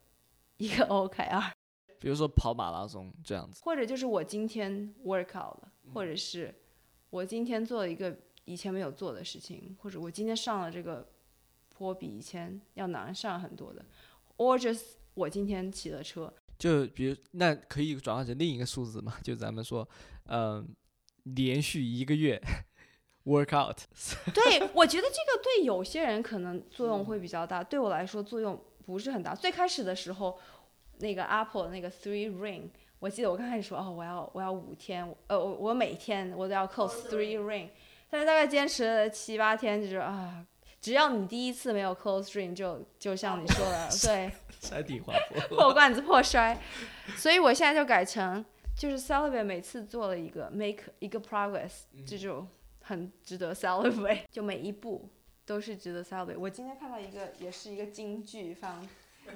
[0.57, 1.53] 一个 OKR，
[1.99, 6.55] 比如说跑马拉松这样子，或者就是我今天 workout 了，或者是
[7.11, 11.07] 我今天做了一个以前没有做的事情，或者我今天上了这个
[11.69, 13.85] 坡比以前要难上很多的
[14.39, 19.19] ，or just 我今天骑了车，就比如那可以转化成另一个数字嘛？
[19.23, 19.87] 就咱们说，
[20.25, 20.67] 嗯、
[21.35, 22.41] 连续一个月
[23.27, 23.79] workout，
[24.33, 29.35] 对，我觉得这个对有些人可能作用会比较大，对我来说作用不是很大。
[29.35, 30.39] 最开始的时候，
[30.99, 32.71] 那个 Apple 那个 Three Ring，
[33.01, 37.71] 我记得我刚开始说哦，我要我要五天，呃，我我每天我都要 close Three Ring，
[38.09, 40.47] 但是大概坚持了七八天，就是啊，
[40.81, 44.31] 只要你第一次没有 close Ring，就就像你说的，对，
[44.61, 45.41] 山体滑坡。
[45.59, 46.57] 破罐子破摔，
[47.17, 48.45] 所以我现在就改成
[48.77, 52.47] 就是 celebrate 每次做了一个 make 一个 progress，这就
[52.83, 55.09] 很值得 celebrate，就每一步
[55.45, 56.39] 都是值得 celebrate。
[56.39, 58.87] 我今天看到一个也是一个金句，放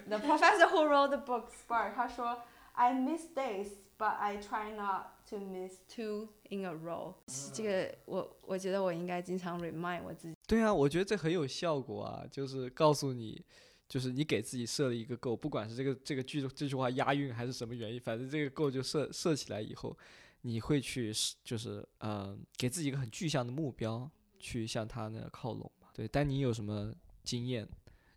[0.08, 2.42] The professor who wrote the book Spark，他说
[2.74, 3.68] I miss days。
[4.00, 7.16] But I try not to miss two in a row。
[7.52, 10.34] 这个我我觉得我应该经常 remind 我自己。
[10.46, 13.44] 对啊，我觉得这很有效果啊，就是告诉你，
[13.90, 19.98] 就是你给自己设了一个 goal，不管是这个这个句这句话押韵还是什么原因，反正这个 goal 就设设起来以后，
[20.42, 21.12] 你会去
[21.42, 24.08] 就是呃给自己一个很具象的目标，
[24.38, 25.88] 去向它那个靠拢嘛。
[25.92, 26.94] 对，但你有什么
[27.24, 27.68] 经验？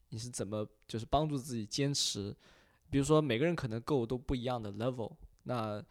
[0.10, 2.36] 你是怎么就是帮助自己坚持？
[2.92, 5.84] 比如说每个人可能 goal 都不一样的 level，那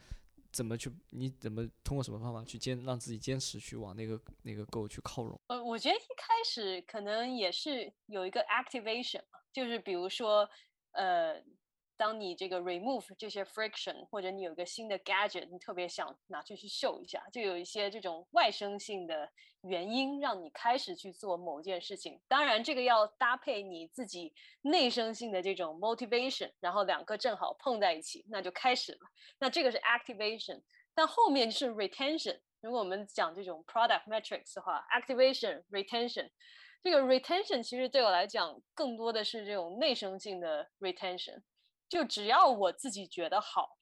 [0.53, 0.93] 怎么去？
[1.11, 5.41] 你怎么通过什么方法去坚让自己坚持去往那个那个 goal 去靠拢？
[5.49, 9.23] 呃，我觉得一开始可能也是有一个 activation，
[9.53, 10.49] 就是比如说，
[10.93, 11.43] 呃。
[12.03, 19.31] 当你这个 remove 这些 friction，或者你有一个新的 gadget，你特别想拿去去秀一下，就有一些这种外生性的
[19.61, 22.21] 原因让你开始去做某件事情。
[22.27, 28.99] 当然，这个要搭配你自己内生性的这种 motivation，然后两个正好碰在一起，那就开始了。
[29.39, 30.61] 那这个是 activation，
[30.97, 32.41] 但后面是 retention。
[32.63, 36.29] 如果我们讲这种 product metrics 的话，activation、retention，
[36.83, 41.41] 这个 retention 其实对我来讲更多的是这种内生性的 retention。
[41.93, 43.77] 就只要我自己觉得好，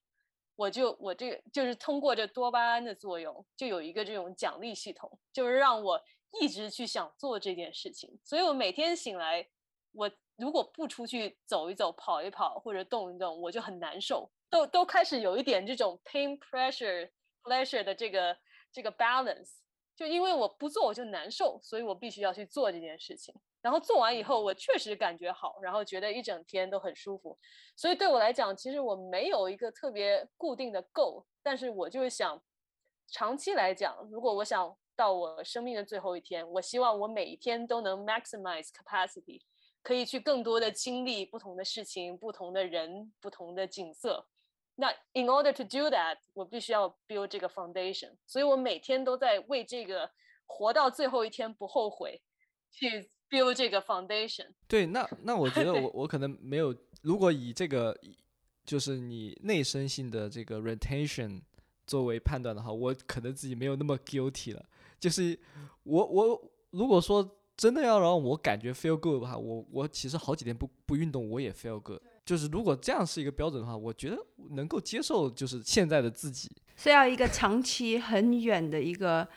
[0.56, 6.02] 我就我这个就是通过这多巴胺的作用，就有一个这种奖励系统，就是让我
[6.40, 8.18] 一直去想做这件事情。
[8.24, 9.48] 所以我每天醒来，
[9.92, 17.08] 我如果不出去走一走、跑一跑或者动一动，我就很难受，都都开始有一点这种 pain pressure
[17.44, 18.36] pleasure 的这个
[18.72, 19.50] 这个 balance。
[19.94, 23.32] 就因为我不做我就难受，所以我必须要去做这件事情。
[23.62, 27.38] 然后做完以后，我确实感觉好，然后觉得一整天都很舒服。
[27.76, 32.42] 所以对我来讲，其实我没有一个特别固定的 goal，但是我就是想，
[33.08, 39.42] 长期来讲，如果我想到我生命的最后一天，我希望我每一天都能 maximize capacity，
[39.82, 44.26] 可以去更多的经历不同的事情、不同的人、不同的景色。
[44.76, 48.16] 那 in order to do that，我必须要 build 这个 foundation。
[48.26, 50.10] 所以我每天都在为这个
[50.46, 52.22] 活到最后一天不后悔
[52.70, 53.10] 去。
[53.30, 54.46] Build 这个 foundation。
[54.66, 57.96] 对，那那我觉得我 我可能没有，如果以这个
[58.64, 61.40] 就是你内生性的这个 retention
[61.86, 64.64] 作为判断的话，我可能自己没有那么 guilty 了。
[64.98, 65.38] 就是
[65.84, 72.00] 我我如果说真的要让我感觉 feel good 的话，我我其实好几天不不运动我也 feel good。
[72.24, 74.16] 就是如果这样是一个标准的话，我觉得
[74.50, 76.50] 能够接受，就是现在的自己。
[76.76, 79.28] 是要一个长期很远的一个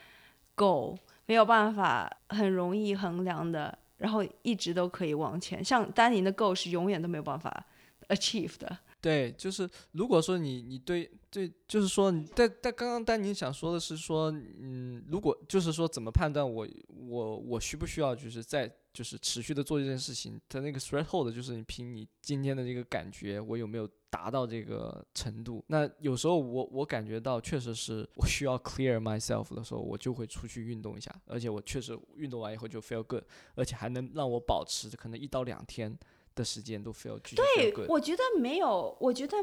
[0.56, 0.96] goal，
[1.26, 3.80] 没有办法很容易衡量的。
[4.04, 7.66] 然后一直都可以往前，像丹宁的 g o 是永远都没有办法
[8.10, 8.78] achieve 的。
[9.00, 25.64] 对，就是如果说你你对对，就是说但但刚刚丹宁想说的是说，嗯，如果就是说怎么判断我我我需不需要就是在就是持续的做这件事情，它那个 threshold 就是你凭你今天的这个感觉，我有没有达到这个程度？
[25.68, 33.24] 那有时候我我感觉到确实是我需要 clear myself 的时候，我就会出去运动一下，而且我确实运动完以后就 feel good，
[33.56, 35.98] 而且还能让我保持可能一到两天。
[36.36, 39.38] 的时间都 feel 对，我觉得没有，我觉得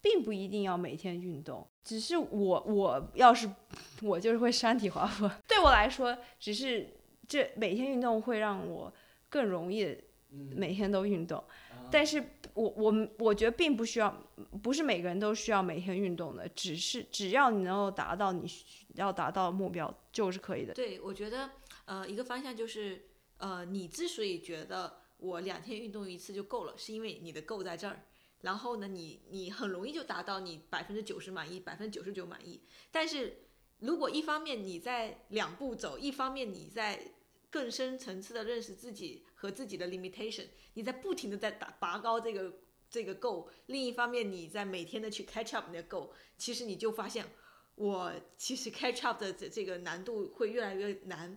[0.00, 3.48] 并不一定要每天运动，只是我我要是
[4.02, 6.92] 我就是会山体滑坡， 对我来说，只是
[7.28, 8.92] 这每天运动会让我
[9.28, 9.96] 更容易
[10.28, 11.42] 每天都运动，
[11.90, 12.22] 但是
[12.54, 14.14] 我我我觉得并不需要，
[14.62, 18.46] 不是每个人都需要每天运动的，只是只要你能够达到你
[18.94, 20.74] 要达到目标就是可以的。
[20.74, 21.50] 对，我觉得
[21.84, 23.06] 呃一个方向就是
[23.38, 25.00] 呃你之所以觉得。
[25.16, 28.02] 我两天运动一次就够了，是因为你的够在这儿，
[28.42, 32.60] 然后呢，你你很容易就达到你百分之九十满意，百分之九十九满意。
[32.90, 33.43] 但是
[33.84, 37.12] 如果一方面你在两步走，一方面你在
[37.50, 42.52] 更深层次的认识自己和自己的 limitation，你在不停的在打拔高这个
[42.88, 47.26] 这个够，另一方面你在每天的去 catch up 那个够，其实你就发现
[47.74, 51.36] 我其实 catch up 的这这个难度会越来越难。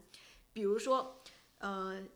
[0.53, 1.22] 比如说，
[1.60, 2.07] 呃。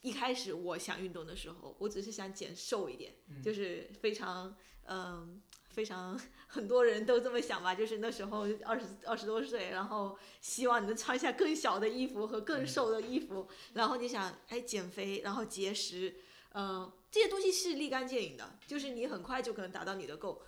[0.00, 5.40] 一开始我想运动的时候，我只是想减瘦一点，就是非常嗯
[5.74, 16.14] 非常很多人都这么想吧，就是那时候二十二十多岁，然后希望你能穿下更小的衣服和更瘦的衣服，然后你想哎减肥，然后节食，
[16.52, 20.38] 嗯这些东西是立竿见影的，就是你很快就可能达到你的 goal，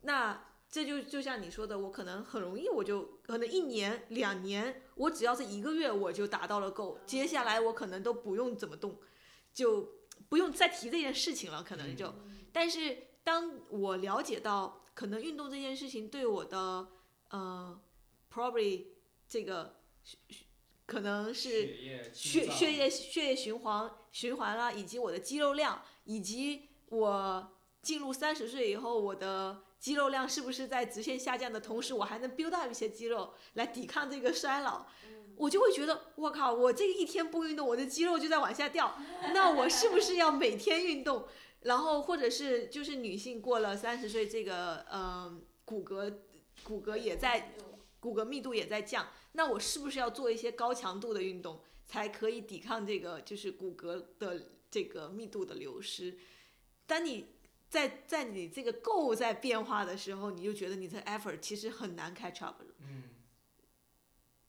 [0.00, 0.46] 那。
[0.72, 6.98] 这就就像你说的，我可能很容易，我就可能一年两年，我只要是一个月，我就达到了够。
[7.04, 8.98] 接下来我可能都不用怎么动，
[9.52, 9.86] 就
[10.30, 12.14] 不用再提这件事情了，可能就。
[12.54, 16.88] 但是当我了解到，可能运动这件事情对我的，
[17.30, 17.80] 呃
[18.32, 18.86] ，probably
[19.28, 19.76] 这个
[20.86, 29.62] 可能是血血液血液循环循环了，以及我的肌肉量，以及我进入三十岁以后我的。
[29.82, 34.86] 肌肉量是不是在直线下降的同时，我还能 build up 一些肌肉来抵抗这个衰老？
[35.34, 38.96] 我就会觉得，我靠，我这一天不运动，我的肌肉就在往下掉。
[39.34, 41.26] 那我是不是要每天运动？
[41.62, 46.12] 然后或者是就是女性过了三十岁，这个嗯骨骼
[46.62, 47.54] 骨骼也在
[48.00, 56.18] 骨骼密度也在降，那我是不是要做一些高强度的运动，才可以抵抗这个就是骨骼的这个密度的流失？
[56.86, 57.28] 当你
[57.68, 62.74] 在在你这个 goal 在变化的时候，你就觉得你的 effort 其实很难 catch up 了。
[62.80, 63.04] 嗯，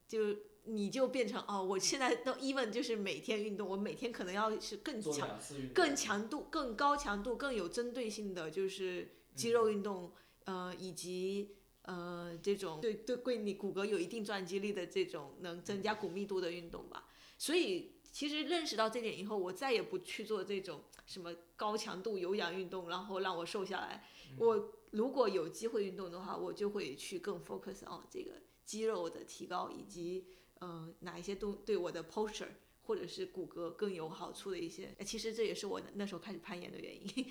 [0.08, 0.36] 就
[0.66, 5.38] 你就变成哦，我现在都 even 就是每天运动，我每天可能要是更强、
[5.74, 10.14] 更强度、更高强度、更有针对性的，就是肌肉运动，
[10.46, 17.10] 呃，以及呃这种对对对你骨骼有一定撞击力的这种能增加骨密度的运动吧。
[17.38, 24.06] 所以其实认识到这点以后，我再也不去做这种什么高强度有氧运动，然后让我瘦下来。
[24.38, 28.32] 我如果有机会运动的话，我就会去更 focus on 这个
[28.64, 30.26] 肌肉的提高以及。
[30.66, 32.48] 嗯，哪一些都对我的 posture
[32.84, 37.26] 或者是骨骼更有好处的一些，其实这也是我那时候开始攀岩的原因，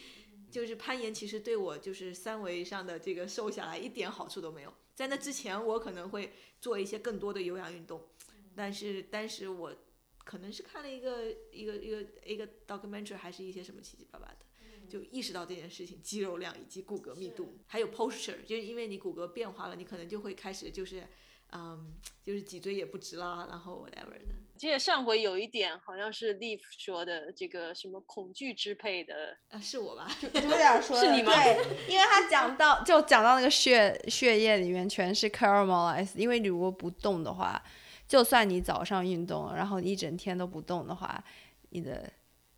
[0.50, 4.74] 就是攀岩其实对我就是三维上的这个瘦下来一点好处都没有。
[4.94, 8.06] 在那之前，我可能会做一些更多的有氧运动，
[8.54, 9.74] 但是但是我
[10.18, 14.44] 可能是看了一个一个一个一个 documentary，还是一些什么七七八八的，
[14.90, 21.06] 就意识到这件事情，肌肉量以及骨骼密度，还有 posture，就是因为你骨骼变化了，你可能就会开始就是。
[21.54, 21.92] 嗯，
[22.24, 24.34] 就是脊椎也不直啦，然后 whatever 的。
[24.56, 30.08] 记得上回有一点好像是 Leaf 说的，这个什么恐惧支配的啊，是我吧？
[30.22, 31.32] 有点说是你吗？
[31.34, 37.62] 对，因为他讲到就讲到那个血血液里面全是 caramelize，因为你如果不动的话，
[38.06, 41.22] 就算你早上运动，然后一整天都不动的话，
[41.70, 42.10] 你的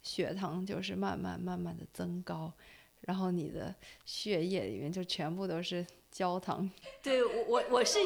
[0.02, 2.52] 血糖就是慢慢慢慢的增高，
[3.00, 5.84] 然后你的血液里面就全部都是。
[6.14, 6.70] 焦糖，
[7.02, 7.98] 对我我我是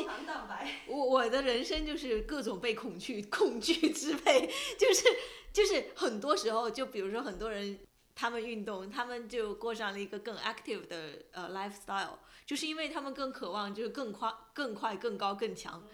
[0.87, 4.47] 我我的人生就是各种被恐惧恐惧支配，
[4.79, 5.05] 就是
[5.53, 7.79] 就是很多时候就比如说很多人
[8.15, 12.17] 他们运动，他们就过上了一个更 active 的呃 lifestyle，
[12.47, 15.87] 就是因为他们更渴望就是更快更快更高更强。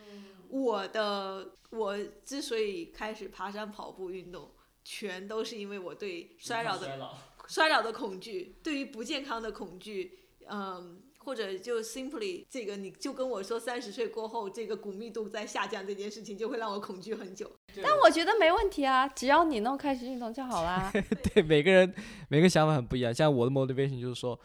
[0.48, 4.52] 我的我之所以开始爬山跑步运动，
[4.84, 6.96] 全都是因为我对衰老的
[7.48, 10.16] 衰老的恐惧，对于不健康的恐惧，
[10.48, 11.00] 嗯。
[11.24, 17.50] 或者就 simply 这个，你就跟我说三十岁过后这个骨密度在下降这件事情，就会让我恐惧很久。
[17.82, 20.92] 但我觉得没问题啊，只要你能开始运动就好啦。
[21.34, 21.92] 对，每个人
[22.28, 23.12] 每个想法很不一样。
[23.12, 24.38] 像我的 motivation 就是说，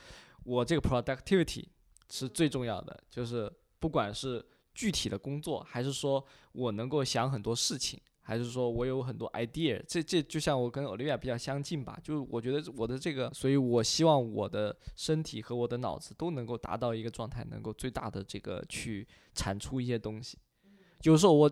[0.43, 1.65] 我这个 productivity
[2.10, 4.43] 是最重要的，就是不管是
[4.73, 6.23] 具体的工作，还是说
[6.53, 7.99] 我能够想很多事情。
[8.30, 20.38] 还是说我有很多 idea，这这就像我跟 Olivia 比较相近吧，就是我觉得我的这个，所以我希望我的身体和我的脑子都能够达到一个状态，能够最大的这个去产出一些东西。
[21.01, 21.51] 有时候我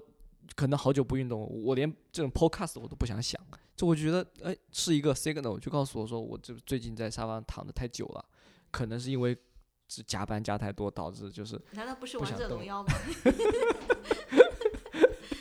[0.55, 3.41] 可能好久不运动，我连这种 podcast 我都不想想，
[3.75, 8.23] 就我觉得哎是一个 signal，就告诉我说我这最近在沙发上躺的太久了，
[8.69, 9.35] 可能是因为
[9.87, 11.59] 是加班加太多导致就是。
[11.71, 12.89] 难道不是王者荣耀吗？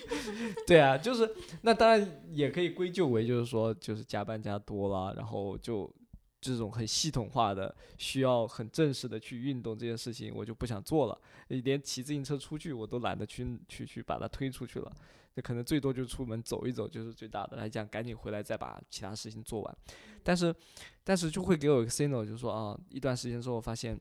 [0.66, 1.30] 对啊，就是
[1.62, 5.92] 那当然也可以归咎为就是说就是加班加多了，然后就
[6.40, 14.92] 这种很系统化的需要很正式的去运动这件事情，我就不想做了，连骑自行车出去我都懒得去去去把它推出去了，
[15.34, 19.76] 那可能最多就出门走一走就是最大的来讲，赶紧回来再把其他事情做完，
[20.22, 20.54] 但是
[21.02, 23.98] 但是就会给我一个 signal，就是说啊，一段时间之后发现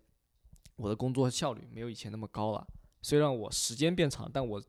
[0.76, 2.68] 我的工作效率没有以前那么高了，
[3.02, 4.62] 虽然我时间变长，但我。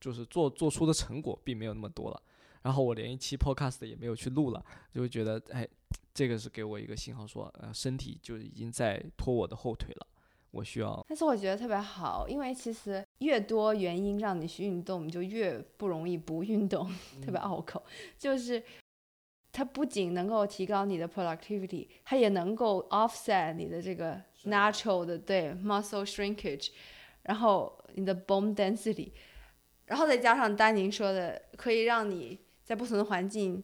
[0.00, 2.22] 就是做做出的成果并没有那么多了，
[2.62, 5.68] 然后我连一期 podcast 也没有去录了，就会觉得哎，
[6.14, 10.06] 这个是给我一个信号，说呃身体就已经在拖我的后腿了，
[10.50, 11.04] 我需要。
[11.08, 16.90] 但是我觉得特别好，因为其实越多原因让你去运动，你就越不容易不运动，
[17.22, 17.82] 特别拗口。
[18.18, 18.62] 就是
[19.52, 26.70] 它不仅能够提高你的 productivity，它也能够 offset 你的这个 natural 的对 muscle shrinkage，
[27.22, 29.12] 然后你的 bone density。
[29.90, 33.60] 然后再加上丹宁说的，可以让你在不同的环境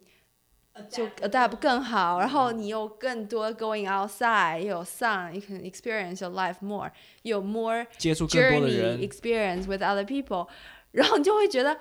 [0.90, 6.90] 就 adapt 更好，然后你有更多 going outside，有 sun，you can experience your life more，
[7.23, 10.48] 有 more 接触更多的人 experience with other people，
[10.90, 11.78] 然后你就会觉得，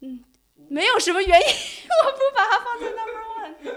[0.00, 0.24] 嗯，
[0.68, 3.74] 没有什么原因我不把它放在 number one。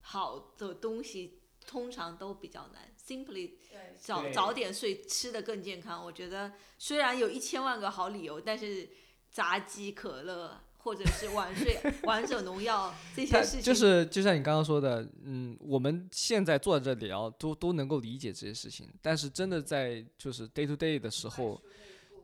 [0.00, 3.54] 好的东西通常都比较难，simply
[3.98, 6.04] 早早点睡，吃的更健康。
[6.04, 8.88] 我觉得虽然有一千万个好理由，但是。
[9.34, 18.88] 炸鸡、可乐，或者是晚睡、 王者农药这些事情，就是就像你刚刚说的，嗯，我们现在坐在这里聊，都都能够理解这些事情。
[19.02, 21.60] 但是真的在就是 day to day 的时候，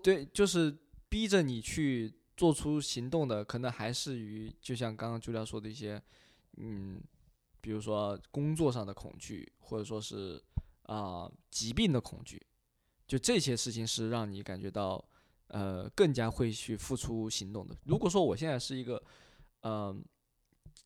[0.05, 0.73] 对，就是
[1.09, 6.01] 逼着你去做出行动的，可能还是于就像刚刚朱亮说的一些，
[6.59, 7.03] 嗯，
[7.61, 10.41] 比如说工作上的恐惧，或者说是
[10.85, 12.41] 啊疾病的恐惧，
[13.09, 15.05] 就这些事情是让你感觉到。
[15.51, 17.77] 呃，更加会去付出行动的。
[17.85, 19.03] 如果说我现在是一个，
[19.63, 20.05] 嗯，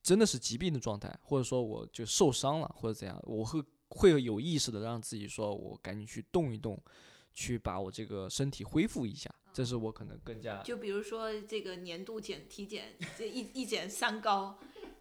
[0.03, 6.83] 真的是疾病的状态，或者说我就受伤了或者怎样，我会会有意识的让自己说，我赶紧去动一动，
[7.33, 14.59] 去把我这个身体恢复一下，这是我可能更加就比如说这个年度检体检，这一一检三高，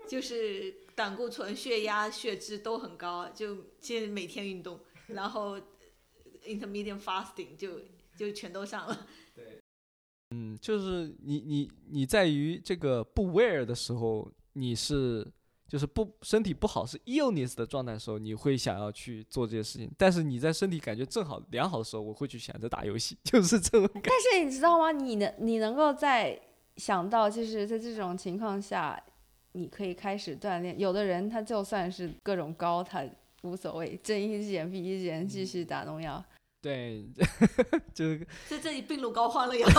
[0.07, 5.57] 就是胆固醇、血压、血脂都很高，就现在每天运动，然后
[6.45, 7.79] intermittent fasting 就
[8.17, 9.07] 就全都上了。
[10.35, 15.25] 嗯，就是你你你在于这个不 wear 的时候，你是
[15.67, 19.91] 就是不身体不好是 illness 的状态的时候，你会想要去做这些事情。
[19.95, 24.09] 但是你在身体感觉正好良好的时候，我会去选择打游戏， 就是这种感觉。
[24.09, 24.91] 但是你知道吗？
[24.91, 26.39] 你能你能够在
[26.77, 28.99] 想到，就是在这种情况下，
[29.51, 30.79] 你可以开始锻炼。
[30.79, 33.05] 有的人他就算是各种高，他
[33.43, 36.23] 无所谓，睁一只眼闭一只眼，继续打农药。
[36.63, 37.05] 对，
[37.93, 39.67] 就是在这里病入膏肓了呀。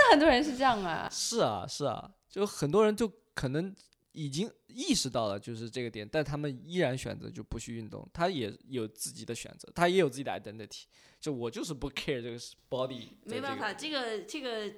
[0.00, 1.08] 那很多人是这样啊。
[1.10, 3.74] 是啊是啊，就很多人就可能
[4.12, 8.08] 已经意识到了就是这个点，但他们依然选择就不去运动。
[8.12, 10.82] 他也有自己的选择，他也有自己的 identity。
[11.20, 12.38] 就我就是不 care 这个
[12.68, 14.72] body，没办法，这个这个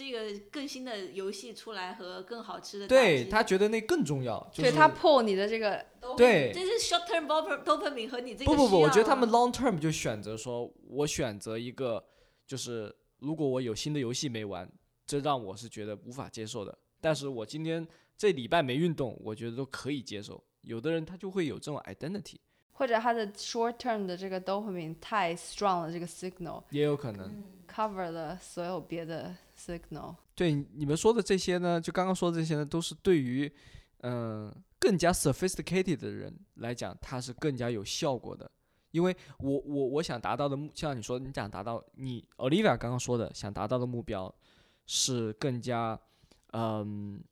[0.00, 4.40] 这个更新的游戏出来和更好吃的对他觉得那更重要。
[4.50, 5.84] 就是对他 pull 你的这个，
[6.16, 12.02] 对这是 short term dop- dopamine 和你这个不不不，我觉得他们啊 long term 就选择说，我选择一个，
[12.46, 14.66] 就是如果我有新的游戏没玩，
[15.06, 16.78] 这让我是觉得无法接受的。
[16.98, 17.86] 但是我今天
[18.16, 20.42] 这礼拜没运动，我觉得都可以接受。
[20.62, 22.36] 有的人他就会有这种 identity，
[22.72, 27.42] 或者他的 short term 的这个 dopamine 太 strong 了，这个 signal 也有可能。
[27.72, 29.32] cover 了所有别的
[29.66, 30.16] signal。
[30.34, 33.52] 对你们说的这些呢，就刚刚说的这些呢，都是对于
[34.02, 38.50] 嗯、更加 sophisticated 的人来讲，它是更加有效果的。
[38.92, 44.34] 因为我我我想达到的目，像你说你想达到你 Olivia 刚刚说的想达到的目标，
[44.86, 46.00] 是更加
[46.52, 47.22] 嗯、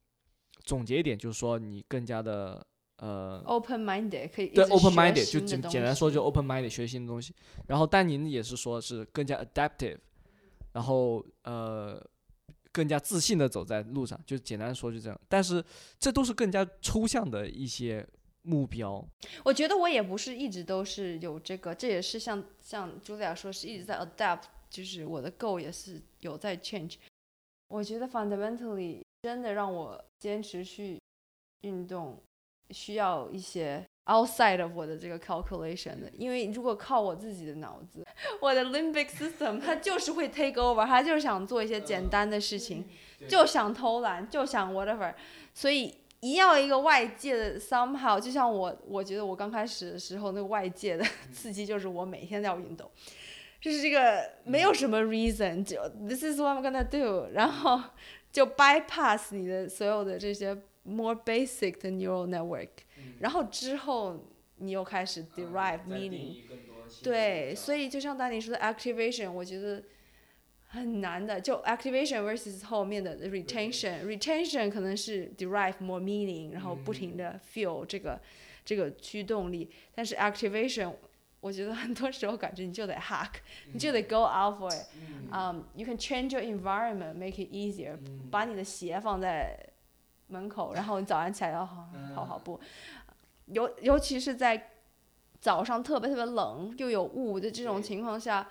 [0.62, 2.64] 总结一点就是说你更加的
[2.98, 7.34] 呃 open minded 可以对，open minded 就简简单说就 open minded 学新的东西。
[7.66, 9.98] 然后丹宁也是说是更加 adaptive，
[10.72, 12.00] 然后呃
[12.72, 15.20] 更加自信的走在路上，就简单说就这样。
[15.28, 15.64] 但是
[15.98, 18.06] 这都是更加抽象的一些
[18.42, 19.04] 目标。
[19.44, 26.94] 我觉得我也不是一直都是有这个，这也是像像茱莉亚说，是一直在 adapt，就是我的 goal 也是有在 change。
[27.68, 30.98] 我觉得 fundamentally 真的让我坚持去
[31.62, 32.22] 运动，
[32.70, 38.05] 需要一些 outside of 我的这个 calculation 的，因为如果靠我自己的脑子，
[38.40, 42.85] 我的 limbic system 它就是会 take over，它就是想做一些简单的事情，
[43.28, 45.14] 就想偷懒，就想 whatever，
[45.55, 52.90] 所以一要一个外界的 somehow，就像我，我觉得我刚开始的时候，那个外界的刺激就是我每天都要运动，
[53.60, 55.76] 就是这个没有什么 reason，就
[56.09, 57.80] this is what I'm gonna do，然后
[58.32, 62.68] 就 bypass 你的所有的这些 more basic 的 neural network，、
[63.20, 64.24] 然后之后
[64.56, 66.36] 你又开始 derive meaning，、
[67.02, 69.82] 对，所以就像丹尼说的 activation，我觉得
[70.68, 71.40] 很难的。
[71.40, 78.20] 就 activation versus 后面的 retention，retention 可能是 derive more meaning，然后不停的 feel 这个、
[78.64, 79.70] 这个驱动力。
[79.94, 80.92] 但是 activation，
[81.40, 83.34] 我觉得很多时候感觉你就得 hack，、
[83.72, 84.86] 你就得 go out for it。
[85.30, 87.96] Um, you can change your environment, make it easier、
[88.30, 89.56] 把你的鞋放在
[90.26, 92.60] 门口，然后你早上起来要跑跑跑步。
[93.52, 94.70] 尤尤其是在
[95.40, 98.48] 早上特别特别冷又有雾的这种情况下，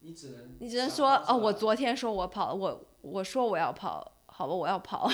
[0.00, 5.10] 你只能你只能说哦，我昨天说我跑，我我说我要跑，好吧，我要跑，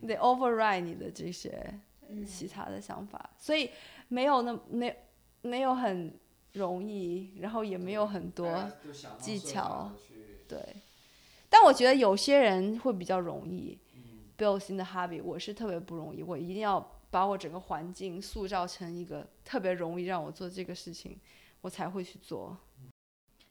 [0.00, 1.78] 你 得 override 你的这些
[2.26, 3.70] 其他的想法，所以
[4.08, 4.96] 没有那没
[5.42, 6.18] 没有很
[6.54, 8.70] 容易，然后也没有很多
[9.18, 9.92] 技巧，
[10.48, 10.58] 对。
[11.48, 13.78] 但我觉得有些人会比较容易
[14.38, 21.20] build 新的 hobby，我是特别不容易，我一定要把我整个环境塑造成一个特别容易让我做这个事情，
[21.60, 22.56] 我才会去做。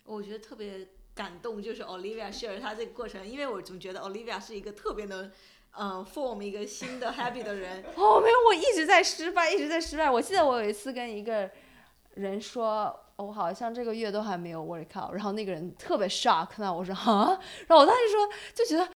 [0.04, 5.32] 我觉得特别感动，就是 Olivia share 她这个过程，因为我总觉得 Olivia 是一个特别能，
[5.78, 7.86] 嗯、form 一个新的 happy 的人。
[7.96, 10.10] 哦，没有，我一直在失败，一直在失败。
[10.10, 11.48] 我记得我有一次跟一个
[12.16, 18.92] 人说，哦我好像这个月都还没有 work out，然后那个人特别 shock，那我说啊，然后我当时说就觉得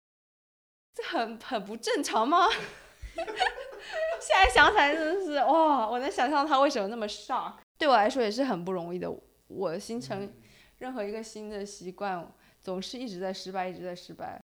[0.94, 2.47] 这很很不正常吗？
[4.20, 7.55] 现在想起来真的是哇，我能想象他为什么那么 shock。
[7.78, 9.09] 对我来说也是很不容易的，
[9.48, 10.32] 我形成
[10.78, 14.40] 任何一个新的习惯，总是一直在失败，一直在失败。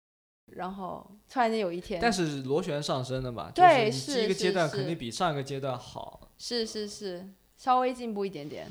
[0.46, 6.28] 然后突然间有一天，但是螺旋上升的嘛，对就是你第一个阶段肯定比上一个阶段好。
[6.36, 7.26] 是是是，
[7.56, 8.66] 稍微进步一点点。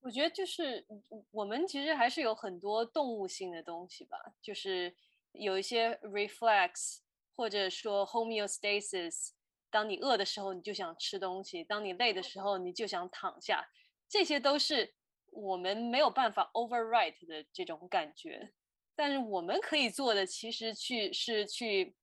[0.00, 4.92] 我觉得就是嗯我们其实还是有很多动物性的东西吧，就是
[5.32, 7.00] 有一些 reflex
[7.40, 9.30] 或者说 homeostasis，
[9.70, 13.66] 当你饿的时候，你就想吃东西；当你累的时候，你就想躺下。
[14.10, 14.94] 这些都是
[15.30, 18.52] 我们没有办法 override 的这种感觉。
[18.94, 21.96] 但是我们可以做的，其实去是去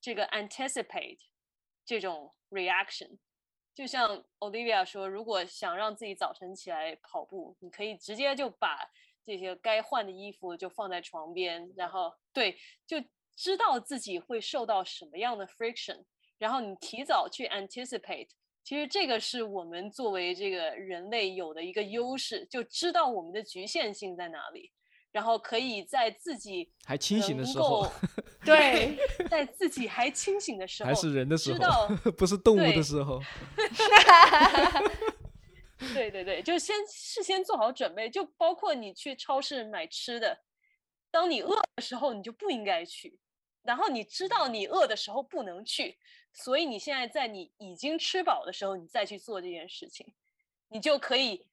[0.00, 1.18] 这个 anticipate
[1.84, 3.18] 这种 reaction。
[3.74, 8.78] 就像 Olivia 说，如果想让自己早晨起来跑步，你可以直接就把
[9.26, 12.56] 这些该换的衣服就放在床边，然后对，
[12.86, 13.02] 就
[13.36, 16.04] 知道自己会受到什么样的 friction，
[16.38, 18.28] 然后你提早去 anticipate。
[18.62, 24.72] 其实这个是我们作为这个人类有的一个优势，就知道我们的局限性在哪里。
[25.12, 27.88] 然后可以在自己还清醒的时候，
[28.44, 28.98] 对，
[29.30, 33.20] 在自己还清醒的时候，还是人的时候，不是动物的时候。
[35.94, 40.36] 对对对，就先事先做好准备，就包括你去超市买吃的，
[41.12, 43.16] 当你饿的时候，你就不应该去。
[43.64, 45.98] 然后你知道你饿的时候不能去，
[46.32, 50.14] 所以你现在在你已经吃饱的时候，你再去做这件事情，
[50.68, 51.48] 你就可以。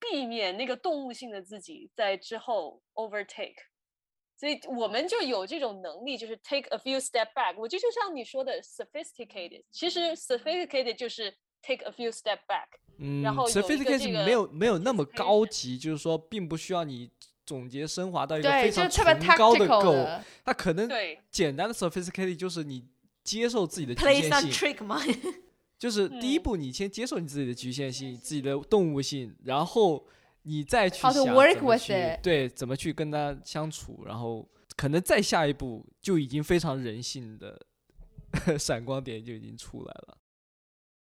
[0.00, 3.56] 避免那个动物性的自己在之后 overtake，
[4.36, 7.56] 所以我们就有这种能力，就是 take a few step back。
[7.58, 12.68] 我就就像你说的 sophisticated，其实 sophisticated 就是 take a few step back。
[12.98, 17.10] 嗯，然后 sophisticated 没有没有那么高级，就是说并不需要你
[17.48, 19.04] 总结升华到一个非常崇
[19.38, 20.20] 高的 goal。
[20.44, 20.86] 它可能
[21.30, 22.84] 简单的 sophisticated 就是你
[23.24, 24.76] 接受自己的局限性。
[25.78, 30.04] 就是第一步，你先接受你自己的局限性、自己的动物性，然后
[30.42, 34.46] 你再去想怎么去对怎么去跟他相处，然后
[34.76, 37.58] 可能再下一步就已经非常人性的
[38.58, 40.18] 闪光点就已经出来了。